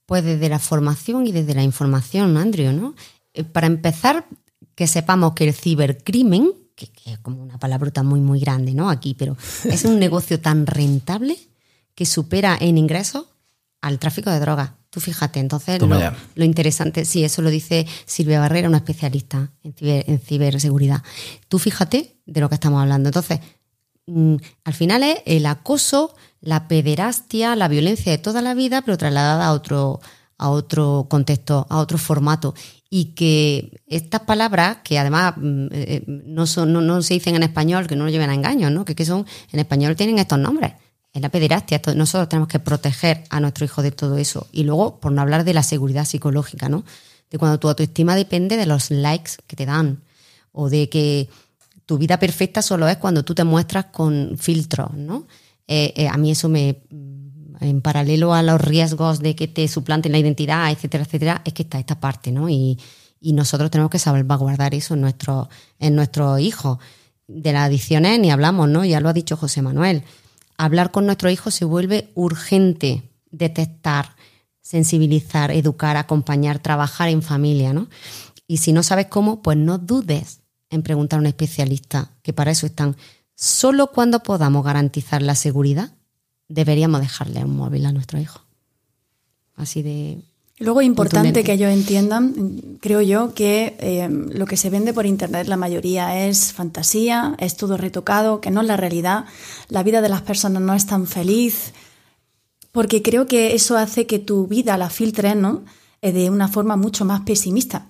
Pues 0.05 0.25
desde 0.25 0.49
la 0.49 0.59
formación 0.59 1.25
y 1.25 1.31
desde 1.31 1.55
la 1.55 1.63
información, 1.63 2.35
Andrew, 2.35 2.73
¿no? 2.73 2.95
Eh, 3.33 3.45
para 3.45 3.67
empezar, 3.67 4.25
que 4.75 4.87
sepamos 4.87 5.33
que 5.33 5.47
el 5.47 5.53
cibercrimen 5.53 6.51
que, 6.77 6.91
es 7.11 7.17
como 7.19 7.41
una 7.41 7.57
palabrota 7.57 8.03
muy, 8.03 8.21
muy 8.21 8.39
grande, 8.39 8.73
¿no? 8.73 8.89
Aquí, 8.89 9.15
pero 9.15 9.35
es 9.65 9.83
un 9.83 9.99
negocio 9.99 10.39
tan 10.39 10.65
rentable 10.65 11.37
que 11.95 12.05
supera 12.05 12.57
en 12.59 12.77
ingresos 12.77 13.25
al 13.81 13.99
tráfico 13.99 14.29
de 14.29 14.39
drogas. 14.39 14.71
Tú 14.97 15.01
fíjate, 15.01 15.39
entonces 15.39 15.79
lo, 15.79 16.43
interesante, 16.43 17.05
sí, 17.05 17.23
eso 17.23 17.43
lo 17.43 17.51
dice 17.51 17.85
Silvia 18.07 18.39
Barrera, 18.39 18.67
una 18.67 18.77
especialista 18.77 19.51
en, 19.61 19.75
en 19.79 20.19
ciberseguridad. 20.19 21.03
Tú 21.49 21.59
fíjate 21.59 22.17
de 22.25 22.41
lo 22.41 22.49
que 22.49 22.55
estamos 22.55 22.81
hablando. 22.81 23.09
Entonces, 23.09 23.39
mm, 24.07 24.37
al 24.63 24.73
final 24.73 25.03
es 25.03 25.19
el 25.27 25.45
acoso, 25.45 26.15
la 26.41 26.67
pederastia, 26.67 27.55
la 27.55 27.67
violencia 27.67 28.11
de 28.11 28.17
toda 28.17 28.41
la 28.41 28.55
vida, 28.55 28.81
pero 28.81 28.97
trasladada 28.97 29.45
a 29.45 29.53
otro, 29.53 29.99
a 30.39 30.49
otro 30.49 31.05
contexto, 31.07 31.67
a 31.69 31.77
otro 31.77 31.99
formato. 31.99 32.55
Y 32.89 33.13
que 33.13 33.79
estas 33.85 34.21
palabras, 34.21 34.77
que 34.83 34.97
además 34.97 35.35
mm, 35.37 35.65
eh, 35.65 35.69
eh, 35.73 36.03
no, 36.07 36.47
son, 36.47 36.73
no, 36.73 37.01
se 37.03 37.13
dicen 37.13 37.35
en 37.35 37.43
español, 37.43 37.85
que 37.85 37.95
no 37.95 38.05
lo 38.05 38.09
lleven 38.09 38.31
a 38.31 38.33
engaños, 38.33 38.71
¿no? 38.71 38.83
que, 38.83 38.95
que 38.95 39.05
son, 39.05 39.27
en 39.51 39.59
español 39.59 39.95
tienen 39.95 40.17
estos 40.17 40.39
nombres. 40.39 40.73
Es 41.17 41.21
la 41.21 41.29
pederastia. 41.29 41.81
Nosotros 41.95 42.29
tenemos 42.29 42.47
que 42.47 42.59
proteger 42.59 43.23
a 43.31 43.39
nuestro 43.39 43.65
hijo 43.65 43.81
de 43.81 43.89
todo 43.89 44.17
eso. 44.17 44.45
Y 44.51 44.63
luego, 44.63 44.99
por 44.99 45.11
no 45.11 45.19
hablar 45.19 45.45
de 45.45 45.55
la 45.55 45.63
seguridad 45.63 46.05
psicológica, 46.05 46.69
¿no? 46.69 46.83
De 47.31 47.39
cuando 47.39 47.59
tu 47.59 47.67
autoestima 47.67 48.15
depende 48.15 48.55
de 48.55 48.67
los 48.67 48.91
likes 48.91 49.31
que 49.47 49.55
te 49.55 49.65
dan. 49.65 50.03
O 50.51 50.69
de 50.69 50.89
que 50.89 51.27
tu 51.87 51.97
vida 51.97 52.19
perfecta 52.19 52.61
solo 52.61 52.87
es 52.87 52.97
cuando 52.97 53.23
tú 53.23 53.33
te 53.33 53.43
muestras 53.43 53.85
con 53.85 54.37
filtros, 54.37 54.93
¿no? 54.93 55.25
Eh, 55.67 56.07
a 56.07 56.17
mí 56.17 56.29
eso 56.29 56.49
me 56.49 56.83
en 57.61 57.81
paralelo 57.81 58.35
a 58.35 58.43
los 58.43 58.61
riesgos 58.61 59.19
de 59.19 59.35
que 59.35 59.47
te 59.47 59.67
suplanten 59.67 60.11
la 60.11 60.19
identidad, 60.19 60.69
etcétera, 60.69 61.03
etcétera, 61.03 61.41
es 61.45 61.53
que 61.53 61.63
está 61.63 61.79
esta 61.79 61.99
parte, 61.99 62.31
¿no? 62.31 62.47
Y, 62.47 62.77
nosotros 63.19 63.71
tenemos 63.71 63.89
que 63.89 63.97
salvaguardar 63.97 64.75
eso 64.75 64.93
en 64.93 65.01
nuestros 65.01 65.47
en 65.79 65.95
nuestro 65.95 66.37
hijos. 66.37 66.77
De 67.27 67.51
las 67.51 67.63
adicciones 67.63 68.19
ni 68.19 68.29
hablamos, 68.29 68.69
¿no? 68.69 68.85
Ya 68.85 68.99
lo 69.01 69.09
ha 69.09 69.13
dicho 69.13 69.35
José 69.35 69.63
Manuel. 69.63 70.03
Hablar 70.57 70.91
con 70.91 71.05
nuestro 71.05 71.29
hijo 71.29 71.51
se 71.51 71.65
vuelve 71.65 72.11
urgente, 72.15 73.11
detectar, 73.29 74.15
sensibilizar, 74.61 75.51
educar, 75.51 75.97
acompañar, 75.97 76.59
trabajar 76.59 77.09
en 77.09 77.21
familia, 77.21 77.73
¿no? 77.73 77.87
Y 78.47 78.57
si 78.57 78.73
no 78.73 78.83
sabes 78.83 79.07
cómo, 79.07 79.41
pues 79.41 79.57
no 79.57 79.77
dudes 79.77 80.41
en 80.69 80.83
preguntar 80.83 81.17
a 81.17 81.21
un 81.21 81.27
especialista, 81.27 82.11
que 82.23 82.33
para 82.33 82.51
eso 82.51 82.65
están. 82.65 82.97
Solo 83.35 83.91
cuando 83.91 84.23
podamos 84.23 84.65
garantizar 84.65 85.21
la 85.21 85.35
seguridad 85.35 85.91
deberíamos 86.47 87.01
dejarle 87.01 87.43
un 87.43 87.55
móvil 87.55 87.85
a 87.85 87.91
nuestro 87.91 88.19
hijo. 88.19 88.41
Así 89.55 89.81
de... 89.81 90.23
Luego 90.59 90.81
importante 90.81 91.43
que 91.43 91.53
ellos 91.53 91.71
entiendan, 91.71 92.77
creo 92.81 93.01
yo, 93.01 93.35
que 93.35 93.77
eh, 93.79 94.09
lo 94.09 94.47
que 94.47 94.57
se 94.57 94.71
vende 94.71 94.91
por 94.91 95.05
Internet 95.05 95.47
la 95.47 95.55
mayoría 95.55 96.27
es 96.27 96.51
fantasía, 96.51 97.35
es 97.37 97.57
todo 97.57 97.77
retocado, 97.77 98.41
que 98.41 98.49
no 98.49 98.61
es 98.61 98.67
la 98.67 98.75
realidad. 98.75 99.25
La 99.69 99.83
vida 99.83 100.01
de 100.01 100.09
las 100.09 100.23
personas 100.23 100.63
no 100.63 100.73
es 100.73 100.87
tan 100.87 101.05
feliz, 101.05 101.73
porque 102.71 103.03
creo 103.03 103.27
que 103.27 103.53
eso 103.53 103.77
hace 103.77 104.07
que 104.07 104.17
tu 104.17 104.47
vida 104.47 104.77
la 104.77 104.89
filtres 104.89 105.35
¿no? 105.35 105.63
Eh, 106.01 106.11
de 106.11 106.31
una 106.31 106.47
forma 106.47 106.75
mucho 106.75 107.05
más 107.05 107.21
pesimista. 107.21 107.89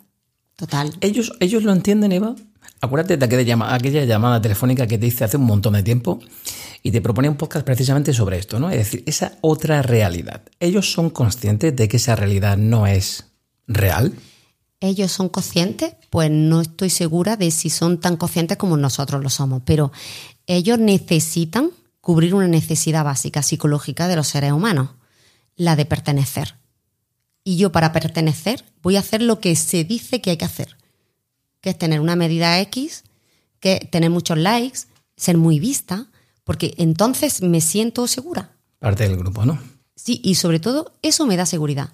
Total. 0.58 0.94
Ellos, 1.00 1.32
ellos 1.40 1.64
lo 1.64 1.72
entienden, 1.72 2.12
Eva. 2.12 2.36
Acuérdate 2.82 3.16
de 3.16 3.26
aquella, 3.26 3.74
aquella 3.74 4.04
llamada 4.04 4.42
telefónica 4.42 4.88
que 4.88 4.98
te 4.98 5.08
hice 5.08 5.24
hace 5.24 5.38
un 5.38 5.46
montón 5.46 5.74
de 5.74 5.84
tiempo 5.84 6.20
y 6.84 6.92
te 6.92 7.02
proponía 7.02 7.32
un 7.32 7.38
podcast 7.38 7.66
precisamente 7.66 8.14
sobre 8.14 8.38
esto, 8.38 8.60
¿no? 8.60 8.70
Es 8.70 8.78
decir, 8.78 9.04
esa 9.06 9.38
otra 9.42 9.82
realidad. 9.82 10.42
¿Ellos 10.60 10.92
son 10.92 11.10
conscientes 11.10 11.76
de 11.76 11.88
que 11.88 11.98
esa 11.98 12.16
realidad 12.16 12.58
no 12.58 12.88
es 12.88 13.26
real? 13.68 14.14
¿Ellos 14.80 15.12
son 15.12 15.30
conscientes? 15.30 15.96
Pues 16.10 16.30
no 16.30 16.62
estoy 16.62 16.90
segura 16.90 17.36
de 17.36 17.52
si 17.52 17.70
son 17.70 18.00
tan 18.00 18.16
conscientes 18.16 18.58
como 18.58 18.78
nosotros 18.78 19.24
lo 19.24 19.30
somos, 19.30 19.64
pero 19.66 19.92
ellos 20.46 20.78
necesitan 20.78 21.72
cubrir 22.00 22.36
una 22.36 22.48
necesidad 22.48 23.04
básica 23.04 23.42
psicológica 23.42 24.08
de 24.08 24.16
los 24.16 24.28
seres 24.28 24.52
humanos, 24.52 24.92
la 25.56 25.76
de 25.76 25.86
pertenecer. 25.86 26.56
Y 27.44 27.58
yo 27.58 27.72
para 27.72 27.92
pertenecer 27.92 28.64
voy 28.82 28.98
a 28.98 29.00
hacer 29.00 29.22
lo 29.22 29.40
que 29.40 29.56
se 29.56 29.84
dice 29.84 30.22
que 30.22 30.30
hay 30.32 30.38
que 30.38 30.46
hacer, 30.46 30.78
que 31.60 31.72
es 31.72 31.78
tener 31.78 32.00
una 32.00 32.16
medida 32.16 32.60
X, 32.62 33.04
que 33.60 33.90
tener 33.92 34.10
muchos 34.10 34.38
likes, 34.38 34.82
ser 35.16 35.38
muy 35.38 35.60
vista, 35.60 36.08
porque 36.48 36.74
entonces 36.78 37.42
me 37.42 37.60
siento 37.60 38.08
segura. 38.08 38.52
Parte 38.80 39.06
del 39.06 39.18
grupo, 39.18 39.46
¿no? 39.46 39.60
Sí, 39.96 40.22
y 40.24 40.36
sobre 40.36 40.62
todo 40.62 40.94
eso 41.02 41.26
me 41.26 41.36
da 41.36 41.46
seguridad. 41.46 41.90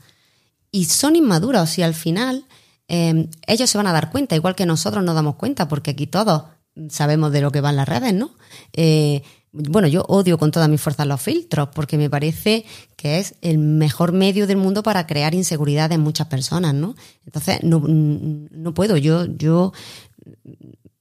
Y 0.69 0.85
son 0.85 1.15
inmaduros 1.15 1.75
y 1.79 1.81
al 1.81 1.95
final 1.95 2.45
em, 2.87 3.29
ellos 3.47 3.71
se 3.71 3.79
van 3.79 3.87
a 3.87 3.93
dar 3.93 4.11
cuenta, 4.11 4.35
igual 4.35 4.53
que 4.53 4.67
nosotros 4.67 5.03
nos 5.03 5.15
damos 5.15 5.37
cuenta, 5.37 5.67
porque 5.67 5.91
aquí 5.91 6.05
todos 6.05 6.43
sabemos 6.89 7.31
de 7.31 7.41
lo 7.41 7.51
que 7.51 7.61
van 7.61 7.75
las 7.75 7.89
redes, 7.89 8.13
¿no? 8.13 8.29
Eh, 8.73 9.23
bueno, 9.51 9.87
yo 9.87 10.03
odio 10.07 10.37
con 10.37 10.51
toda 10.51 10.67
mi 10.67 10.77
fuerza 10.77 11.03
los 11.05 11.19
filtros 11.19 11.69
porque 11.73 11.97
me 11.97 12.11
parece 12.11 12.63
que 12.95 13.17
es 13.17 13.33
el 13.41 13.57
mejor 13.57 14.11
medio 14.11 14.45
del 14.45 14.57
mundo 14.57 14.83
para 14.83 15.07
crear 15.07 15.33
inseguridad 15.33 15.91
en 15.91 16.01
muchas 16.01 16.27
personas, 16.27 16.75
¿no? 16.75 16.95
Entonces, 17.25 17.63
no, 17.63 17.81
no 17.87 18.73
puedo, 18.75 18.97
yo, 18.97 19.25
yo 19.25 19.73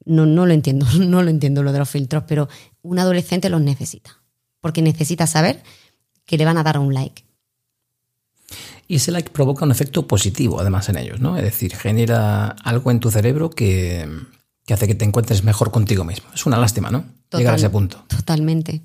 no, 0.05 0.27
no 0.27 0.47
lo 0.47 0.53
entiendo, 0.53 0.87
no 1.01 1.23
lo 1.23 1.31
entiendo 1.31 1.63
lo 1.63 1.73
de 1.73 1.79
los 1.79 1.91
filtros, 1.91 2.25
pero 2.27 2.49
un 2.83 2.99
adolescente 2.99 3.49
los 3.49 3.61
necesita, 3.61 4.23
porque 4.61 4.83
necesita 4.83 5.27
saber 5.27 5.63
que 6.27 6.37
le 6.37 6.45
van 6.45 6.59
a 6.59 6.63
dar 6.63 6.79
un 6.79 6.93
like. 6.93 7.25
Y 8.89 8.97
ese 8.97 9.11
like 9.11 9.31
provoca 9.31 9.65
un 9.65 9.71
efecto 9.71 10.07
positivo, 10.07 10.61
además, 10.61 10.89
en 10.89 10.99
ellos, 10.99 11.21
¿no? 11.21 11.37
Es 11.37 11.45
decir, 11.45 11.75
genera 11.75 12.49
algo 12.49 12.91
en 12.91 13.01
tu 13.01 13.11
cerebro 13.11 13.51
que, 13.51 14.07
hace 14.69 14.87
que 14.87 14.95
te 14.95 15.05
encuentres 15.05 15.45
mejor 15.45 15.71
contigo 15.71 16.05
mismo. 16.05 16.29
Es 16.35 16.45
una 16.45 16.59
lástima, 16.59 16.91
¿no? 16.91 17.05
Llegar 17.33 17.55
a 17.55 17.57
ese 17.57 17.71
punto. 17.71 18.05
Totalmente. 18.09 18.83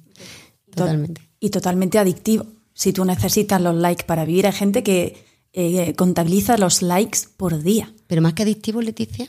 Totalmente. 0.70 1.22
Y 1.40 1.50
totalmente 1.50 2.00
adictivo. 2.00 2.46
Si 2.74 2.94
tú 2.94 3.04
necesitas 3.04 3.60
los 3.60 3.76
likes 3.76 4.04
para 4.06 4.24
vivir, 4.24 4.46
hay 4.46 4.54
gente 4.54 4.84
que 4.84 5.26
eh, 5.52 5.94
contabiliza 5.96 6.58
los 6.58 6.82
likes 6.82 7.20
por 7.36 7.62
día. 7.62 7.92
Pero 8.08 8.22
más 8.22 8.34
que 8.34 8.44
adictivo, 8.44 8.82
Leticia, 8.82 9.28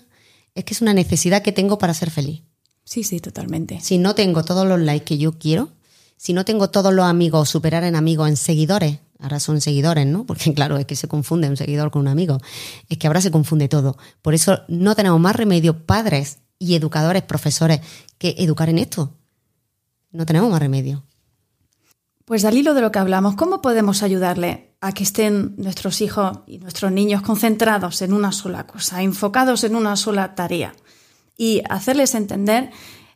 es 0.55 0.65
que 0.65 0.75
es 0.75 0.83
una 0.83 0.95
necesidad 0.95 1.43
que 1.43 1.53
tengo 1.53 1.79
para 1.79 1.95
ser 1.95 2.11
feliz. 2.11 2.43
Sí, 2.89 3.05
sí, 3.05 3.21
totalmente. 3.21 3.81
Si 3.83 3.99
no 3.99 4.15
tengo 4.15 4.45
todos 4.45 4.67
los 4.67 4.81
likes 4.81 5.05
que 5.05 5.19
yo 5.19 5.33
quiero, 5.33 5.69
si 6.17 6.33
no 6.33 6.47
tengo 6.47 6.71
todos 6.71 6.91
los 6.95 7.05
amigos, 7.05 7.51
superar 7.51 7.85
en 7.85 7.95
amigos, 7.95 8.31
en 8.31 8.39
seguidores, 8.39 9.01
ahora 9.19 9.41
son 9.41 9.61
seguidores, 9.61 10.07
¿no? 10.07 10.25
Porque 10.25 10.55
claro, 10.55 10.79
es 10.79 10.87
que 10.87 10.97
se 10.97 11.07
confunde 11.07 11.51
un 11.51 11.59
seguidor 11.59 11.91
con 11.91 12.01
un 12.01 12.09
amigo, 12.09 12.39
es 12.89 12.97
que 12.97 13.07
ahora 13.07 13.21
se 13.21 13.31
confunde 13.31 13.69
todo. 13.69 13.99
Por 14.23 14.33
eso 14.33 14.61
no 14.69 14.95
tenemos 14.95 15.21
más 15.21 15.37
remedio, 15.37 15.85
padres 15.85 16.39
y 16.59 16.77
educadores, 16.77 17.23
profesores, 17.25 17.81
que 18.17 18.37
educar 18.39 18.71
en 18.71 18.79
esto. 18.79 19.13
No 20.11 20.25
tenemos 20.25 20.51
más 20.51 20.61
remedio. 20.61 21.05
Pues 22.25 22.47
al 22.47 22.57
hilo 22.57 22.73
de 22.73 22.81
lo 22.81 22.91
que 22.91 23.01
hablamos, 23.01 23.37
¿cómo 23.37 23.61
podemos 23.61 24.03
ayudarle 24.03 24.73
a 24.81 24.93
que 24.93 25.03
estén 25.03 25.55
nuestros 25.59 26.01
hijos 26.01 26.39
y 26.47 26.57
nuestros 26.57 26.91
niños 26.91 27.21
concentrados 27.21 28.01
en 28.01 28.15
una 28.15 28.33
sola 28.33 28.67
cosa, 28.67 29.03
enfocados 29.03 29.63
en 29.65 29.77
una 29.77 29.95
sola 29.95 30.35
tarea? 30.35 30.73
Y 31.39 31.63
hacerles 31.71 32.15
entender 32.15 32.71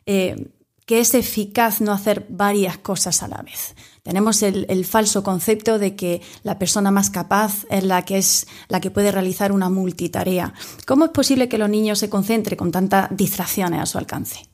eh, 0.07 0.49
que 0.87 0.99
es 0.99 1.13
eficaz 1.13 1.79
no 1.81 1.91
hacer 1.91 2.25
varias 2.29 2.77
cosas 2.77 3.21
a 3.21 3.27
la 3.27 3.43
vez. 3.43 3.75
Tenemos 4.01 4.41
el, 4.41 4.65
el, 4.67 4.83
falso 4.85 5.23
concepto 5.23 5.77
de 5.77 5.95
que 5.95 6.21
la 6.41 6.57
persona 6.57 6.89
más 6.89 7.11
capaz 7.11 7.65
es 7.69 7.83
la 7.83 8.01
que 8.03 8.17
es 8.17 8.47
la 8.67 8.81
que 8.81 8.89
puede 8.89 9.11
realizar 9.11 9.51
una 9.51 9.69
multitarea. 9.69 10.53
¿Cómo 10.87 11.05
es 11.05 11.11
posible 11.11 11.47
que 11.47 11.59
los 11.59 11.69
niños 11.69 11.99
se 11.99 12.09
concentren 12.09 12.57
con 12.57 12.71
tantas 12.71 13.15
distracciones 13.15 13.79
a 13.79 13.85
su 13.85 13.99
alcance? 13.99 14.53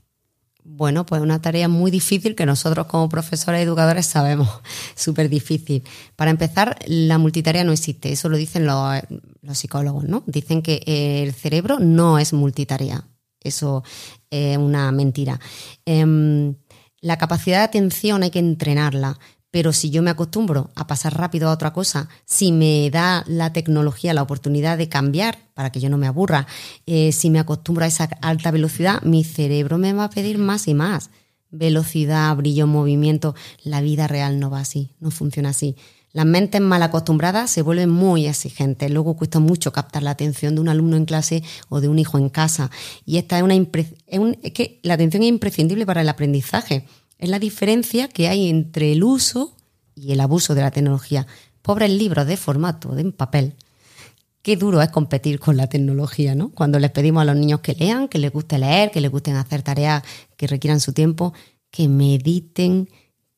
Bueno, 0.71 1.03
pues 1.03 1.19
una 1.21 1.41
tarea 1.41 1.67
muy 1.67 1.89
difícil 1.89 2.35
que 2.35 2.45
nosotros 2.45 2.85
como 2.85 3.09
profesores 3.09 3.59
y 3.59 3.63
educadores 3.63 4.05
sabemos, 4.05 4.47
súper 4.95 5.27
difícil. 5.27 5.83
Para 6.15 6.29
empezar, 6.29 6.77
la 6.85 7.17
multitarea 7.17 7.63
no 7.63 7.71
existe, 7.71 8.11
eso 8.11 8.29
lo 8.29 8.37
dicen 8.37 8.67
los, 8.67 9.01
psicólogos, 9.57 10.03
¿no? 10.03 10.23
Dicen 10.27 10.61
que 10.61 10.83
el 10.85 11.33
cerebro 11.33 11.79
no 11.79 12.19
es 12.19 12.33
multitarea, 12.33 13.07
eso 13.41 13.83
es 14.29 14.57
una 14.57 14.91
mentira. 14.91 15.39
Em, 15.85 16.55
la 17.01 17.17
capacidad 17.17 17.59
de 17.59 17.63
atención 17.63 18.23
hay 18.23 18.29
que 18.29 18.39
entrenarla, 18.39 19.17
pero 19.51 19.73
si 19.73 19.89
yo 19.89 20.03
me 20.03 20.11
acostumbro 20.11 20.69
a 20.75 20.85
pasar 20.85 21.17
rápido 21.17 21.49
a 21.49 21.53
otra 21.53 21.73
cosa, 21.73 22.07
si 22.25 22.51
me 22.51 22.89
da 22.91 23.23
la 23.27 23.51
tecnología 23.51 24.13
la 24.13 24.21
oportunidad 24.21 24.77
de 24.77 24.89
cambiar 24.89 25.39
para 25.55 25.71
que 25.71 25.79
yo 25.79 25.89
no 25.89 25.97
me 25.97 26.07
aburra, 26.07 26.45
eh, 26.85 27.11
si 27.11 27.29
me 27.29 27.39
acostumbro 27.39 27.85
a 27.85 27.87
esa 27.87 28.09
alta 28.21 28.51
velocidad, 28.51 29.01
mi 29.01 29.23
cerebro 29.23 29.77
me 29.77 29.93
va 29.93 30.05
a 30.05 30.09
pedir 30.09 30.37
más 30.37 30.67
y 30.67 30.73
más. 30.73 31.09
Velocidad, 31.51 32.35
brillo, 32.35 32.67
movimiento. 32.67 33.33
La 33.63 33.81
vida 33.81 34.07
real 34.07 34.39
no 34.39 34.51
va 34.51 34.59
así, 34.59 34.91
no 34.99 35.09
funciona 35.09 35.49
así. 35.49 35.75
Las 36.11 36.25
mentes 36.25 36.59
mal 36.59 36.81
acostumbradas 36.81 37.51
se 37.51 37.61
vuelven 37.61 37.89
muy 37.89 38.25
exigentes. 38.25 38.89
Luego 38.89 39.15
cuesta 39.15 39.39
mucho 39.39 39.71
captar 39.71 40.01
la 40.01 40.11
atención 40.11 40.55
de 40.55 40.61
un 40.61 40.69
alumno 40.69 40.97
en 40.97 41.05
clase 41.05 41.43
o 41.69 41.81
de 41.81 41.87
un 41.87 41.99
hijo 41.99 42.17
en 42.17 42.29
casa. 42.29 42.71
Y 43.05 43.17
esta 43.17 43.37
es 43.37 43.43
una 43.43 43.53
es 43.55 44.51
que 44.53 44.79
la 44.81 44.95
atención 44.95 45.21
es 45.21 45.29
imprescindible 45.29 45.85
para 45.85 46.01
el 46.01 46.09
aprendizaje. 46.09 46.85
Es 47.19 47.29
la 47.29 47.37
diferencia 47.37 48.07
que 48.07 48.27
hay 48.27 48.49
entre 48.49 48.91
el 48.91 49.03
uso 49.03 49.55
y 49.93 50.11
el 50.11 50.19
abuso 50.19 50.55
de 50.55 50.61
la 50.61 50.71
tecnología. 50.71 51.27
Pobres 51.61 51.91
libros 51.91 52.25
de 52.25 52.37
formato, 52.37 52.95
de 52.95 53.11
papel. 53.11 53.53
qué 54.41 54.55
duro 54.55 54.81
es 54.81 54.89
competir 54.89 55.39
con 55.39 55.57
la 55.57 55.67
tecnología, 55.67 56.33
¿no? 56.33 56.49
Cuando 56.49 56.79
les 56.79 56.89
pedimos 56.89 57.21
a 57.21 57.25
los 57.25 57.35
niños 57.35 57.59
que 57.59 57.75
lean, 57.75 58.07
que 58.07 58.17
les 58.17 58.31
guste 58.31 58.57
leer, 58.57 58.89
que 58.89 59.01
les 59.01 59.11
gusten 59.11 59.35
hacer 59.35 59.61
tareas 59.61 60.01
que 60.37 60.47
requieran 60.47 60.79
su 60.79 60.93
tiempo, 60.93 61.33
que 61.69 61.87
mediten, 61.87 62.89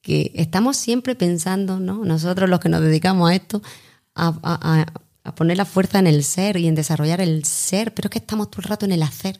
que 0.01 0.31
estamos 0.35 0.77
siempre 0.77 1.15
pensando, 1.15 1.79
¿no? 1.79 2.03
Nosotros 2.05 2.49
los 2.49 2.59
que 2.59 2.69
nos 2.69 2.81
dedicamos 2.81 3.29
a 3.29 3.35
esto, 3.35 3.61
a, 4.15 4.85
a 5.23 5.35
poner 5.35 5.57
la 5.57 5.65
fuerza 5.65 5.99
en 5.99 6.07
el 6.07 6.23
ser 6.23 6.57
y 6.57 6.67
en 6.67 6.75
desarrollar 6.75 7.21
el 7.21 7.45
ser, 7.45 7.93
pero 7.93 8.07
es 8.07 8.11
que 8.11 8.19
estamos 8.19 8.49
todo 8.49 8.61
el 8.61 8.69
rato 8.69 8.85
en 8.85 8.91
el 8.91 9.03
hacer. 9.03 9.39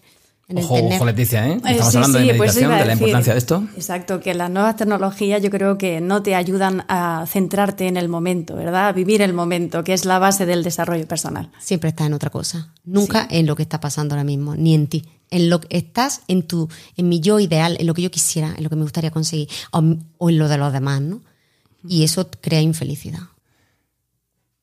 Ojo, 0.54 1.06
Leticia, 1.06 1.48
¿eh? 1.48 1.54
eh 1.54 1.72
Estamos 1.72 1.96
hablando 1.96 2.20
de 2.20 2.26
pues 2.26 2.56
meditación, 2.56 2.78
de 2.78 2.86
la 2.86 2.94
importancia 2.94 3.34
de 3.34 3.40
esto. 3.40 3.64
Exacto, 3.76 4.20
que 4.20 4.34
las 4.34 4.50
nuevas 4.50 4.76
tecnologías 4.76 5.42
yo 5.42 5.50
creo 5.50 5.78
que 5.78 6.02
no 6.02 6.24
te 6.24 6.36
ayudan 6.36 6.84
a 6.90 7.26
centrarte 7.28 7.88
en 7.88 7.98
el 7.98 8.10
momento, 8.10 8.56
¿verdad? 8.56 8.90
A 8.90 8.92
vivir 8.92 9.22
el 9.22 9.34
momento, 9.34 9.84
que 9.84 9.94
es 9.94 10.06
la 10.06 10.20
base 10.20 10.46
del 10.46 10.64
desarrollo 10.64 11.08
personal. 11.08 11.50
Siempre 11.60 11.90
estás 11.90 12.08
en 12.08 12.14
otra 12.14 12.30
cosa, 12.30 12.74
nunca 12.84 13.28
en 13.30 13.46
lo 13.46 13.56
que 13.56 13.64
está 13.64 13.80
pasando 13.80 14.16
ahora 14.16 14.24
mismo, 14.24 14.56
ni 14.56 14.74
en 14.74 14.88
ti. 14.88 15.06
En 15.30 15.50
lo 15.50 15.62
que 15.62 15.78
estás 15.78 16.22
en 16.28 16.44
tu, 16.44 16.68
en 16.98 17.08
mi 17.08 17.22
yo 17.22 17.40
ideal, 17.40 17.78
en 17.80 17.88
lo 17.88 17.94
que 17.94 18.02
yo 18.02 18.12
quisiera, 18.12 18.54
en 18.58 18.64
lo 18.64 18.70
que 18.70 18.76
me 18.76 18.84
gustaría 18.84 19.12
conseguir, 19.12 19.48
o, 19.72 19.82
o 20.18 20.30
en 20.30 20.38
lo 20.38 20.50
de 20.50 20.58
los 20.58 20.74
demás, 20.74 21.02
¿no? 21.02 21.22
Y 21.88 22.04
eso 22.04 22.30
crea 22.42 22.62
infelicidad. 22.62 23.31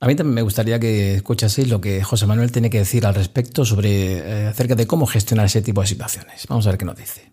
A 0.01 0.07
mí 0.07 0.15
también 0.15 0.35
me 0.35 0.43
gustaría 0.43 0.79
que 0.79 1.15
escuchaseis 1.15 1.69
lo 1.69 1.81
que 1.81 2.05
José 2.05 2.27
Manuel 2.27 2.53
tiene 2.53 2.71
que 2.71 2.79
decir 2.79 3.05
al 3.05 3.17
respecto 3.17 3.65
sobre 3.65 4.19
eh, 4.19 4.47
acerca 4.47 4.77
de 4.77 4.87
cómo 4.87 5.07
gestionar 5.07 5.47
ese 5.47 5.61
tipo 5.61 5.81
de 5.81 5.89
situaciones. 5.89 6.47
Vamos 6.49 6.67
a 6.67 6.71
ver 6.71 6.79
qué 6.79 6.85
nos 6.85 6.97
dice. 6.97 7.33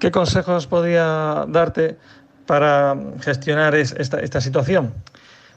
¿Qué 0.00 0.10
consejos 0.10 0.66
podría 0.66 1.46
darte 1.48 1.96
para 2.46 2.96
gestionar 3.20 3.76
esta, 3.76 4.40
situación? 4.40 4.94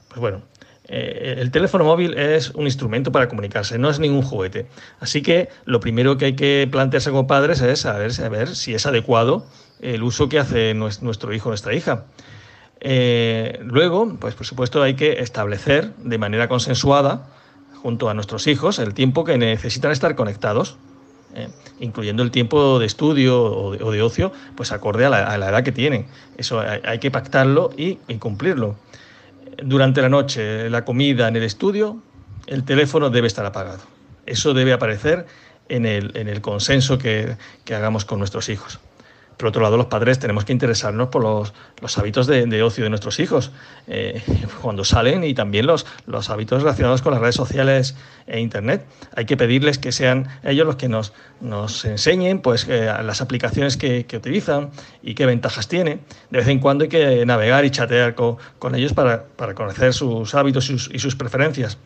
Pues 0.07 0.19
bueno, 0.19 0.43
eh, 0.87 1.35
el 1.39 1.49
teléfono 1.49 1.83
móvil 1.83 2.15
es 2.15 2.51
un 2.51 2.65
instrumento 2.65 3.11
para 3.11 3.27
comunicarse, 3.27 3.79
no 3.79 3.89
es 3.89 3.99
ningún 3.99 4.21
juguete. 4.21 4.67
Así 4.99 5.23
que 5.23 5.49
lo 5.65 5.79
primero 5.79 6.17
que 6.17 6.25
hay 6.25 6.35
que 6.35 6.67
plantearse 6.71 7.09
como 7.09 7.25
padres 7.25 7.61
es 7.61 7.81
saber, 7.81 8.13
saber 8.13 8.55
si 8.55 8.75
es 8.75 8.85
adecuado 8.85 9.47
el 9.79 10.03
uso 10.03 10.29
que 10.29 10.37
hace 10.37 10.75
nuestro 10.75 11.33
hijo 11.33 11.49
o 11.49 11.51
nuestra 11.51 11.73
hija. 11.73 12.05
Eh, 12.83 13.59
luego, 13.63 14.17
pues 14.19 14.33
por 14.33 14.45
supuesto 14.45 14.81
hay 14.81 14.95
que 14.95 15.19
establecer 15.19 15.93
de 15.97 16.17
manera 16.17 16.47
consensuada 16.47 17.27
junto 17.81 18.09
a 18.09 18.15
nuestros 18.15 18.47
hijos 18.47 18.79
el 18.79 18.95
tiempo 18.95 19.23
que 19.23 19.37
necesitan 19.37 19.91
estar 19.91 20.15
conectados, 20.15 20.77
eh, 21.35 21.47
incluyendo 21.79 22.23
el 22.23 22.31
tiempo 22.31 22.79
de 22.79 22.87
estudio 22.87 23.43
o 23.43 23.91
de, 23.91 24.01
ocio, 24.01 24.31
pues 24.55 24.71
acorde 24.71 25.05
a 25.05 25.09
la, 25.09 25.49
edad 25.49 25.63
que 25.63 25.71
tienen. 25.71 26.07
Eso 26.37 26.59
hay, 26.59 26.97
que 26.99 27.11
pactarlo 27.11 27.69
y, 27.77 27.95
cumplirlo. 28.17 28.75
Durante 29.63 30.01
la 30.01 30.09
noche, 30.09 30.69
la 30.69 30.83
comida 30.83 31.27
en 31.27 31.35
el 31.35 31.43
estudio, 31.43 32.01
el 32.47 32.63
teléfono 32.63 33.11
debe 33.11 33.27
estar 33.27 33.45
apagado. 33.45 33.83
Eso 34.25 34.53
debe 34.53 34.73
aparecer 34.73 35.27
en 35.69 35.85
el, 35.85 36.41
consenso 36.41 36.97
que 36.97 37.37
hagamos 37.69 38.05
con 38.05 38.17
nuestros 38.17 38.49
hijos. 38.49 38.79
Por 39.41 39.47
otro 39.47 39.63
lado, 39.63 39.75
los 39.75 39.87
padres 39.87 40.19
tenemos 40.19 40.45
que 40.45 40.53
interesarnos 40.53 41.07
por 41.07 41.23
los, 41.23 41.97
hábitos 41.97 42.27
de, 42.27 42.61
ocio 42.61 42.83
de 42.83 42.91
nuestros 42.91 43.19
hijos 43.19 43.49
eh, 43.87 44.21
cuando 44.61 44.83
salen 44.83 45.23
y 45.23 45.33
también 45.33 45.65
los, 45.65 45.83
hábitos 46.29 46.61
relacionados 46.61 47.01
con 47.01 47.11
las 47.11 47.21
redes 47.21 47.33
sociales 47.33 47.95
e 48.27 48.39
Internet. 48.39 48.85
Hay 49.15 49.25
que 49.25 49.37
pedirles 49.37 49.79
que 49.79 49.91
sean 49.91 50.27
ellos 50.43 50.67
los 50.67 50.75
que 50.75 50.89
nos, 50.89 51.11
enseñen 51.85 52.41
pues, 52.41 52.67
eh, 52.69 52.93
las 53.03 53.21
aplicaciones 53.21 53.77
que, 53.77 54.05
utilizan 54.13 54.69
y 55.01 55.15
qué 55.15 55.25
ventajas 55.25 55.67
tiene. 55.67 56.01
De 56.29 56.37
vez 56.37 56.47
en 56.47 56.59
cuando 56.59 56.83
hay 56.83 56.89
que 56.89 57.25
navegar 57.25 57.65
y 57.65 57.71
chatear 57.71 58.13
con, 58.13 58.75
ellos 58.75 58.93
para, 58.93 59.25
conocer 59.55 59.95
sus 59.95 60.35
hábitos 60.35 60.69
y 60.69 60.99
sus, 60.99 61.15
preferencias. 61.15 61.79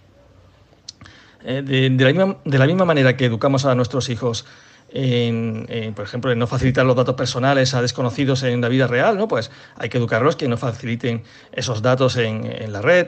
Eh, 1.45 1.61
de 1.65 2.57
la 2.57 2.65
misma 2.65 2.83
manera 2.83 3.15
que 3.15 3.23
educamos 3.27 3.63
a 3.63 3.75
nuestros 3.75 4.09
hijos 4.09 4.45
en, 4.97 5.93
por 5.93 6.05
ejemplo, 6.05 6.31
en 6.31 6.39
no 6.39 6.47
facilitar 6.47 6.85
los 6.85 6.95
datos 6.95 7.15
personales 7.15 7.73
a 7.73 7.81
desconocidos 7.81 8.43
en 8.43 8.61
la 8.61 8.69
vida 8.69 8.87
real, 8.87 9.17
¿no? 9.17 9.27
Pues 9.27 9.51
hay 9.75 9.89
que 9.89 9.97
educarlos 9.97 10.37
que 10.37 10.47
no 10.47 10.55
faciliten 10.55 11.23
esos 11.51 11.81
datos 11.81 12.15
en, 12.15 12.71
la 12.71 12.81
red. 12.81 13.07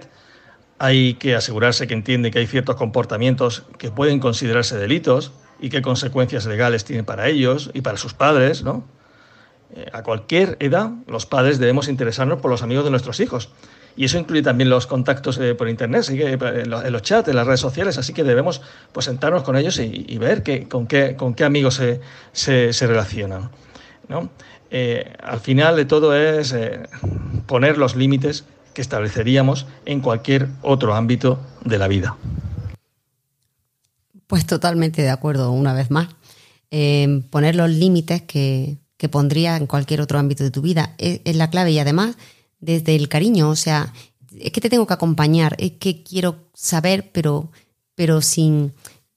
Hay 0.80 1.14
que 1.14 1.34
asegurarse 1.36 1.88
que 1.88 1.94
entiende 1.94 2.30
que 2.30 2.40
hay 2.40 2.48
ciertos 2.48 2.76
comportamientos 2.76 3.64
que 3.78 3.90
pueden 3.90 4.20
considerarse 4.20 4.78
delitos 4.78 5.32
y 5.62 5.70
qué 5.70 5.82
consecuencias 5.82 6.46
legales 6.46 6.84
tienen 6.84 7.06
para 7.06 7.30
ellos 7.30 7.72
y 7.74 7.82
para 7.82 7.98
sus 7.98 8.14
padres, 8.14 8.64
¿no? 8.64 8.86
Eh, 9.74 9.86
a 9.94 10.04
cualquier 10.04 10.58
edad, 10.60 10.92
los 11.08 11.26
padres 11.26 11.58
debemos 11.58 11.88
interesarnos 11.88 12.42
por 12.42 12.52
los 12.52 12.64
amigos 12.64 12.84
de 12.84 12.92
nuestros 12.92 13.20
hijos 13.22 13.50
y 13.98 14.06
eso 14.06 14.20
incluye 14.20 14.44
también 14.44 14.70
los 14.70 14.86
contactos 14.86 15.40
eh, 15.40 15.56
por 15.56 15.68
internet, 15.68 16.02
así 16.02 16.16
que, 16.16 16.34
eh, 16.34 16.38
en, 16.40 16.70
los, 16.70 17.02
chats, 17.02 17.28
en 17.28 17.36
las 17.36 17.48
redes 17.48 17.60
sociales, 17.60 17.98
así 17.98 18.14
que 18.14 18.24
debemos 18.24 18.62
pues, 18.92 19.08
sentarnos 19.08 19.42
con 19.42 19.58
ellos 19.58 19.80
y, 19.80 20.18
ver 20.20 20.44
con, 20.70 20.86
qué, 20.86 21.16
con 21.16 21.34
qué 21.34 21.44
amigos 21.44 21.74
se, 21.74 22.00
se, 22.72 22.88
relacionan. 22.88 23.50
¿no? 24.08 24.30
Eh, 24.70 25.12
al 25.22 25.40
final 25.40 25.76
de 25.76 25.86
todo 25.86 26.16
es 26.16 26.56
poner 27.48 27.80
los 27.80 27.96
límites 27.96 28.46
que 28.76 28.82
estableceríamos 28.82 29.66
en 29.86 30.02
cualquier 30.02 30.48
otro 30.62 30.94
ámbito 30.94 31.40
de 31.66 31.80
la 31.80 31.88
vida. 31.88 32.16
Pues 34.28 34.46
totalmente 34.46 35.02
de 35.02 35.10
acuerdo, 35.10 35.52
una 35.52 35.74
vez 35.74 35.90
más. 35.90 36.10
poner 37.32 37.56
los 37.56 37.72
límites 37.72 38.22
que, 38.22 38.78
que 38.98 39.10
pondría 39.10 39.58
en 39.58 39.66
cualquier 39.66 40.02
otro 40.02 40.20
ámbito 40.20 40.44
de 40.44 40.52
tu 40.52 40.62
vida 40.62 40.94
es 41.00 41.36
la 41.36 41.50
clave 41.50 41.72
y 41.72 41.80
además 41.80 42.18
desde 42.60 42.96
el 42.96 43.10
cariño, 43.10 43.50
o 43.50 43.56
sea, 43.56 43.94
es 44.40 44.52
que 44.52 44.62
te 44.62 44.70
tengo 44.70 44.88
que 44.88 44.94
acompañar, 44.94 45.56
es 45.60 45.74
que 45.74 46.04
quiero 46.04 46.50
saber, 46.54 47.12
pero, 47.12 47.52
pero 47.96 48.22
sin, 48.22 48.74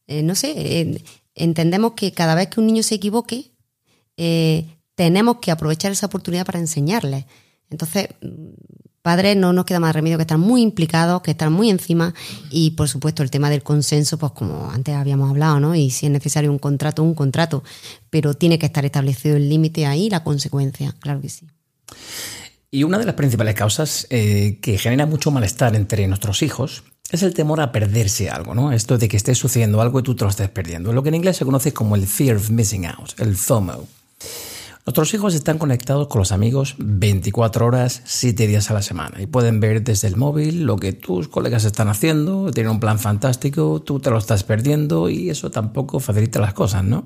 eh, 0.07 0.23
no 0.23 0.35
sé, 0.35 0.55
eh, 0.57 1.03
entendemos 1.35 1.93
que 1.93 2.13
cada 2.13 2.35
vez 2.35 2.49
que 2.49 2.61
un 2.61 2.67
niño 2.67 2.83
se 2.83 2.97
equivoque, 2.97 3.53
eh, 4.17 4.67
tenemos 4.95 5.39
que 5.39 5.51
aprovechar 5.51 5.93
esa 5.93 6.07
oportunidad 6.07 6.45
para 6.45 6.59
enseñarle. 6.59 7.27
Entonces, 7.71 8.09
padres 9.03 9.37
no 9.37 9.53
nos 9.53 9.65
queda 9.65 9.81
más 9.81 9.95
remedio 9.95 10.19
que 10.19 10.23
estar 10.23 10.39
muy 10.39 10.63
implicados, 10.63 11.23
que 11.23 11.31
estar 11.31 11.49
muy 11.51 11.71
encima 11.71 12.15
y, 12.51 12.73
por 12.73 12.89
supuesto, 12.89 13.23
el 13.23 13.31
tema 13.31 13.49
del 13.49 13.63
consenso, 13.63 14.19
pues 14.19 14.33
como 14.33 14.71
antes 14.71 14.95
habíamos 14.95 15.31
hablado, 15.31 15.61
¿no? 15.61 15.75
Y 15.75 15.91
si 15.91 16.07
es 16.07 16.13
necesario 16.13 16.51
un 16.51 16.59
contrato, 16.59 17.03
un 17.03 17.15
contrato, 17.15 17.63
pero 18.11 18.35
tiene 18.35 18.59
que 18.59 18.67
estar 18.67 18.85
establecido 18.85 19.37
el 19.37 19.49
límite 19.49 19.87
ahí, 19.87 20.11
la 20.11 20.23
consecuencia, 20.23 20.95
claro 21.01 21.21
que 21.21 21.29
sí. 21.29 21.47
Y 22.73 22.85
una 22.85 22.99
de 22.99 23.05
las 23.05 23.17
principales 23.17 23.57
causas 23.57 24.07
eh, 24.11 24.59
que 24.63 24.79
genera 24.79 25.05
mucho 25.05 25.33
malestar 25.33 25.75
entre 25.75 26.07
nuestros 26.07 26.43
hijos 26.43 26.85
es 27.11 27.25
el 27.25 27.35
temor 27.35 27.61
a 27.61 27.73
perderse 27.73 28.31
algo, 28.31 28.55
¿no? 28.55 28.71
Esto 28.71 28.97
de 28.97 29.09
que 29.09 29.17
esté 29.17 29.35
sucediendo 29.35 29.81
algo 29.81 29.99
y 29.99 30.03
tú 30.05 30.15
te 30.15 30.23
lo 30.23 30.31
estés 30.31 30.49
perdiendo. 30.51 30.93
Lo 30.93 31.03
que 31.03 31.09
en 31.09 31.17
inglés 31.17 31.37
se 31.37 31.45
conoce 31.45 31.73
como 31.73 31.97
el 31.97 32.07
fear 32.07 32.37
of 32.37 32.51
missing 32.51 32.87
out, 32.87 33.19
el 33.19 33.35
FOMO. 33.35 33.89
Nuestros 34.87 35.13
hijos 35.15 35.35
están 35.35 35.59
conectados 35.59 36.07
con 36.07 36.21
los 36.21 36.31
amigos 36.31 36.77
24 36.79 37.67
horas, 37.67 38.03
7 38.05 38.47
días 38.47 38.71
a 38.71 38.75
la 38.75 38.83
semana 38.83 39.21
y 39.21 39.27
pueden 39.27 39.59
ver 39.59 39.83
desde 39.83 40.07
el 40.07 40.17
móvil 40.17 40.63
lo 40.63 40.77
que 40.77 40.93
tus 40.93 41.27
colegas 41.27 41.65
están 41.65 41.89
haciendo, 41.89 42.53
tienen 42.53 42.73
un 42.73 42.81
plan 42.81 43.01
fantástico, 43.01 43.83
tú 43.85 43.99
te 43.99 44.11
lo 44.11 44.19
estás 44.19 44.45
perdiendo 44.45 45.11
y 45.11 45.29
eso 45.29 45.51
tampoco 45.51 45.99
facilita 45.99 46.41
las 46.41 46.55
cosas, 46.55 46.85
¿no? 46.85 47.05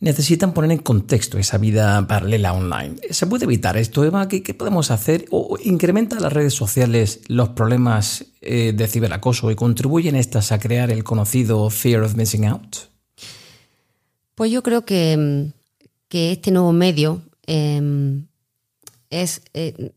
Necesitan 0.00 0.52
poner 0.52 0.70
en 0.72 0.78
contexto 0.78 1.38
esa 1.38 1.58
vida 1.58 2.06
paralela 2.06 2.52
online. 2.52 2.96
¿Se 3.10 3.26
puede 3.26 3.44
evitar 3.44 3.76
esto, 3.76 4.04
Eva? 4.04 4.28
¿Qué, 4.28 4.42
podemos 4.54 4.90
hacer? 4.90 5.24
¿O 5.30 5.58
incrementa 5.62 6.20
las 6.20 6.32
redes 6.32 6.54
sociales 6.54 7.20
los 7.26 7.50
problemas 7.50 8.26
eh, 8.40 8.72
de 8.74 8.86
ciberacoso 8.86 9.50
y 9.50 9.56
contribuyen 9.56 10.14
estas 10.14 10.52
a 10.52 10.58
crear 10.58 10.90
el 10.90 11.02
conocido 11.04 11.68
fear 11.70 12.02
of 12.02 12.14
missing 12.14 12.46
out? 12.46 12.76
Pues 14.34 14.52
yo 14.52 14.62
creo 14.62 14.84
que, 14.84 15.16
mm, 15.16 15.52
este 16.10 16.50
nuevo 16.52 16.72
medio 16.72 17.20
em, 17.46 18.26
eh, 19.10 19.92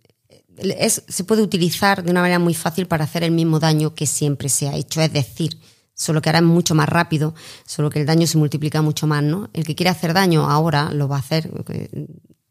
es, 0.57 1.03
se 1.07 1.23
puede 1.23 1.41
utilizar 1.41 2.03
de 2.03 2.11
una 2.11 2.21
manera 2.21 2.39
muy 2.39 2.53
fácil 2.53 2.87
para 2.87 3.03
hacer 3.03 3.23
el 3.23 3.31
mismo 3.31 3.59
daño 3.59 3.93
que 3.93 4.07
siempre 4.07 4.49
se 4.49 4.67
ha 4.67 4.75
hecho. 4.75 5.01
Es 5.01 5.13
decir, 5.13 5.57
solo 6.01 6.21
que 6.21 6.31
es 6.31 6.41
mucho 6.41 6.73
más 6.73 6.89
rápido, 6.89 7.35
solo 7.65 7.91
que 7.91 7.99
el 7.99 8.07
daño 8.07 8.25
se 8.25 8.39
multiplica 8.39 8.81
mucho 8.81 9.05
más, 9.05 9.21
¿no? 9.23 9.49
El 9.53 9.63
que 9.63 9.75
quiere 9.75 9.91
hacer 9.91 10.13
daño 10.13 10.49
ahora 10.49 10.91
lo 10.93 11.07
va 11.07 11.17
a 11.17 11.19
hacer, 11.19 11.51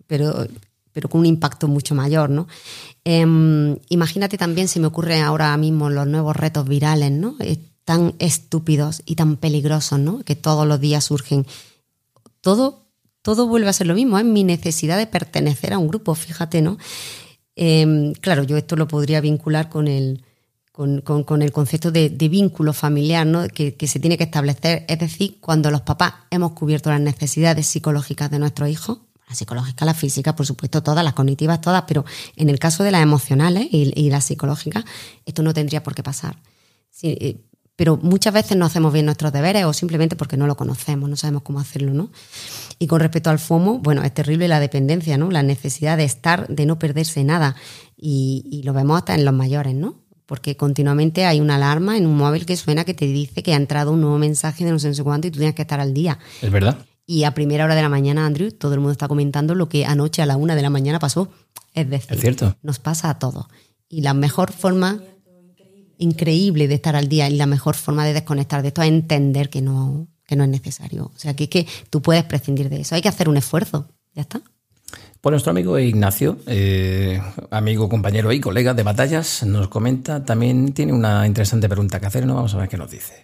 pero, 0.06 0.46
pero 0.92 1.08
con 1.08 1.22
un 1.22 1.26
impacto 1.26 1.66
mucho 1.66 1.96
mayor, 1.96 2.30
¿no? 2.30 2.46
Em, 3.02 3.76
imagínate 3.88 4.38
también, 4.38 4.68
se 4.68 4.78
me 4.78 4.86
ocurre 4.86 5.20
ahora 5.20 5.56
mismo 5.56 5.90
los 5.90 6.06
nuevos 6.06 6.36
retos 6.36 6.68
virales, 6.68 7.10
¿no? 7.10 7.36
tan 7.84 8.14
estúpidos 8.20 9.02
y 9.04 9.16
tan 9.16 9.36
peligrosos, 9.36 9.98
¿no? 9.98 10.20
Que 10.20 10.36
todos 10.36 10.64
los 10.64 10.78
días 10.78 11.02
surgen. 11.02 11.44
Todo, 12.40 12.86
todo 13.22 13.48
vuelve 13.48 13.68
a 13.68 13.72
ser 13.72 13.88
lo 13.88 13.94
mismo, 13.94 14.16
es 14.16 14.24
mi 14.24 14.44
necesidad 14.44 14.96
de 14.96 15.08
pertenecer 15.08 15.72
a 15.72 15.78
un 15.78 15.88
grupo, 15.88 16.14
fíjate, 16.14 16.62
¿no? 16.62 16.78
Em, 17.56 18.12
claro, 18.12 18.44
yo 18.44 18.56
esto 18.56 18.76
lo 18.76 18.86
podría 18.86 19.20
vincular 19.20 19.68
con 19.68 19.88
el, 19.88 20.22
con, 20.80 21.42
el 21.42 21.52
concepto 21.52 21.90
de, 21.90 22.08
vínculo 22.08 22.72
familiar 22.72 23.26
¿no? 23.26 23.46
que, 23.48 23.74
se 23.86 24.00
tiene 24.00 24.16
que 24.16 24.24
establecer. 24.24 24.86
Es 24.88 24.98
decir, 24.98 25.36
cuando 25.40 25.70
los 25.70 25.82
papás 25.82 26.14
hemos 26.30 26.52
cubierto 26.52 26.88
las 26.88 27.00
necesidades 27.00 27.66
psicológicas 27.66 28.30
de 28.30 28.38
nuestros 28.38 28.70
hijos, 28.70 29.00
la 29.28 29.34
psicológica, 29.34 29.84
la 29.84 29.92
física, 29.92 30.34
por 30.34 30.46
supuesto, 30.46 30.82
todas, 30.82 31.04
las 31.04 31.12
cognitivas, 31.12 31.60
todas, 31.60 31.84
pero 31.86 32.06
en 32.34 32.48
el 32.48 32.58
caso 32.58 32.82
de 32.82 32.92
las 32.92 33.02
emocionales 33.02 33.68
y, 33.70 34.08
las 34.08 34.24
psicológicas, 34.24 34.84
esto 35.26 35.42
no 35.42 35.52
tendría 35.52 35.82
por 35.82 35.94
qué 35.94 36.02
pasar. 36.02 36.36
Sí, 36.90 37.16
eh, 37.20 37.44
pero 37.76 37.98
muchas 37.98 38.32
veces 38.32 38.56
no 38.56 38.64
hacemos 38.64 38.92
bien 38.92 39.04
nuestros 39.04 39.32
deberes 39.32 39.64
o 39.66 39.72
simplemente 39.74 40.16
porque 40.16 40.38
no 40.38 40.46
lo 40.46 40.56
conocemos, 40.56 41.08
no 41.10 41.16
sabemos 41.16 41.42
cómo 41.42 41.60
hacerlo, 41.60 41.92
¿no? 41.92 42.10
Y 42.78 42.86
con 42.86 43.00
respecto 43.00 43.28
al 43.28 43.38
FOMO, 43.38 43.78
bueno, 43.78 44.02
es 44.02 44.12
terrible 44.14 44.48
la 44.48 44.60
dependencia, 44.60 45.18
¿no? 45.18 45.30
La 45.30 45.42
necesidad 45.42 45.98
de 45.98 46.04
estar, 46.04 46.48
de 46.48 46.66
no 46.66 46.78
perderse 46.78 47.22
nada. 47.22 47.54
Y, 47.96 48.44
y 48.50 48.62
lo 48.62 48.72
vemos 48.72 48.98
hasta 48.98 49.14
en 49.14 49.24
los 49.24 49.34
mayores, 49.34 49.74
¿no? 49.74 50.09
Porque 50.30 50.56
continuamente 50.56 51.24
hay 51.24 51.40
una 51.40 51.56
alarma 51.56 51.96
en 51.96 52.06
un 52.06 52.16
móvil 52.16 52.46
que 52.46 52.56
suena 52.56 52.84
que 52.84 52.94
te 52.94 53.04
dice 53.06 53.42
que 53.42 53.52
ha 53.52 53.56
entrado 53.56 53.90
un 53.90 54.00
nuevo 54.00 54.16
mensaje 54.16 54.64
de 54.64 54.70
no 54.70 54.78
sé, 54.78 54.86
no 54.86 54.94
sé 54.94 55.02
cuánto 55.02 55.26
y 55.26 55.32
tú 55.32 55.38
tienes 55.38 55.56
que 55.56 55.62
estar 55.62 55.80
al 55.80 55.92
día. 55.92 56.20
Es 56.40 56.52
verdad. 56.52 56.86
Y 57.04 57.24
a 57.24 57.34
primera 57.34 57.64
hora 57.64 57.74
de 57.74 57.82
la 57.82 57.88
mañana, 57.88 58.26
Andrew, 58.26 58.52
todo 58.52 58.74
el 58.74 58.78
mundo 58.78 58.92
está 58.92 59.08
comentando 59.08 59.56
lo 59.56 59.68
que 59.68 59.86
anoche 59.86 60.22
a 60.22 60.26
la 60.26 60.36
una 60.36 60.54
de 60.54 60.62
la 60.62 60.70
mañana 60.70 61.00
pasó. 61.00 61.32
Es 61.74 61.90
decir, 61.90 62.12
Es 62.12 62.20
cierto. 62.20 62.56
nos 62.62 62.78
pasa 62.78 63.10
a 63.10 63.18
todos. 63.18 63.46
Y 63.88 64.02
la 64.02 64.14
mejor 64.14 64.52
forma 64.52 65.02
increíble 65.98 66.68
de 66.68 66.74
estar 66.76 66.94
al 66.94 67.08
día 67.08 67.28
y 67.28 67.34
la 67.34 67.46
mejor 67.46 67.74
forma 67.74 68.06
de 68.06 68.12
desconectar 68.12 68.62
de 68.62 68.68
esto 68.68 68.82
es 68.82 68.88
entender 68.88 69.50
que 69.50 69.62
no, 69.62 70.06
que 70.28 70.36
no 70.36 70.44
es 70.44 70.50
necesario. 70.50 71.10
O 71.12 71.18
sea, 71.18 71.34
que 71.34 71.44
es 71.44 71.50
que 71.50 71.66
tú 71.90 72.02
puedes 72.02 72.22
prescindir 72.22 72.68
de 72.68 72.82
eso. 72.82 72.94
Hay 72.94 73.02
que 73.02 73.08
hacer 73.08 73.28
un 73.28 73.36
esfuerzo. 73.36 73.88
Ya 74.14 74.22
está. 74.22 74.42
Pues 75.20 75.32
nuestro 75.32 75.50
amigo 75.50 75.78
Ignacio, 75.78 76.38
eh, 76.46 77.20
amigo, 77.50 77.90
compañero 77.90 78.32
y 78.32 78.40
colega 78.40 78.72
de 78.72 78.82
batallas, 78.82 79.42
nos 79.44 79.68
comenta, 79.68 80.24
también 80.24 80.72
tiene 80.72 80.94
una 80.94 81.26
interesante 81.26 81.68
pregunta 81.68 82.00
que 82.00 82.06
hacer, 82.06 82.24
¿no? 82.24 82.36
Vamos 82.36 82.54
a 82.54 82.58
ver 82.58 82.70
qué 82.70 82.78
nos 82.78 82.90
dice. 82.90 83.20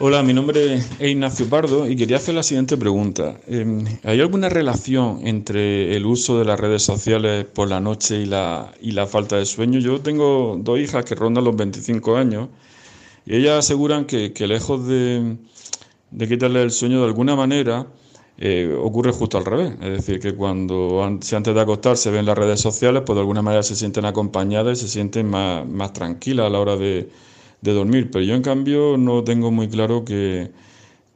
Hola, 0.00 0.24
mi 0.24 0.34
nombre 0.34 0.74
es 0.74 0.90
Ignacio 1.00 1.48
Pardo 1.48 1.88
y 1.88 1.94
quería 1.94 2.16
hacer 2.16 2.34
la 2.34 2.42
siguiente 2.42 2.76
pregunta. 2.76 3.36
Eh, 3.46 3.84
¿Hay 4.02 4.20
alguna 4.20 4.48
relación 4.48 5.20
entre 5.28 5.94
el 5.94 6.06
uso 6.06 6.40
de 6.40 6.44
las 6.44 6.58
redes 6.58 6.82
sociales 6.82 7.44
por 7.44 7.68
la 7.68 7.78
noche 7.78 8.16
y 8.16 8.26
la, 8.26 8.72
y 8.80 8.90
la 8.90 9.06
falta 9.06 9.36
de 9.36 9.46
sueño? 9.46 9.78
Yo 9.78 10.00
tengo 10.00 10.58
dos 10.60 10.80
hijas 10.80 11.04
que 11.04 11.14
rondan 11.14 11.44
los 11.44 11.54
25 11.54 12.16
años 12.16 12.48
y 13.26 13.36
ellas 13.36 13.60
aseguran 13.60 14.06
que, 14.06 14.32
que 14.32 14.48
lejos 14.48 14.88
de, 14.88 15.36
de 16.10 16.28
quitarle 16.28 16.62
el 16.62 16.72
sueño 16.72 16.98
de 17.00 17.06
alguna 17.06 17.36
manera, 17.36 17.86
eh, 18.38 18.74
ocurre 18.80 19.12
justo 19.12 19.38
al 19.38 19.44
revés. 19.44 19.74
Es 19.80 19.90
decir, 19.90 20.20
que 20.20 20.34
cuando 20.34 21.18
si 21.20 21.36
antes 21.36 21.54
de 21.54 21.60
acostarse 21.60 22.10
ven 22.10 22.26
las 22.26 22.38
redes 22.38 22.60
sociales, 22.60 23.02
pues 23.04 23.14
de 23.14 23.20
alguna 23.20 23.42
manera 23.42 23.62
se 23.62 23.76
sienten 23.76 24.04
acompañadas 24.04 24.78
y 24.78 24.82
se 24.82 24.88
sienten 24.88 25.28
más, 25.28 25.66
más 25.66 25.92
tranquilas 25.92 26.46
a 26.46 26.50
la 26.50 26.60
hora 26.60 26.76
de, 26.76 27.10
de 27.60 27.72
dormir. 27.72 28.10
Pero 28.10 28.24
yo, 28.24 28.34
en 28.34 28.42
cambio, 28.42 28.96
no 28.96 29.24
tengo 29.24 29.50
muy 29.50 29.68
claro 29.68 30.04
que, 30.04 30.50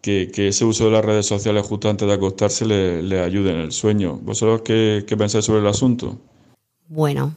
que, 0.01 0.31
que 0.31 0.49
ese 0.49 0.65
uso 0.65 0.85
de 0.87 0.91
las 0.91 1.05
redes 1.05 1.27
sociales 1.27 1.67
justo 1.67 1.89
antes 1.89 2.07
de 2.07 2.15
acostarse 2.15 2.67
le, 2.67 3.03
le 3.03 3.21
ayude 3.21 3.53
en 3.53 3.61
el 3.61 3.73
sueño. 3.73 4.19
¿Vosotros 4.23 4.63
qué, 4.63 5.05
qué 5.07 5.17
pensáis 5.17 5.47
sobre 5.47 5.61
el 5.61 5.67
asunto? 5.67 6.19
Bueno, 6.89 7.35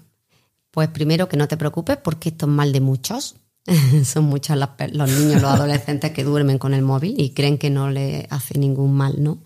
pues 0.72 0.90
primero 0.90 1.30
que 1.30 1.38
no 1.38 1.48
te 1.48 1.58
preocupes 1.58 1.98
porque 1.98 2.30
esto 2.30 2.46
es 2.46 2.52
mal 2.52 2.72
de 2.74 2.82
muchos. 2.82 3.36
Son 4.06 4.26
muchos 4.26 4.58
los 4.92 5.10
niños, 5.12 5.42
los 5.42 5.52
adolescentes 5.54 6.12
que 6.12 6.24
duermen 6.24 6.58
con 6.58 6.74
el 6.74 6.82
móvil 6.82 7.16
y 7.18 7.32
creen 7.32 7.58
que 7.58 7.70
no 7.70 7.90
le 7.90 8.28
hace 8.30 8.60
ningún 8.60 8.94
mal, 8.94 9.24
¿no? 9.24 9.40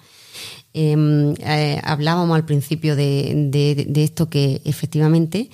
Eh, 0.74 1.34
eh, 1.40 1.82
hablábamos 1.84 2.36
al 2.36 2.46
principio 2.46 2.96
de, 2.96 3.34
de- 3.52 3.86
de 3.88 4.04
esto 4.04 4.30
que 4.30 4.62
efectivamente 4.66 5.50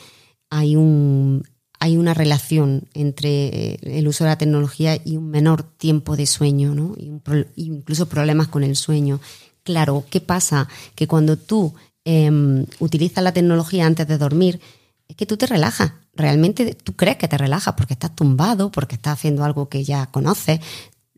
hay 0.49 0.75
un 0.75 1.43
hay 1.79 1.95
una 1.97 2.15
relación 2.15 2.87
entre 2.95 3.29
eh, 3.73 3.79
el 3.83 4.07
uso 4.07 4.23
de 4.23 4.31
la 4.31 4.37
tecnología 4.39 4.99
y 5.05 5.15
un 5.15 5.29
menor 5.29 5.61
tiempo 5.61 6.15
de 6.15 6.25
sueño, 6.25 6.73
¿no? 6.73 6.95
Y 6.97 7.09
un 7.09 7.21
incluso 7.55 8.09
problemas 8.09 8.47
con 8.47 8.63
el 8.63 8.75
sueño. 8.75 9.19
Claro, 9.61 10.03
¿qué 10.09 10.19
pasa? 10.19 10.67
Que 10.95 11.05
cuando 11.07 11.37
tú 11.37 11.75
em, 12.03 12.65
utilizas 12.79 13.23
la 13.23 13.31
tecnología 13.31 13.85
antes 13.85 14.07
de 14.07 14.17
dormir, 14.17 14.59
es 15.07 15.15
que 15.15 15.27
tú 15.27 15.37
te 15.37 15.45
relajas. 15.45 15.91
Realmente 16.15 16.73
tú 16.73 16.93
crees 16.95 17.17
que 17.17 17.27
te 17.27 17.37
relajas 17.37 17.75
porque 17.75 17.93
estás 17.93 18.15
tumbado, 18.15 18.71
porque 18.71 18.95
estás 18.95 19.13
haciendo 19.13 19.43
algo 19.43 19.69
que 19.69 19.83
ya 19.83 20.07
conoces. 20.07 20.59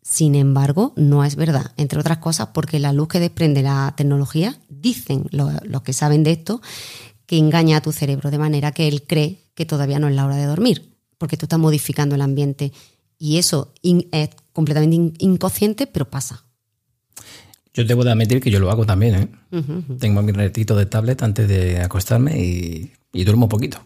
Sin 0.10 0.34
embargo, 0.34 0.94
no 0.96 1.24
es 1.24 1.36
verdad. 1.36 1.72
Entre 1.78 2.00
otras 2.00 2.18
cosas, 2.18 2.48
porque 2.54 2.80
la 2.80 2.94
luz 2.94 3.10
que 3.10 3.20
desprende 3.20 3.62
la 3.62 3.94
tecnología, 3.96 4.58
dicen 4.70 5.26
lo- 5.32 5.52
los 5.64 5.84
que 5.84 5.94
saben 5.94 6.24
de 6.24 6.32
esto, 6.32 6.62
que 7.28 7.38
engaña 7.38 7.78
a 7.78 7.82
tu 7.82 7.92
cerebro 7.92 8.32
de 8.32 8.40
manera 8.40 8.72
que 8.72 8.88
él 8.88 9.04
cree 9.06 9.44
que 9.54 9.66
todavía 9.66 10.00
no 10.00 10.08
es 10.08 10.16
la 10.16 10.26
hora 10.26 10.36
de 10.36 10.46
dormir, 10.46 10.96
porque 11.20 11.38
tú 11.38 11.46
estás 11.46 11.60
modificando 11.60 12.16
el 12.16 12.22
ambiente. 12.22 12.72
Y 13.20 13.38
eso 13.38 13.72
in- 13.84 14.08
es 14.12 14.30
completamente 14.52 14.96
in- 14.96 15.14
inconsciente, 15.20 15.86
pero 15.86 16.10
pasa. 16.10 16.44
Yo 17.74 17.84
debo 17.84 18.04
de 18.04 18.12
admitir 18.12 18.42
que 18.42 18.50
yo 18.50 18.60
lo 18.60 18.72
hago 18.72 18.86
también, 18.86 19.16
¿eh? 19.16 19.28
Tengo 20.00 20.22
mi 20.24 20.32
ratito 20.32 20.76
de 20.76 20.88
tablet 20.88 21.22
antes 21.22 21.48
de 21.48 21.82
acostarme 21.82 22.36
y, 22.44 22.92
y 23.14 23.24
duermo 23.26 23.48
poquito. 23.48 23.80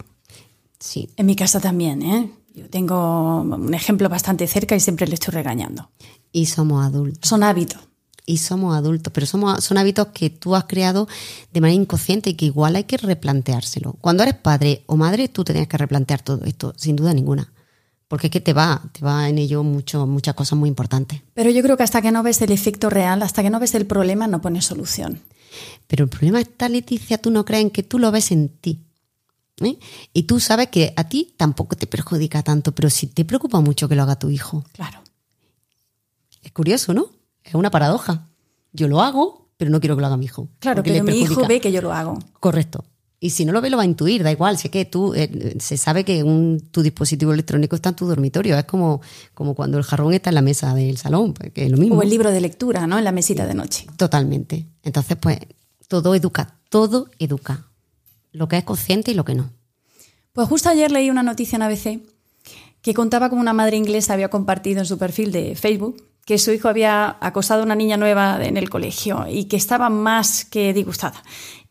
Sí. 0.79 1.09
En 1.17 1.25
mi 1.25 1.35
casa 1.35 1.59
también, 1.59 2.01
¿eh? 2.01 2.31
Yo 2.53 2.69
tengo 2.69 3.41
un 3.41 3.73
ejemplo 3.73 4.09
bastante 4.09 4.45
cerca 4.47 4.75
y 4.75 4.79
siempre 4.79 5.07
le 5.07 5.15
estoy 5.15 5.33
regañando. 5.33 5.89
Y 6.31 6.45
somos 6.45 6.85
adultos. 6.85 7.27
Son 7.27 7.43
hábitos. 7.43 7.81
y 8.25 8.37
somos 8.37 8.75
adultos, 8.75 9.11
pero 9.13 9.25
somos, 9.25 9.63
son 9.63 9.77
hábitos 9.77 10.07
que 10.13 10.29
tú 10.29 10.55
has 10.55 10.63
creado 10.65 11.07
de 11.51 11.61
manera 11.61 11.81
inconsciente 11.81 12.29
y 12.29 12.33
que 12.35 12.45
igual 12.45 12.75
hay 12.75 12.85
que 12.85 12.97
replanteárselo. 12.97 13.97
Cuando 13.99 14.23
eres 14.23 14.35
padre 14.35 14.83
o 14.85 14.95
madre, 14.95 15.27
tú 15.27 15.43
te 15.43 15.51
tienes 15.53 15.67
que 15.67 15.77
replantear 15.77 16.21
todo 16.21 16.45
esto, 16.45 16.73
sin 16.77 16.95
duda 16.95 17.13
ninguna. 17.13 17.51
Porque 18.07 18.27
es 18.27 18.31
que 18.31 18.41
te 18.41 18.53
va, 18.53 18.81
te 18.91 19.03
va 19.03 19.27
en 19.27 19.39
ello 19.39 19.63
mucho, 19.63 20.05
muchas 20.05 20.35
cosas 20.35 20.57
muy 20.57 20.69
importantes. 20.69 21.21
Pero 21.33 21.49
yo 21.49 21.61
creo 21.63 21.75
que 21.75 21.83
hasta 21.83 22.01
que 22.01 22.11
no 22.11 22.23
ves 22.23 22.41
el 22.41 22.51
efecto 22.51 22.89
real, 22.89 23.23
hasta 23.23 23.41
que 23.41 23.49
no 23.49 23.59
ves 23.59 23.75
el 23.75 23.85
problema, 23.85 24.27
no 24.27 24.39
pones 24.39 24.65
solución. 24.65 25.19
Pero 25.87 26.05
el 26.05 26.09
problema 26.09 26.39
está, 26.39 26.69
Leticia, 26.69 27.17
tú 27.17 27.31
no 27.31 27.43
crees 27.43 27.63
en 27.63 27.71
que 27.71 27.83
tú 27.83 27.99
lo 27.99 28.11
ves 28.11 28.31
en 28.31 28.49
ti. 28.49 28.83
¿Eh? 29.61 29.77
Y 30.13 30.23
tú 30.23 30.39
sabes 30.39 30.67
que 30.69 30.93
a 30.95 31.07
ti 31.07 31.33
tampoco 31.37 31.75
te 31.75 31.87
perjudica 31.87 32.43
tanto, 32.43 32.73
pero 32.73 32.89
si 32.89 33.07
te 33.07 33.25
preocupa 33.25 33.59
mucho 33.59 33.87
que 33.87 33.95
lo 33.95 34.03
haga 34.03 34.17
tu 34.17 34.29
hijo. 34.29 34.63
Claro. 34.73 35.01
Es 36.41 36.51
curioso, 36.51 36.93
¿no? 36.93 37.07
Es 37.43 37.55
una 37.55 37.71
paradoja. 37.71 38.29
Yo 38.71 38.87
lo 38.87 39.01
hago, 39.01 39.49
pero 39.57 39.71
no 39.71 39.79
quiero 39.79 39.95
que 39.95 40.01
lo 40.01 40.07
haga 40.07 40.17
mi 40.17 40.25
hijo. 40.25 40.49
Claro, 40.59 40.83
pero 40.83 41.03
mi 41.03 41.19
hijo 41.19 41.47
ve 41.47 41.61
que 41.61 41.71
yo 41.71 41.81
lo 41.81 41.93
hago. 41.93 42.19
Correcto. 42.39 42.83
Y 43.19 43.29
si 43.29 43.45
no 43.45 43.53
lo 43.53 43.61
ve, 43.61 43.69
lo 43.69 43.77
va 43.77 43.83
a 43.83 43.85
intuir, 43.85 44.21
da 44.21 44.33
igual. 44.33 44.55
Es 44.55 44.69
que 44.69 44.83
tú, 44.83 45.13
eh, 45.13 45.55
se 45.57 45.77
sabe 45.77 46.03
que 46.03 46.23
un, 46.23 46.59
tu 46.71 46.81
dispositivo 46.81 47.31
electrónico 47.31 47.77
está 47.77 47.89
en 47.89 47.95
tu 47.95 48.05
dormitorio. 48.05 48.57
Es 48.57 48.65
como, 48.65 48.99
como 49.33 49.55
cuando 49.55 49.77
el 49.77 49.85
jarrón 49.85 50.13
está 50.13 50.29
en 50.29 50.35
la 50.35 50.41
mesa 50.41 50.75
del 50.75 50.97
salón, 50.97 51.33
pues, 51.33 51.53
que 51.53 51.63
es 51.63 51.71
lo 51.71 51.77
mismo. 51.77 51.95
O 51.95 52.01
el 52.01 52.09
libro 52.09 52.31
de 52.31 52.41
lectura, 52.41 52.85
¿no? 52.85 52.97
En 52.97 53.05
la 53.05 53.13
mesita 53.13 53.45
de 53.45 53.53
noche. 53.53 53.87
Totalmente. 53.95 54.67
Entonces, 54.83 55.15
pues, 55.15 55.39
todo 55.87 56.13
educa, 56.15 56.59
todo 56.67 57.07
educa. 57.17 57.65
Lo 58.33 58.49
que 58.49 58.57
es 58.57 58.65
consciente 58.65 59.11
y 59.11 59.13
lo 59.13 59.23
que 59.23 59.35
no. 59.35 59.51
Pues 60.33 60.49
justo 60.49 60.67
ayer 60.67 60.91
leí 60.91 61.09
una 61.09 61.23
noticia 61.23 61.55
en 61.55 61.61
ABC 61.61 62.01
que 62.81 62.93
contaba 62.93 63.29
cómo 63.29 63.41
una 63.41 63.53
madre 63.53 63.77
inglesa 63.77 64.13
había 64.13 64.29
compartido 64.29 64.79
en 64.79 64.85
su 64.85 64.97
perfil 64.97 65.31
de 65.31 65.55
Facebook 65.55 66.03
que 66.25 66.37
su 66.37 66.51
hijo 66.51 66.69
había 66.69 67.17
acosado 67.21 67.61
a 67.61 67.65
una 67.65 67.75
niña 67.75 67.97
nueva 67.97 68.43
en 68.43 68.57
el 68.57 68.69
colegio 68.69 69.25
y 69.29 69.45
que 69.45 69.57
estaba 69.57 69.89
más 69.89 70.45
que 70.45 70.73
disgustada 70.73 71.21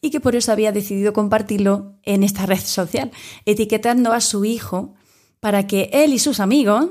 y 0.00 0.10
que 0.10 0.20
por 0.20 0.36
eso 0.36 0.52
había 0.52 0.72
decidido 0.72 1.12
compartirlo 1.12 1.94
en 2.02 2.22
esta 2.22 2.44
red 2.44 2.58
social, 2.58 3.10
etiquetando 3.46 4.12
a 4.12 4.20
su 4.20 4.44
hijo 4.44 4.94
para 5.40 5.66
que 5.66 5.90
él 5.92 6.12
y 6.12 6.18
sus 6.18 6.40
amigos 6.40 6.90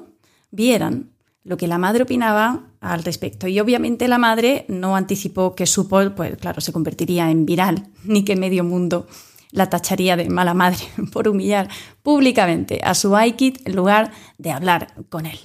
vieran 0.50 1.12
lo 1.44 1.58
que 1.58 1.68
la 1.68 1.78
madre 1.78 2.04
opinaba 2.04 2.68
al 2.80 3.04
respecto. 3.04 3.48
Y 3.48 3.60
obviamente 3.60 4.08
la 4.08 4.18
madre 4.18 4.66
no 4.68 4.96
anticipó 4.96 5.56
que 5.56 5.66
su 5.66 5.88
post, 5.88 6.14
pues 6.16 6.38
claro, 6.38 6.62
se 6.62 6.72
convertiría 6.72 7.30
en 7.30 7.46
viral, 7.46 7.88
ni 8.04 8.24
que 8.24 8.36
medio 8.36 8.64
mundo 8.64 9.08
la 9.52 9.70
tacharía 9.70 10.16
de 10.16 10.30
mala 10.30 10.54
madre 10.54 10.80
por 11.12 11.28
humillar 11.28 11.70
públicamente 12.02 12.82
a 12.84 12.96
su 12.96 13.18
iKid 13.18 13.58
en 13.66 13.76
lugar 13.76 14.12
de 14.38 14.52
hablar 14.52 14.94
con 15.10 15.26
él. 15.26 15.40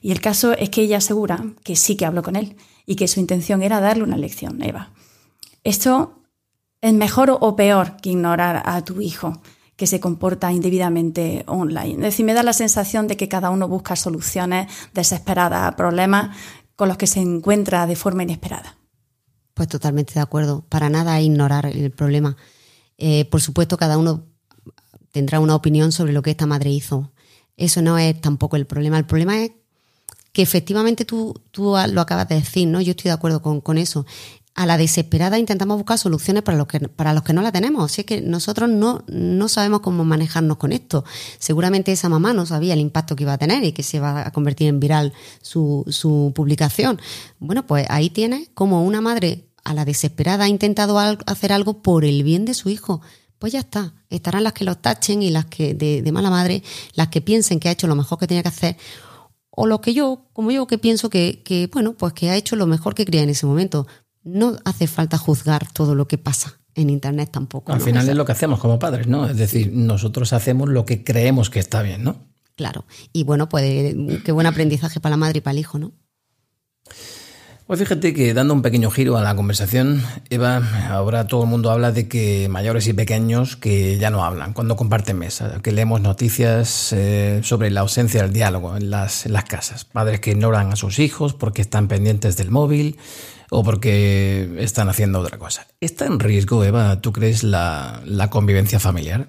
Y 0.00 0.12
el 0.12 0.20
caso 0.20 0.52
es 0.52 0.70
que 0.70 0.82
ella 0.82 0.98
asegura 0.98 1.44
que 1.64 1.76
sí 1.76 1.96
que 1.96 2.06
habló 2.06 2.22
con 2.22 2.36
él 2.36 2.56
y 2.86 2.96
que 2.96 3.08
su 3.08 3.20
intención 3.20 3.62
era 3.62 3.80
darle 3.80 4.04
una 4.04 4.16
lección, 4.16 4.62
Eva. 4.62 4.92
Esto 5.64 6.22
es 6.80 6.92
mejor 6.92 7.36
o 7.40 7.56
peor 7.56 7.96
que 7.96 8.10
ignorar 8.10 8.62
a 8.64 8.84
tu 8.84 9.00
hijo 9.00 9.40
que 9.76 9.86
se 9.86 10.00
comporta 10.00 10.52
indebidamente 10.52 11.44
online. 11.46 11.94
Es 11.94 12.00
decir, 12.00 12.24
me 12.24 12.34
da 12.34 12.42
la 12.42 12.52
sensación 12.52 13.08
de 13.08 13.16
que 13.16 13.28
cada 13.28 13.50
uno 13.50 13.68
busca 13.68 13.94
soluciones 13.96 14.68
desesperadas 14.94 15.64
a 15.64 15.76
problemas 15.76 16.36
con 16.76 16.88
los 16.88 16.96
que 16.96 17.06
se 17.06 17.20
encuentra 17.20 17.86
de 17.86 17.96
forma 17.96 18.22
inesperada. 18.22 18.76
Pues 19.54 19.68
totalmente 19.68 20.14
de 20.14 20.20
acuerdo. 20.20 20.64
Para 20.68 20.88
nada 20.88 21.20
ignorar 21.20 21.66
el 21.66 21.90
problema. 21.90 22.36
Eh, 22.98 23.24
por 23.26 23.40
supuesto, 23.40 23.76
cada 23.76 23.98
uno 23.98 24.24
tendrá 25.12 25.40
una 25.40 25.54
opinión 25.54 25.92
sobre 25.92 26.12
lo 26.12 26.22
que 26.22 26.30
esta 26.30 26.46
madre 26.46 26.70
hizo. 26.70 27.10
Eso 27.56 27.82
no 27.82 27.98
es 27.98 28.20
tampoco 28.20 28.56
el 28.56 28.66
problema. 28.66 28.98
El 28.98 29.06
problema 29.06 29.42
es 29.42 29.52
que 30.32 30.42
efectivamente 30.42 31.06
tú, 31.06 31.34
tú 31.50 31.74
lo 31.90 32.00
acabas 32.02 32.28
de 32.28 32.34
decir, 32.34 32.68
¿no? 32.68 32.80
Yo 32.82 32.90
estoy 32.90 33.08
de 33.08 33.14
acuerdo 33.14 33.40
con, 33.40 33.62
con 33.62 33.78
eso. 33.78 34.04
A 34.54 34.66
la 34.66 34.76
desesperada 34.76 35.38
intentamos 35.38 35.78
buscar 35.78 35.98
soluciones 35.98 36.42
para 36.42 36.58
los 36.58 36.66
que, 36.66 36.80
para 36.80 37.14
los 37.14 37.22
que 37.22 37.32
no 37.32 37.40
la 37.40 37.52
tenemos. 37.52 37.98
Es 37.98 38.04
que 38.04 38.20
nosotros 38.20 38.68
no, 38.68 39.02
no 39.06 39.48
sabemos 39.48 39.80
cómo 39.80 40.04
manejarnos 40.04 40.58
con 40.58 40.72
esto. 40.72 41.04
Seguramente 41.38 41.92
esa 41.92 42.10
mamá 42.10 42.34
no 42.34 42.44
sabía 42.44 42.74
el 42.74 42.80
impacto 42.80 43.16
que 43.16 43.22
iba 43.22 43.32
a 43.32 43.38
tener 43.38 43.64
y 43.64 43.72
que 43.72 43.82
se 43.82 43.96
iba 43.96 44.26
a 44.26 44.30
convertir 44.32 44.68
en 44.68 44.80
viral 44.80 45.14
su, 45.40 45.84
su 45.88 46.32
publicación. 46.34 47.00
Bueno, 47.38 47.66
pues 47.66 47.86
ahí 47.88 48.10
tienes 48.10 48.50
como 48.52 48.84
una 48.84 49.00
madre 49.00 49.46
a 49.66 49.74
la 49.74 49.84
desesperada 49.84 50.44
ha 50.44 50.48
intentado 50.48 50.98
al- 50.98 51.18
hacer 51.26 51.52
algo 51.52 51.82
por 51.82 52.04
el 52.04 52.22
bien 52.22 52.44
de 52.44 52.54
su 52.54 52.68
hijo, 52.70 53.00
pues 53.38 53.52
ya 53.52 53.58
está. 53.60 53.92
Estarán 54.08 54.44
las 54.44 54.52
que 54.54 54.64
los 54.64 54.80
tachen 54.80 55.22
y 55.22 55.30
las 55.30 55.44
que 55.46 55.74
de, 55.74 56.00
de 56.02 56.12
mala 56.12 56.30
madre, 56.30 56.62
las 56.94 57.08
que 57.08 57.20
piensen 57.20 57.60
que 57.60 57.68
ha 57.68 57.72
hecho 57.72 57.86
lo 57.86 57.94
mejor 57.96 58.18
que 58.18 58.26
tenía 58.26 58.42
que 58.42 58.48
hacer, 58.48 58.76
o 59.50 59.66
lo 59.66 59.80
que 59.80 59.92
yo, 59.94 60.26
como 60.32 60.50
yo, 60.50 60.66
que 60.66 60.78
pienso 60.78 61.10
que, 61.10 61.42
que, 61.44 61.68
bueno, 61.72 61.94
pues 61.94 62.12
que 62.12 62.30
ha 62.30 62.36
hecho 62.36 62.56
lo 62.56 62.66
mejor 62.66 62.94
que 62.94 63.04
creía 63.04 63.22
en 63.24 63.30
ese 63.30 63.46
momento. 63.46 63.86
No 64.22 64.56
hace 64.64 64.86
falta 64.86 65.18
juzgar 65.18 65.70
todo 65.72 65.94
lo 65.94 66.06
que 66.08 66.18
pasa 66.18 66.58
en 66.74 66.90
Internet 66.90 67.30
tampoco. 67.32 67.72
Al 67.72 67.78
¿no? 67.78 67.84
final 67.84 68.02
O 68.02 68.04
sea, 68.04 68.12
es 68.12 68.16
lo 68.18 68.24
que 68.24 68.32
hacemos 68.32 68.58
como 68.58 68.78
padres, 68.78 69.06
¿no? 69.06 69.26
Es 69.28 69.36
decir, 69.36 69.70
nosotros 69.72 70.32
hacemos 70.32 70.68
lo 70.68 70.84
que 70.84 71.04
creemos 71.04 71.48
que 71.48 71.58
está 71.60 71.80
bien, 71.82 72.04
¿no? 72.04 72.16
Claro. 72.54 72.84
Y 73.12 73.24
bueno, 73.24 73.48
pues 73.48 73.94
qué 74.24 74.32
buen 74.32 74.46
aprendizaje 74.46 74.98
para 75.00 75.12
la 75.12 75.16
madre 75.18 75.38
y 75.38 75.40
para 75.42 75.52
el 75.52 75.58
hijo, 75.60 75.78
¿no? 75.78 75.92
Pues 77.66 77.80
fíjate 77.80 78.14
que 78.14 78.32
dando 78.32 78.54
un 78.54 78.62
pequeño 78.62 78.92
giro 78.92 79.16
a 79.16 79.22
la 79.22 79.34
conversación, 79.34 80.00
Eva, 80.30 80.62
ahora 80.88 81.26
todo 81.26 81.42
el 81.42 81.48
mundo 81.48 81.72
habla 81.72 81.90
de 81.90 82.06
que 82.06 82.48
mayores 82.48 82.86
y 82.86 82.92
pequeños 82.92 83.56
que 83.56 83.98
ya 83.98 84.08
no 84.10 84.24
hablan 84.24 84.52
cuando 84.52 84.76
comparten 84.76 85.18
mesa, 85.18 85.60
que 85.60 85.72
leemos 85.72 86.00
noticias 86.00 86.92
eh, 86.92 87.40
sobre 87.42 87.72
la 87.72 87.80
ausencia 87.80 88.22
del 88.22 88.32
diálogo 88.32 88.76
en 88.76 88.90
las, 88.90 89.26
en 89.26 89.32
las 89.32 89.46
casas, 89.46 89.84
padres 89.84 90.20
que 90.20 90.30
ignoran 90.30 90.72
a 90.72 90.76
sus 90.76 91.00
hijos 91.00 91.34
porque 91.34 91.60
están 91.60 91.88
pendientes 91.88 92.36
del 92.36 92.52
móvil 92.52 92.98
o 93.50 93.64
porque 93.64 94.48
están 94.58 94.88
haciendo 94.88 95.18
otra 95.18 95.36
cosa. 95.36 95.66
¿Está 95.80 96.06
en 96.06 96.20
riesgo, 96.20 96.62
Eva, 96.62 97.00
tú 97.00 97.12
crees, 97.12 97.42
la, 97.42 98.00
la 98.04 98.30
convivencia 98.30 98.78
familiar? 98.78 99.26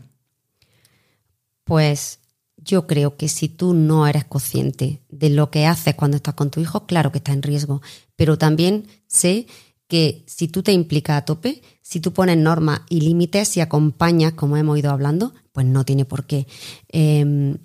Pues 1.63 2.19
yo 2.57 2.85
creo 2.85 3.17
que 3.17 3.29
si 3.29 3.49
tú 3.49 3.73
no 3.73 4.05
eres 4.05 4.25
consciente 4.25 5.01
de 5.09 5.31
lo 5.31 5.49
que 5.49 5.65
haces 5.65 5.95
cuando 5.95 6.17
estás 6.17 6.35
con 6.35 6.51
tu 6.51 6.59
hijo, 6.59 6.85
claro 6.85 7.11
que 7.11 7.17
está 7.17 7.31
en 7.31 7.41
riesgo. 7.41 7.81
Pero 8.17 8.37
también 8.37 8.87
sé 9.07 9.47
que 9.87 10.25
si 10.27 10.49
tú 10.49 10.61
te 10.63 10.73
implicas 10.73 11.17
a 11.17 11.25
tope, 11.25 11.61
si 11.81 12.01
tú 12.01 12.11
pones 12.11 12.35
normas 12.37 12.81
y 12.89 12.99
límites 12.99 13.55
y 13.55 13.61
acompañas, 13.61 14.33
como 14.33 14.57
hemos 14.57 14.77
ido 14.77 14.91
hablando, 14.91 15.33
pues 15.53 15.65
no 15.65 15.85
tiene 15.85 16.03
por 16.03 16.25
qué. 16.25 16.45
Eh, 16.89 17.55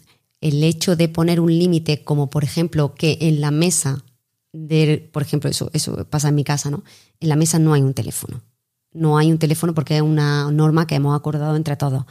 el 0.42 0.64
hecho 0.64 0.96
de 0.96 1.08
poner 1.08 1.40
un 1.40 1.56
límite, 1.56 2.02
como 2.02 2.28
por 2.28 2.44
ejemplo 2.44 2.94
que 2.94 3.16
en 3.22 3.40
la 3.40 3.50
mesa, 3.50 4.04
de, 4.52 5.08
por 5.12 5.22
ejemplo, 5.22 5.48
eso, 5.48 5.70
eso 5.72 6.04
pasa 6.10 6.28
en 6.28 6.34
mi 6.34 6.44
casa, 6.44 6.68
¿no? 6.70 6.82
En 7.20 7.28
la 7.28 7.36
mesa 7.36 7.58
no 7.58 7.72
hay 7.72 7.80
un 7.80 7.94
teléfono. 7.94 8.42
No 8.92 9.16
hay 9.16 9.30
un 9.30 9.38
teléfono 9.38 9.72
porque 9.72 9.96
es 9.96 10.02
una 10.02 10.50
norma 10.50 10.86
que 10.86 10.96
hemos 10.96 11.16
acordado 11.16 11.56
entre 11.56 11.76
todos. 11.76 12.04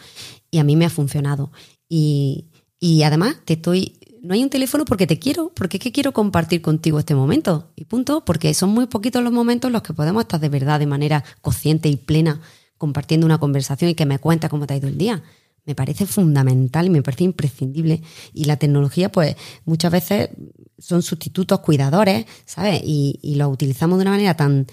Y 0.50 0.58
a 0.60 0.64
mí 0.64 0.76
me 0.78 0.86
ha 0.86 0.90
funcionado. 0.90 1.52
Y, 1.90 2.46
y 2.80 3.04
además 3.04 3.36
te 3.46 3.54
estoy. 3.54 4.00
No 4.22 4.36
hay 4.36 4.44
un 4.44 4.52
teléfono 4.52 4.86
porque 4.86 5.08
te 5.08 5.18
quiero, 5.18 5.52
porque 5.56 5.78
es 5.78 5.84
que 5.84 5.92
quiero 5.92 6.12
compartir 6.12 6.62
contigo 6.62 7.00
este 7.00 7.16
momento. 7.16 7.72
Y 7.76 7.86
punto, 7.86 8.24
porque 8.24 8.54
son 8.54 8.70
muy 8.70 8.86
poquitos 8.86 9.24
los 9.24 9.34
momentos 9.34 9.70
en 9.70 9.74
los 9.74 9.82
que 9.82 9.94
podemos 9.94 10.22
estar 10.22 10.40
de 10.40 10.48
verdad, 10.48 10.80
de 10.80 10.86
manera 10.86 11.24
consciente 11.42 11.90
y 11.90 11.96
plena, 11.96 12.40
compartiendo 12.78 13.26
una 13.26 13.40
conversación 13.40 13.90
y 13.90 13.96
que 13.96 14.06
me 14.06 14.20
cuenta 14.20 14.48
cómo 14.48 14.68
te 14.68 14.76
ha 14.76 14.78
ido 14.78 14.88
el 14.88 14.98
día. 15.00 15.24
Me 15.66 15.74
parece 15.74 16.06
fundamental 16.06 16.86
y 16.86 16.90
me 16.92 17.02
parece 17.02 17.24
imprescindible. 17.24 18.04
Y 18.32 18.46
la 18.46 18.58
tecnología, 18.58 19.12
pues, 19.12 19.36
muchas 19.66 19.92
veces 19.92 20.30
son 20.78 21.02
sustitutos 21.02 21.60
cuidadores, 21.62 22.28
¿sabes? 22.46 22.80
Y, 22.84 23.20
y 23.24 23.36
los 23.36 23.52
utilizamos 23.52 23.98
de 23.98 24.04
una 24.04 24.12
manera 24.12 24.36
tan, 24.36 24.68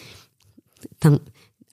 tan 0.99 1.23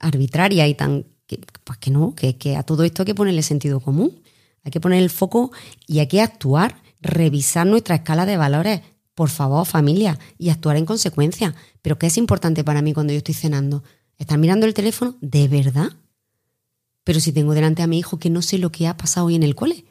arbitraria 0.00 0.66
y 0.66 0.74
tan. 0.74 1.04
Que, 1.26 1.40
pues 1.64 1.78
que 1.78 1.90
no, 1.90 2.14
que, 2.14 2.38
que 2.38 2.56
a 2.56 2.62
todo 2.62 2.84
esto 2.84 3.02
hay 3.02 3.06
que 3.06 3.14
ponerle 3.14 3.42
sentido 3.42 3.80
común. 3.80 4.22
Hay 4.64 4.70
que 4.70 4.80
poner 4.80 5.02
el 5.02 5.10
foco 5.10 5.52
y 5.86 5.98
hay 5.98 6.08
que 6.08 6.22
actuar, 6.22 6.82
revisar 7.00 7.66
nuestra 7.66 7.96
escala 7.96 8.26
de 8.26 8.36
valores. 8.36 8.80
Por 9.14 9.30
favor, 9.30 9.64
familia, 9.66 10.18
y 10.38 10.50
actuar 10.50 10.76
en 10.76 10.84
consecuencia. 10.84 11.54
Pero 11.82 11.98
¿qué 11.98 12.06
es 12.06 12.18
importante 12.18 12.64
para 12.64 12.82
mí 12.82 12.92
cuando 12.92 13.12
yo 13.12 13.18
estoy 13.18 13.34
cenando? 13.34 13.82
¿Estar 14.18 14.36
mirando 14.38 14.66
el 14.66 14.74
teléfono? 14.74 15.16
¿De 15.20 15.48
verdad? 15.48 15.90
Pero 17.04 17.20
si 17.20 17.32
tengo 17.32 17.54
delante 17.54 17.82
a 17.82 17.86
mi 17.86 17.98
hijo 17.98 18.18
que 18.18 18.30
no 18.30 18.42
sé 18.42 18.58
lo 18.58 18.70
que 18.72 18.86
ha 18.88 18.96
pasado 18.96 19.26
hoy 19.26 19.36
en 19.36 19.42
el 19.42 19.54
cole, 19.54 19.84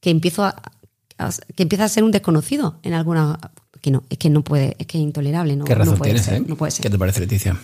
que 0.00 0.10
empiezo 0.10 0.44
a, 0.44 0.62
a- 1.18 1.30
que 1.54 1.62
empieza 1.62 1.84
a 1.84 1.88
ser 1.88 2.04
un 2.04 2.10
desconocido 2.10 2.78
en 2.82 2.94
alguna 2.94 3.38
que 3.82 3.90
no, 3.90 4.04
es 4.08 4.18
que 4.18 4.30
no 4.30 4.42
puede, 4.44 4.76
es 4.78 4.86
que 4.86 4.98
es 4.98 5.02
intolerable, 5.02 5.56
no, 5.56 5.64
¿Qué 5.64 5.74
razón 5.74 5.94
no 5.94 5.98
puede 5.98 6.10
tienes, 6.12 6.24
ser, 6.26 6.34
eh? 6.36 6.44
no 6.46 6.56
puede 6.56 6.70
ser. 6.70 6.82
¿Qué 6.82 6.90
te 6.90 6.98
parece, 6.98 7.20
Leticia? 7.20 7.58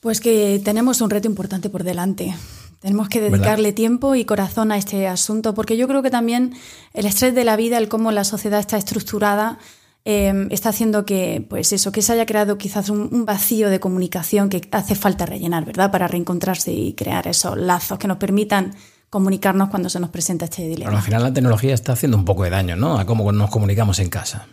Pues 0.00 0.20
que 0.20 0.60
tenemos 0.64 1.00
un 1.00 1.10
reto 1.10 1.26
importante 1.26 1.68
por 1.70 1.84
delante. 1.84 2.34
Tenemos 2.80 3.08
que 3.08 3.20
dedicarle 3.20 3.72
tiempo 3.72 4.14
y 4.14 4.24
corazón 4.24 4.70
a 4.70 4.76
este 4.76 5.08
asunto, 5.08 5.54
porque 5.54 5.76
yo 5.76 5.88
creo 5.88 6.02
que 6.02 6.10
también 6.10 6.54
el 6.94 7.06
estrés 7.06 7.34
de 7.34 7.44
la 7.44 7.56
vida, 7.56 7.78
el 7.78 7.88
cómo 7.88 8.12
la 8.12 8.22
sociedad 8.24 8.60
está 8.60 8.76
estructurada, 8.76 9.58
eh, 10.04 10.46
está 10.50 10.68
haciendo 10.68 11.04
que, 11.04 11.44
pues 11.48 11.72
eso, 11.72 11.90
que 11.90 12.02
se 12.02 12.12
haya 12.12 12.24
creado 12.24 12.56
quizás 12.56 12.88
un, 12.88 13.08
un 13.12 13.26
vacío 13.26 13.68
de 13.68 13.80
comunicación 13.80 14.48
que 14.48 14.68
hace 14.70 14.94
falta 14.94 15.26
rellenar, 15.26 15.64
¿verdad? 15.64 15.90
Para 15.90 16.06
reencontrarse 16.06 16.72
y 16.72 16.94
crear 16.94 17.26
esos 17.26 17.58
lazos 17.58 17.98
que 17.98 18.06
nos 18.06 18.18
permitan 18.18 18.74
comunicarnos 19.10 19.70
cuando 19.70 19.88
se 19.88 20.00
nos 20.00 20.10
presenta 20.10 20.44
este 20.44 20.62
Pero 20.62 20.70
dilema. 20.70 20.96
al 20.98 21.02
final 21.02 21.22
la 21.22 21.32
tecnología 21.32 21.74
está 21.74 21.92
haciendo 21.92 22.16
un 22.16 22.24
poco 22.24 22.44
de 22.44 22.50
daño, 22.50 22.76
¿no? 22.76 22.98
A 22.98 23.06
cómo 23.06 23.30
nos 23.32 23.50
comunicamos 23.50 23.98
en 23.98 24.08
casa. 24.08 24.46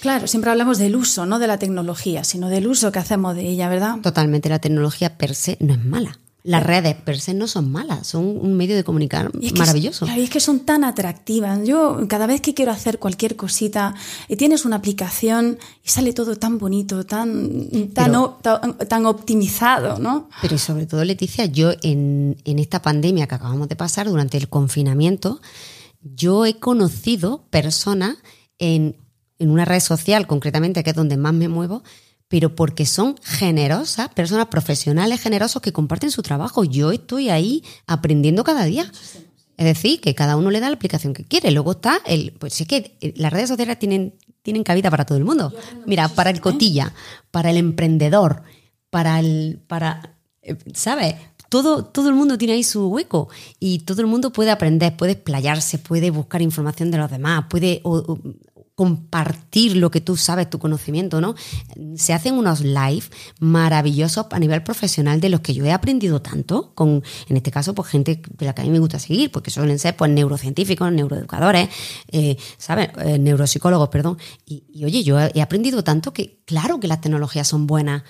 Claro, 0.00 0.26
siempre 0.26 0.50
hablamos 0.50 0.78
del 0.78 0.96
uso, 0.96 1.26
no 1.26 1.38
de 1.38 1.46
la 1.46 1.58
tecnología, 1.58 2.24
sino 2.24 2.48
del 2.48 2.66
uso 2.66 2.92
que 2.92 2.98
hacemos 2.98 3.34
de 3.34 3.48
ella, 3.48 3.68
¿verdad? 3.68 3.96
Totalmente, 4.02 4.48
la 4.48 4.58
tecnología 4.58 5.16
per 5.16 5.34
se 5.34 5.56
no 5.60 5.74
es 5.74 5.84
mala. 5.84 6.18
Las 6.48 6.62
redes 6.62 6.94
per 6.94 7.18
se 7.18 7.34
no 7.34 7.48
son 7.48 7.72
malas, 7.72 8.06
son 8.06 8.24
un 8.24 8.54
medio 8.54 8.76
de 8.76 8.84
comunicar 8.84 9.32
Y 9.40 9.46
es 9.48 9.52
que- 9.52 9.58
maravilloso. 9.58 10.04
claro, 10.06 10.20
y 10.20 10.24
es 10.24 10.30
que 10.30 10.38
son 10.38 10.60
tan 10.60 10.84
atractivas. 10.84 11.58
Yo, 11.66 12.06
cada 12.08 12.26
vez 12.28 12.40
que 12.40 12.54
quiero 12.54 12.70
hacer 12.70 13.00
cualquier 13.00 13.34
cosita, 13.34 13.94
y 14.28 14.36
tienes 14.36 14.64
una 14.64 14.76
aplicación 14.76 15.58
y 15.84 15.88
sale 15.88 16.12
todo 16.12 16.36
tan 16.36 16.58
bonito, 16.58 17.04
tan, 17.04 17.68
tan, 17.92 18.04
Pero- 18.12 18.22
o- 18.22 18.30
tan, 18.42 18.78
tan 18.78 19.06
optimizado, 19.06 19.98
¿no? 19.98 20.28
Pero 20.40 20.56
sobre 20.56 20.86
todo, 20.86 21.02
Leticia, 21.04 21.46
yo 21.46 21.72
en, 21.82 22.36
en 22.44 22.58
esta 22.60 22.80
pandemia 22.80 23.26
que 23.26 23.34
acabamos 23.34 23.68
de 23.68 23.74
pasar, 23.74 24.08
durante 24.08 24.36
el 24.38 24.48
confinamiento, 24.48 25.40
yo 26.00 26.46
he 26.46 26.60
conocido 26.60 27.42
personas 27.50 28.16
en, 28.60 28.96
en 29.40 29.50
una 29.50 29.64
red 29.64 29.80
social, 29.80 30.28
concretamente, 30.28 30.84
que 30.84 30.90
es 30.90 30.96
donde 30.96 31.16
más 31.16 31.34
me 31.34 31.48
muevo, 31.48 31.82
pero 32.28 32.54
porque 32.54 32.86
son 32.86 33.16
generosas, 33.22 34.08
personas 34.08 34.46
profesionales 34.46 35.20
generosos 35.20 35.62
que 35.62 35.72
comparten 35.72 36.10
su 36.10 36.22
trabajo. 36.22 36.64
Yo 36.64 36.90
estoy 36.90 37.30
ahí 37.30 37.62
aprendiendo 37.86 38.42
cada 38.44 38.64
día. 38.64 38.90
Es 39.56 39.64
decir, 39.64 40.00
que 40.00 40.14
cada 40.14 40.36
uno 40.36 40.50
le 40.50 40.60
da 40.60 40.68
la 40.68 40.76
aplicación 40.76 41.14
que 41.14 41.24
quiere. 41.24 41.50
Luego 41.50 41.72
está 41.72 42.00
el. 42.04 42.32
Pues 42.32 42.60
es 42.60 42.66
que 42.66 42.96
eh, 43.00 43.14
las 43.16 43.32
redes 43.32 43.48
sociales 43.48 43.78
tienen, 43.78 44.14
tienen 44.42 44.64
cabida 44.64 44.90
para 44.90 45.06
todo 45.06 45.16
el 45.16 45.24
mundo. 45.24 45.52
Mira, 45.86 46.08
para 46.08 46.30
el 46.30 46.40
cotilla, 46.40 46.92
para 47.30 47.50
el 47.50 47.56
emprendedor, 47.56 48.42
para 48.90 49.18
el. 49.20 49.60
para. 49.66 50.16
eh, 50.42 50.56
¿Sabes? 50.74 51.14
Todo, 51.48 51.84
todo 51.84 52.08
el 52.08 52.16
mundo 52.16 52.36
tiene 52.36 52.54
ahí 52.54 52.64
su 52.64 52.88
hueco 52.88 53.28
y 53.60 53.78
todo 53.78 54.00
el 54.00 54.08
mundo 54.08 54.32
puede 54.32 54.50
aprender, 54.50 54.96
puede 54.96 55.12
explayarse, 55.12 55.78
puede 55.78 56.10
buscar 56.10 56.42
información 56.42 56.90
de 56.90 56.98
los 56.98 57.08
demás, 57.08 57.44
puede 57.48 57.80
compartir 58.76 59.74
lo 59.74 59.90
que 59.90 60.02
tú 60.02 60.18
sabes, 60.18 60.50
tu 60.50 60.58
conocimiento, 60.58 61.22
¿no? 61.22 61.34
Se 61.96 62.12
hacen 62.12 62.34
unos 62.34 62.60
live 62.60 63.04
maravillosos 63.40 64.26
a 64.30 64.38
nivel 64.38 64.62
profesional 64.62 65.18
de 65.18 65.30
los 65.30 65.40
que 65.40 65.54
yo 65.54 65.64
he 65.64 65.72
aprendido 65.72 66.20
tanto, 66.20 66.74
con, 66.74 67.02
en 67.28 67.36
este 67.38 67.50
caso, 67.50 67.74
pues 67.74 67.88
gente 67.88 68.20
de 68.36 68.46
la 68.46 68.54
que 68.54 68.60
a 68.60 68.64
mí 68.66 68.70
me 68.70 68.78
gusta 68.78 68.98
seguir, 68.98 69.32
porque 69.32 69.50
suelen 69.50 69.78
ser 69.78 69.96
pues 69.96 70.10
neurocientíficos, 70.10 70.92
neuroeducadores, 70.92 71.70
eh, 72.12 72.36
¿sabes? 72.58 72.90
Eh, 72.98 73.18
neuropsicólogos, 73.18 73.88
perdón. 73.88 74.18
Y, 74.44 74.64
y, 74.70 74.84
oye, 74.84 75.02
yo 75.02 75.18
he 75.18 75.40
aprendido 75.40 75.82
tanto 75.82 76.12
que 76.12 76.42
claro 76.44 76.78
que 76.78 76.86
las 76.86 77.00
tecnologías 77.00 77.48
son 77.48 77.66
buenas. 77.66 78.02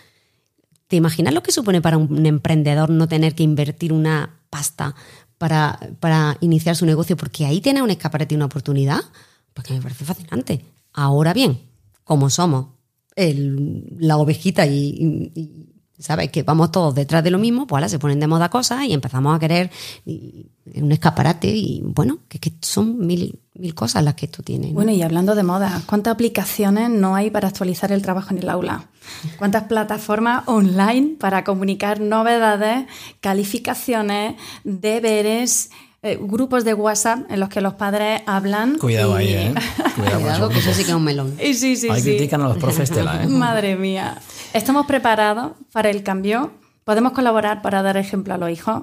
¿Te 0.88 0.96
imaginas 0.96 1.32
lo 1.32 1.44
que 1.44 1.52
supone 1.52 1.80
para 1.80 1.96
un 1.96 2.26
emprendedor 2.26 2.90
no 2.90 3.06
tener 3.06 3.36
que 3.36 3.44
invertir 3.44 3.92
una 3.92 4.40
pasta 4.50 4.96
para, 5.38 5.78
para 6.00 6.38
iniciar 6.40 6.74
su 6.74 6.86
negocio? 6.86 7.16
Porque 7.16 7.46
ahí 7.46 7.60
tiene 7.60 7.82
un 7.82 7.90
escaparate 7.90 8.34
y 8.34 8.36
una 8.36 8.46
oportunidad. 8.46 9.00
Porque 9.56 9.72
me 9.72 9.80
parece 9.80 10.04
fascinante. 10.04 10.62
Ahora 10.92 11.32
bien, 11.32 11.58
como 12.04 12.28
somos 12.28 12.66
la 13.16 14.18
ovejita 14.18 14.66
y, 14.66 15.72
¿sabes? 15.98 16.30
Que 16.30 16.42
vamos 16.42 16.70
todos 16.70 16.94
detrás 16.94 17.24
de 17.24 17.30
lo 17.30 17.38
mismo, 17.38 17.66
pues 17.66 17.78
ahora 17.78 17.88
se 17.88 17.98
ponen 17.98 18.20
de 18.20 18.26
moda 18.26 18.50
cosas 18.50 18.84
y 18.84 18.92
empezamos 18.92 19.34
a 19.34 19.38
querer 19.38 19.70
y- 20.04 20.50
un 20.74 20.92
escaparate 20.92 21.48
y 21.48 21.80
bueno, 21.82 22.18
que, 22.28 22.38
son 22.60 22.98
mil, 23.06 23.38
mil 23.54 23.74
cosas 23.74 24.04
las 24.04 24.14
que 24.14 24.26
esto 24.26 24.42
tiene. 24.42 24.68
¿no? 24.68 24.74
Bueno, 24.74 24.90
y 24.92 25.00
hablando 25.00 25.34
de 25.34 25.42
moda, 25.44 25.80
¿cuántas 25.86 26.12
aplicaciones 26.12 26.90
no 26.90 27.14
hay 27.14 27.30
para 27.30 27.48
actualizar 27.48 27.90
el 27.92 28.02
trabajo 28.02 28.32
en 28.32 28.38
el 28.42 28.50
aula? 28.50 28.90
¿Cuántas 29.38 29.62
plataformas 29.64 30.42
online 30.46 31.16
para 31.18 31.44
comunicar 31.44 32.00
novedades, 32.00 32.86
calificaciones, 33.20 34.34
deberes, 34.64 35.70
eh, 36.06 36.18
grupos 36.20 36.64
de 36.64 36.74
WhatsApp 36.74 37.30
en 37.30 37.40
los 37.40 37.48
que 37.48 37.60
los 37.60 37.74
padres 37.74 38.22
hablan? 38.26 38.78
Cuidado 38.78 39.20
y- 39.20 39.24
ahí, 39.24 39.34
¿eh? 39.34 39.54
Cuidado 39.96 40.20
Cuidado, 40.20 40.48
que 40.48 40.58
eso 40.58 40.72
sí 40.72 40.84
que 40.84 40.90
es 40.90 40.96
un 40.96 41.04
melón. 41.04 41.36
Y 41.42 41.54
sí, 41.54 41.76
sí, 41.76 41.88
Ahí 41.90 42.00
sí. 42.00 42.10
critican 42.10 42.42
a 42.42 42.48
los 42.48 42.58
profes 42.58 42.90
tela, 42.90 43.22
¿eh? 43.22 43.26
Madre 43.28 43.76
mía. 43.76 44.18
¿Estamos 44.52 44.86
preparados 44.86 45.52
para 45.72 45.90
el 45.90 46.02
cambio? 46.02 46.52
¿Podemos 46.84 47.12
colaborar 47.12 47.62
para 47.62 47.82
dar 47.82 47.96
ejemplo 47.96 48.34
a 48.34 48.38
los 48.38 48.50
hijos? 48.50 48.82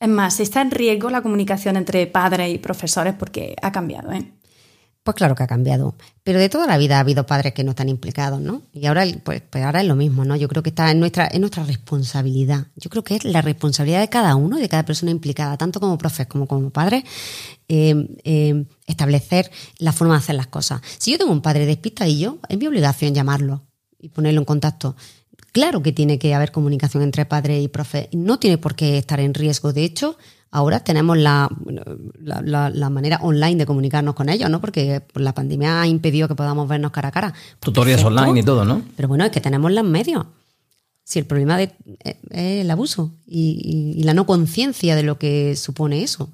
Es 0.00 0.08
más, 0.08 0.38
está 0.40 0.60
en 0.60 0.70
riesgo 0.70 1.10
la 1.10 1.22
comunicación 1.22 1.76
entre 1.76 2.06
padres 2.06 2.52
y 2.54 2.58
profesores 2.58 3.14
porque 3.18 3.56
ha 3.62 3.72
cambiado, 3.72 4.12
¿eh? 4.12 4.32
Pues 5.08 5.16
claro 5.16 5.34
que 5.34 5.42
ha 5.42 5.46
cambiado. 5.46 5.94
Pero 6.22 6.38
de 6.38 6.50
toda 6.50 6.66
la 6.66 6.76
vida 6.76 6.98
ha 6.98 7.00
habido 7.00 7.24
padres 7.24 7.54
que 7.54 7.64
no 7.64 7.70
están 7.70 7.88
implicados, 7.88 8.42
¿no? 8.42 8.60
Y 8.74 8.84
ahora, 8.84 9.06
pues, 9.24 9.40
pues 9.40 9.64
ahora 9.64 9.80
es 9.80 9.86
lo 9.86 9.96
mismo, 9.96 10.26
¿no? 10.26 10.36
Yo 10.36 10.48
creo 10.48 10.62
que 10.62 10.68
está 10.68 10.90
en 10.90 11.00
nuestra, 11.00 11.26
en 11.32 11.40
nuestra 11.40 11.64
responsabilidad. 11.64 12.66
Yo 12.76 12.90
creo 12.90 13.02
que 13.02 13.16
es 13.16 13.24
la 13.24 13.40
responsabilidad 13.40 14.00
de 14.00 14.10
cada 14.10 14.36
uno, 14.36 14.58
de 14.58 14.68
cada 14.68 14.84
persona 14.84 15.10
implicada, 15.10 15.56
tanto 15.56 15.80
como 15.80 15.96
profes 15.96 16.26
como 16.26 16.46
como 16.46 16.68
padres, 16.68 17.04
eh, 17.68 18.18
eh, 18.22 18.66
establecer 18.86 19.50
la 19.78 19.94
forma 19.94 20.12
de 20.12 20.18
hacer 20.18 20.34
las 20.34 20.48
cosas. 20.48 20.82
Si 20.98 21.10
yo 21.10 21.16
tengo 21.16 21.32
un 21.32 21.40
padre 21.40 21.64
despistadillo, 21.64 22.38
es 22.46 22.58
mi 22.58 22.66
obligación 22.66 23.14
llamarlo 23.14 23.62
y 23.98 24.10
ponerlo 24.10 24.42
en 24.42 24.44
contacto. 24.44 24.94
Claro 25.52 25.82
que 25.82 25.92
tiene 25.92 26.18
que 26.18 26.34
haber 26.34 26.52
comunicación 26.52 27.02
entre 27.02 27.24
padre 27.24 27.62
y 27.62 27.68
profe. 27.68 28.10
No 28.12 28.38
tiene 28.38 28.58
por 28.58 28.74
qué 28.74 28.98
estar 28.98 29.20
en 29.20 29.32
riesgo. 29.32 29.72
De 29.72 29.84
hecho, 29.84 30.18
Ahora 30.50 30.80
tenemos 30.80 31.18
la, 31.18 31.50
la, 32.20 32.90
manera 32.90 33.18
online 33.20 33.56
de 33.56 33.66
comunicarnos 33.66 34.14
con 34.14 34.30
ellos, 34.30 34.48
¿no? 34.48 34.60
Porque 34.60 35.02
la 35.14 35.34
pandemia 35.34 35.82
ha 35.82 35.86
impedido 35.86 36.26
que 36.26 36.34
podamos 36.34 36.66
vernos 36.68 36.90
cara 36.90 37.08
a 37.08 37.12
cara. 37.12 37.34
Tutoriales 37.60 38.04
online 38.04 38.40
y 38.40 38.42
todo, 38.42 38.64
¿no? 38.64 38.82
Pero 38.96 39.08
bueno, 39.08 39.24
es 39.24 39.30
que 39.30 39.42
tenemos 39.42 39.70
los 39.72 39.84
medios. 39.84 40.24
Si 41.04 41.18
el 41.18 41.26
problema 41.26 41.62
es 41.62 41.72
el 42.30 42.70
abuso 42.70 43.12
y, 43.26 44.02
la 44.04 44.14
no 44.14 44.26
conciencia 44.26 44.96
de 44.96 45.02
lo 45.02 45.18
que 45.18 45.54
supone 45.56 46.02
eso. 46.02 46.30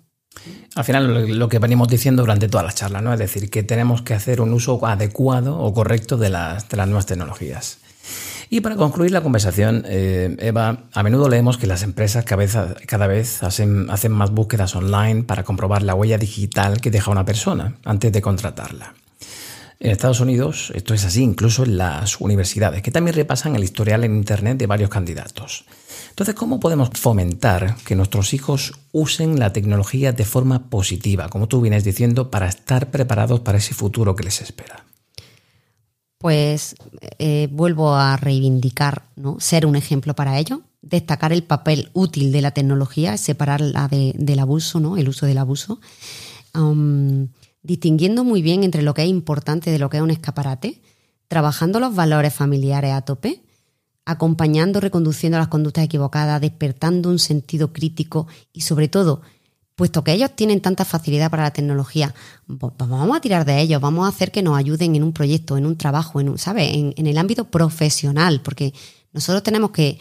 Al 0.74 0.84
final, 0.84 1.38
lo 1.38 1.48
que 1.48 1.58
venimos 1.58 1.88
diciendo 1.88 2.22
durante 2.22 2.48
toda 2.48 2.64
la 2.64 2.72
charla, 2.72 3.00
¿no? 3.00 3.12
Es 3.12 3.18
decir, 3.18 3.50
que 3.50 3.62
tenemos 3.62 4.02
que 4.02 4.14
hacer 4.14 4.40
un 4.40 4.52
uso 4.52 4.84
adecuado 4.84 5.58
o 5.58 5.72
correcto 5.72 6.16
de 6.16 6.30
las, 6.30 6.68
de 6.68 6.76
las 6.76 6.86
nuevas 6.86 7.06
tecnologías. 7.06 7.78
Y 8.54 8.60
para 8.60 8.76
concluir 8.76 9.10
la 9.10 9.20
conversación, 9.20 9.82
eh, 9.84 10.36
Eva, 10.38 10.84
a 10.92 11.02
menudo 11.02 11.28
leemos 11.28 11.58
que 11.58 11.66
las 11.66 11.82
empresas 11.82 12.24
cada 12.24 13.06
vez, 13.08 13.42
hacen, 13.42 13.90
hacen 13.90 14.12
más 14.12 14.30
búsquedas 14.30 14.76
online 14.76 15.24
para 15.24 15.42
comprobar 15.42 15.82
la 15.82 15.96
huella 15.96 16.18
digital 16.18 16.80
que 16.80 16.92
deja 16.92 17.10
una 17.10 17.24
persona 17.24 17.74
antes 17.84 18.12
de 18.12 18.22
contratarla. 18.22 18.94
En 19.80 19.90
Estados 19.90 20.20
Unidos 20.20 20.70
esto 20.72 20.94
es 20.94 21.04
así 21.04 21.20
incluso 21.20 21.64
en 21.64 21.78
las 21.78 22.20
universidades, 22.20 22.80
que 22.80 22.92
también 22.92 23.16
repasan 23.16 23.56
el 23.56 23.64
historial 23.64 24.04
en 24.04 24.14
Internet 24.14 24.56
de 24.56 24.68
varios 24.68 24.88
candidatos. 24.88 25.64
Entonces, 26.10 26.36
¿cómo 26.36 26.60
podemos 26.60 26.90
fomentar 26.94 27.74
que 27.84 27.96
nuestros 27.96 28.34
hijos 28.34 28.74
usen 28.92 29.40
la 29.40 29.52
tecnología 29.52 30.12
de 30.12 30.24
forma 30.24 30.70
positiva, 30.70 31.28
como 31.28 31.48
tú 31.48 31.60
vienes 31.60 31.82
diciendo, 31.82 32.30
para 32.30 32.46
estar 32.46 32.92
preparados 32.92 33.40
para 33.40 33.58
ese 33.58 33.74
futuro 33.74 34.14
que 34.14 34.22
les 34.22 34.40
espera? 34.42 34.84
Pues 36.24 36.74
eh, 37.18 37.48
vuelvo 37.52 37.94
a 37.94 38.16
reivindicar, 38.16 39.02
¿no? 39.14 39.36
ser 39.40 39.66
un 39.66 39.76
ejemplo 39.76 40.14
para 40.14 40.38
ello, 40.38 40.62
destacar 40.80 41.34
el 41.34 41.42
papel 41.42 41.90
útil 41.92 42.32
de 42.32 42.40
la 42.40 42.52
tecnología, 42.52 43.18
separarla 43.18 43.88
del 43.88 44.38
abuso, 44.38 44.80
¿no? 44.80 44.96
el 44.96 45.10
uso 45.10 45.26
del 45.26 45.36
abuso, 45.36 45.80
distinguiendo 47.62 48.24
muy 48.24 48.40
bien 48.40 48.64
entre 48.64 48.80
lo 48.80 48.94
que 48.94 49.02
es 49.02 49.08
importante 49.10 49.70
de 49.70 49.78
lo 49.78 49.90
que 49.90 49.98
es 49.98 50.02
un 50.02 50.10
escaparate, 50.10 50.80
trabajando 51.28 51.78
los 51.78 51.94
valores 51.94 52.32
familiares 52.32 52.94
a 52.94 53.02
tope, 53.02 53.42
acompañando, 54.06 54.80
reconduciendo 54.80 55.36
las 55.36 55.48
conductas 55.48 55.84
equivocadas, 55.84 56.40
despertando 56.40 57.10
un 57.10 57.18
sentido 57.18 57.74
crítico 57.74 58.28
y 58.50 58.62
sobre 58.62 58.88
todo 58.88 59.20
puesto 59.76 60.04
que 60.04 60.12
ellos 60.12 60.30
tienen 60.34 60.60
tanta 60.60 60.84
facilidad 60.84 61.30
para 61.30 61.44
la 61.44 61.52
tecnología, 61.52 62.14
pues, 62.46 62.72
pues 62.76 62.90
vamos 62.90 63.16
a 63.16 63.20
tirar 63.20 63.44
de 63.44 63.60
ellos, 63.60 63.80
vamos 63.80 64.06
a 64.06 64.08
hacer 64.08 64.30
que 64.30 64.42
nos 64.42 64.56
ayuden 64.56 64.94
en 64.94 65.02
un 65.02 65.12
proyecto, 65.12 65.56
en 65.56 65.66
un 65.66 65.76
trabajo, 65.76 66.20
en 66.20 66.28
un, 66.28 66.38
¿sabes? 66.38 66.70
En, 66.74 67.06
el 67.06 67.18
ámbito 67.18 67.50
profesional, 67.50 68.40
porque 68.40 68.72
nosotros 69.12 69.42
tenemos 69.42 69.70
que 69.70 69.98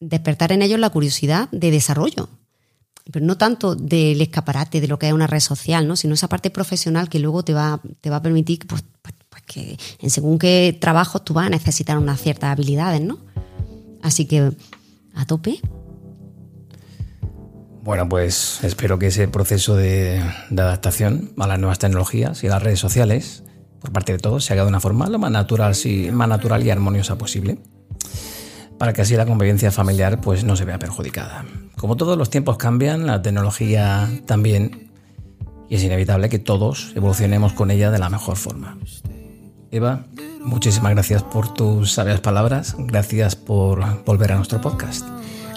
despertar 0.00 0.52
en 0.52 0.62
ellos 0.62 0.80
la 0.80 0.90
curiosidad 0.90 1.48
de 1.50 1.70
desarrollo, 1.70 2.28
pero 3.10 3.24
no 3.24 3.36
tanto 3.36 3.74
del 3.74 4.20
escaparate 4.20 4.80
de 4.80 4.88
lo 4.88 4.98
que 4.98 5.08
es 5.08 5.12
una 5.12 5.26
red 5.26 5.40
social, 5.40 5.86
¿no? 5.86 5.96
sino 5.96 6.14
esa 6.14 6.28
parte 6.28 6.50
profesional 6.50 7.08
que 7.08 7.18
luego 7.18 7.42
te 7.42 7.52
va, 7.52 7.80
te 8.00 8.10
va 8.10 8.16
a 8.16 8.22
permitir 8.22 8.66
pues, 8.66 8.84
pues, 9.02 9.14
que 9.46 9.78
en 9.98 10.10
según 10.10 10.38
qué 10.38 10.76
trabajo 10.80 11.20
tú 11.20 11.34
vas 11.34 11.46
a 11.46 11.50
necesitar 11.50 11.98
unas 11.98 12.20
ciertas 12.20 12.50
habilidades, 12.50 13.00
¿no? 13.00 13.18
Así 14.02 14.26
que 14.26 14.52
a 15.14 15.26
tope. 15.26 15.60
Bueno, 17.82 18.08
pues 18.08 18.62
espero 18.62 19.00
que 19.00 19.08
ese 19.08 19.26
proceso 19.26 19.74
de, 19.74 20.22
adaptación 20.52 21.32
a 21.36 21.48
las 21.48 21.58
nuevas 21.58 21.80
tecnologías 21.80 22.44
y 22.44 22.48
las 22.48 22.62
redes 22.62 22.78
sociales, 22.78 23.42
por 23.80 23.92
parte 23.92 24.12
de 24.12 24.18
todos, 24.18 24.44
se 24.44 24.52
haga 24.52 24.62
de 24.62 24.68
una 24.68 24.78
forma 24.78 25.08
lo 25.08 25.18
más 25.18 25.32
natural, 25.32 25.74
más 26.12 26.28
natural 26.28 26.64
y 26.64 26.70
armoniosa 26.70 27.18
posible, 27.18 27.58
para 28.78 28.92
que 28.92 29.02
así 29.02 29.16
la 29.16 29.26
convivencia 29.26 29.72
familiar 29.72 30.20
pues, 30.20 30.44
no 30.44 30.54
se 30.54 30.64
vea 30.64 30.78
perjudicada. 30.78 31.44
Como 31.76 31.96
todos 31.96 32.16
los 32.16 32.30
tiempos 32.30 32.56
cambian, 32.56 33.04
la 33.04 33.20
tecnología 33.20 34.08
también, 34.26 34.92
y 35.68 35.74
es 35.74 35.82
inevitable 35.82 36.28
que 36.28 36.38
todos 36.38 36.92
evolucionemos 36.94 37.52
con 37.52 37.72
ella 37.72 37.90
de 37.90 37.98
la 37.98 38.08
mejor 38.08 38.36
forma. 38.36 38.78
Eva, 39.72 40.04
muchísimas 40.40 40.92
gracias 40.92 41.24
por 41.24 41.52
tus 41.52 41.90
sabias 41.90 42.20
palabras, 42.20 42.76
gracias 42.78 43.34
por 43.34 44.04
volver 44.04 44.30
a 44.30 44.36
nuestro 44.36 44.60
podcast. 44.60 45.04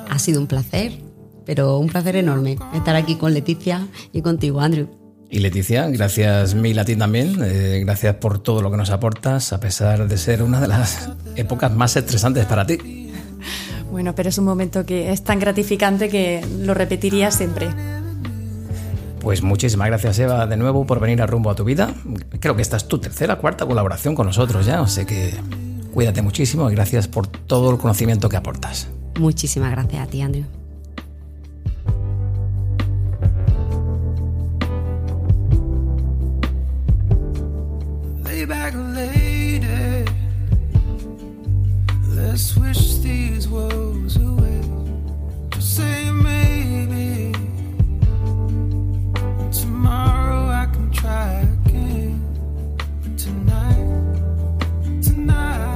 Ha 0.10 0.18
sido 0.18 0.42
un 0.42 0.48
placer 0.48 1.06
pero 1.46 1.78
un 1.80 1.88
placer 1.88 2.16
enorme 2.16 2.58
estar 2.74 2.96
aquí 2.96 3.16
con 3.16 3.34
Leticia 3.34 3.88
y 4.12 4.22
contigo, 4.22 4.62
Andrew. 4.62 4.88
Y 5.30 5.40
Leticia, 5.40 5.90
gracias 5.90 6.54
mil 6.56 6.78
a 6.78 6.86
ti 6.86 6.96
también, 6.96 7.38
eh, 7.44 7.82
gracias 7.84 8.16
por 8.16 8.40
todo 8.40 8.62
lo 8.62 8.70
que 8.72 8.78
nos 8.78 8.92
aportas, 8.92 9.54
a 9.54 9.60
pesar 9.60 10.08
de 10.08 10.18
ser 10.18 10.44
una 10.44 10.62
de 10.62 10.68
las 10.68 11.10
épocas 11.36 11.74
más 11.74 11.96
estresantes 11.96 12.46
para 12.46 12.66
ti. 12.66 13.12
Bueno, 13.92 14.14
pero 14.14 14.30
es 14.30 14.38
un 14.38 14.46
momento 14.46 14.86
que 14.86 15.12
es 15.12 15.24
tan 15.24 15.40
gratificante 15.40 16.10
que 16.10 16.46
lo 16.60 16.74
repetiría 16.74 17.32
siempre. 17.32 17.70
Pues 19.20 19.42
muchísimas 19.42 19.88
gracias 19.88 20.20
Eva 20.20 20.46
de 20.46 20.58
nuevo 20.58 20.86
por 20.86 21.00
venir 21.00 21.22
a 21.22 21.26
Rumbo 21.26 21.50
a 21.50 21.56
tu 21.56 21.64
Vida. 21.64 21.94
Creo 22.40 22.56
que 22.56 22.62
esta 22.62 22.78
es 22.78 22.88
tu 22.88 23.00
tercera, 23.00 23.38
cuarta 23.38 23.66
colaboración 23.66 24.14
con 24.14 24.28
nosotros 24.28 24.66
ya, 24.66 24.82
o 24.82 24.88
sea 24.88 25.06
que 25.06 25.34
cuídate 25.94 26.22
muchísimo 26.22 26.70
y 26.70 26.76
gracias 26.76 27.08
por 27.08 27.26
todo 27.26 27.72
el 27.72 27.78
conocimiento 27.78 28.30
que 28.30 28.38
aportas. 28.38 28.88
Muchísimas 29.18 29.72
gracias 29.72 30.04
a 30.04 30.08
ti, 30.08 30.22
Andrew. 30.22 30.46
Back 38.44 38.74
lady. 38.76 40.06
Let's 42.10 42.58
wish 42.58 42.96
these 42.96 43.48
woes 43.48 44.18
away. 44.18 44.62
Just 45.52 45.78
say 45.78 46.12
maybe. 46.12 47.32
Tomorrow 49.52 50.50
I 50.50 50.66
can 50.74 50.92
try 50.92 51.48
again. 51.66 52.20
But 53.04 53.18
tonight, 53.18 55.02
tonight 55.02 55.75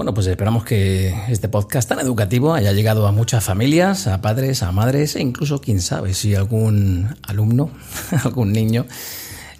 Bueno, 0.00 0.14
pues 0.14 0.28
esperamos 0.28 0.64
que 0.64 1.14
este 1.28 1.50
podcast 1.50 1.86
tan 1.86 1.98
educativo 1.98 2.54
haya 2.54 2.72
llegado 2.72 3.06
a 3.06 3.12
muchas 3.12 3.44
familias, 3.44 4.06
a 4.06 4.22
padres, 4.22 4.62
a 4.62 4.72
madres 4.72 5.14
e 5.14 5.20
incluso, 5.20 5.60
quién 5.60 5.82
sabe, 5.82 6.14
si 6.14 6.34
algún 6.34 7.14
alumno, 7.22 7.70
algún 8.24 8.50
niño 8.50 8.86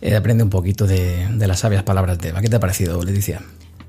eh, 0.01 0.17
aprende 0.17 0.43
un 0.43 0.49
poquito 0.49 0.87
de, 0.87 1.29
de, 1.29 1.47
las 1.47 1.61
sabias 1.61 1.83
palabras 1.83 2.19
de 2.21 2.31
Eva. 2.31 2.41
¿Qué 2.41 2.49
te 2.49 2.57
ha 2.57 2.59
parecido, 2.59 3.03
Leticia? 3.03 3.43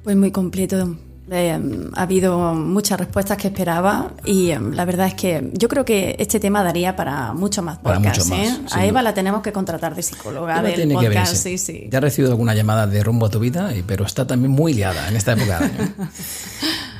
Pues 0.04 0.18
muy 0.18 0.32
completo. 0.32 0.97
Eh, 1.30 1.89
ha 1.93 2.01
habido 2.01 2.53
muchas 2.55 2.99
respuestas 2.99 3.38
que 3.38 3.47
esperaba 3.47 4.11
y 4.26 4.49
eh, 4.49 4.59
la 4.59 4.86
verdad 4.86 5.07
es 5.07 5.13
que 5.13 5.49
yo 5.53 5.69
creo 5.69 5.86
que 5.86 6.15
este 6.19 6.39
tema 6.39 6.63
daría 6.63 6.95
para 6.95 7.34
mucho 7.34 7.61
más 7.61 7.78
podcast. 7.78 8.32
¿eh? 8.32 8.57
a 8.72 8.86
Eva 8.86 9.01
la 9.01 9.13
tenemos 9.13 9.41
que 9.41 9.53
contratar 9.53 9.95
de 9.95 10.01
psicóloga 10.01 10.61
del 10.61 10.91
podcast. 10.91 11.36
sí, 11.36 11.57
sí. 11.57 11.88
Ya 11.91 11.99
he 11.99 12.01
recibido 12.01 12.32
alguna 12.32 12.55
llamada 12.55 12.88
de 12.88 13.03
rumbo 13.03 13.28
a 13.28 13.30
tu 13.30 13.39
vida, 13.39 13.72
pero 13.86 14.05
está 14.05 14.26
también 14.26 14.51
muy 14.51 14.74
liada 14.74 15.07
en 15.07 15.15
esta 15.15 15.34
época 15.34 15.59
de 15.59 15.65
año. 15.65 15.93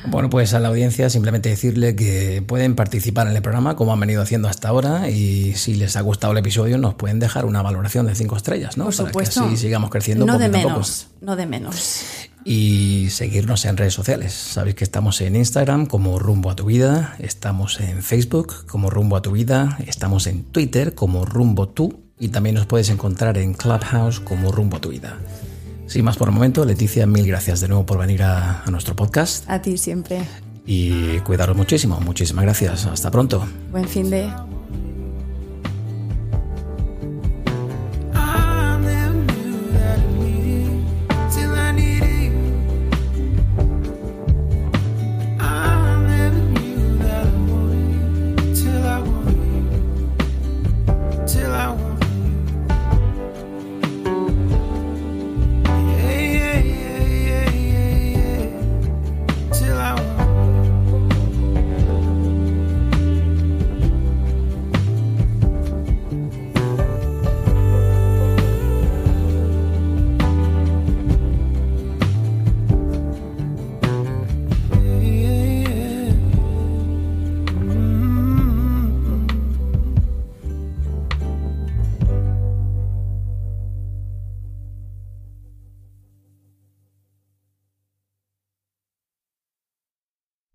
Bueno, 0.04 0.28
pues 0.30 0.52
a 0.52 0.58
la 0.58 0.66
audiencia 0.66 1.08
simplemente 1.10 1.48
decirle 1.48 1.94
que 1.94 2.42
pueden 2.44 2.74
participar 2.74 3.28
en 3.28 3.36
el 3.36 3.42
programa 3.42 3.76
como 3.76 3.92
han 3.92 4.00
venido 4.00 4.20
haciendo 4.20 4.48
hasta 4.48 4.68
ahora 4.68 5.08
y 5.08 5.54
si 5.54 5.74
les 5.74 5.96
ha 5.96 6.00
gustado 6.00 6.32
el 6.32 6.38
episodio 6.38 6.76
nos 6.76 6.94
pueden 6.94 7.20
dejar 7.20 7.44
una 7.44 7.62
valoración 7.62 8.06
de 8.06 8.16
cinco 8.16 8.36
estrellas, 8.36 8.76
¿no? 8.76 8.86
Por 8.86 8.94
supuesto. 8.94 9.36
Para 9.36 9.50
que 9.50 9.54
así 9.54 9.62
sigamos 9.62 9.90
creciendo. 9.90 10.26
No 10.26 10.38
de 10.38 10.48
menos, 10.48 11.06
no 11.20 11.36
de 11.36 11.46
menos 11.46 12.02
y 12.44 13.08
seguirnos 13.10 13.64
en 13.64 13.76
redes 13.76 13.94
sociales. 13.94 14.32
Sabéis 14.32 14.76
que 14.76 14.84
estamos 14.84 15.20
en 15.20 15.36
Instagram 15.36 15.86
como 15.86 16.18
Rumbo 16.18 16.50
a 16.50 16.56
tu 16.56 16.66
Vida, 16.66 17.16
estamos 17.18 17.80
en 17.80 18.02
Facebook 18.02 18.66
como 18.66 18.90
Rumbo 18.90 19.16
a 19.16 19.22
tu 19.22 19.32
Vida, 19.32 19.78
estamos 19.86 20.26
en 20.26 20.44
Twitter 20.44 20.94
como 20.94 21.24
Rumbo 21.24 21.68
tú 21.68 22.00
y 22.18 22.28
también 22.28 22.54
nos 22.54 22.66
puedes 22.66 22.88
encontrar 22.90 23.38
en 23.38 23.54
Clubhouse 23.54 24.20
como 24.20 24.52
Rumbo 24.52 24.76
a 24.76 24.80
tu 24.80 24.90
Vida. 24.90 25.18
Sin 25.86 26.04
más 26.04 26.16
por 26.16 26.28
el 26.28 26.34
momento, 26.34 26.64
Leticia, 26.64 27.06
mil 27.06 27.26
gracias 27.26 27.60
de 27.60 27.68
nuevo 27.68 27.84
por 27.84 27.98
venir 27.98 28.22
a, 28.22 28.62
a 28.62 28.70
nuestro 28.70 28.96
podcast. 28.96 29.48
A 29.50 29.60
ti 29.60 29.76
siempre. 29.76 30.22
Y 30.64 31.18
cuidaros 31.20 31.56
muchísimo. 31.56 32.00
Muchísimas 32.00 32.44
gracias. 32.44 32.86
Hasta 32.86 33.10
pronto. 33.10 33.46
Buen 33.70 33.88
fin 33.88 34.08
de... 34.08 34.30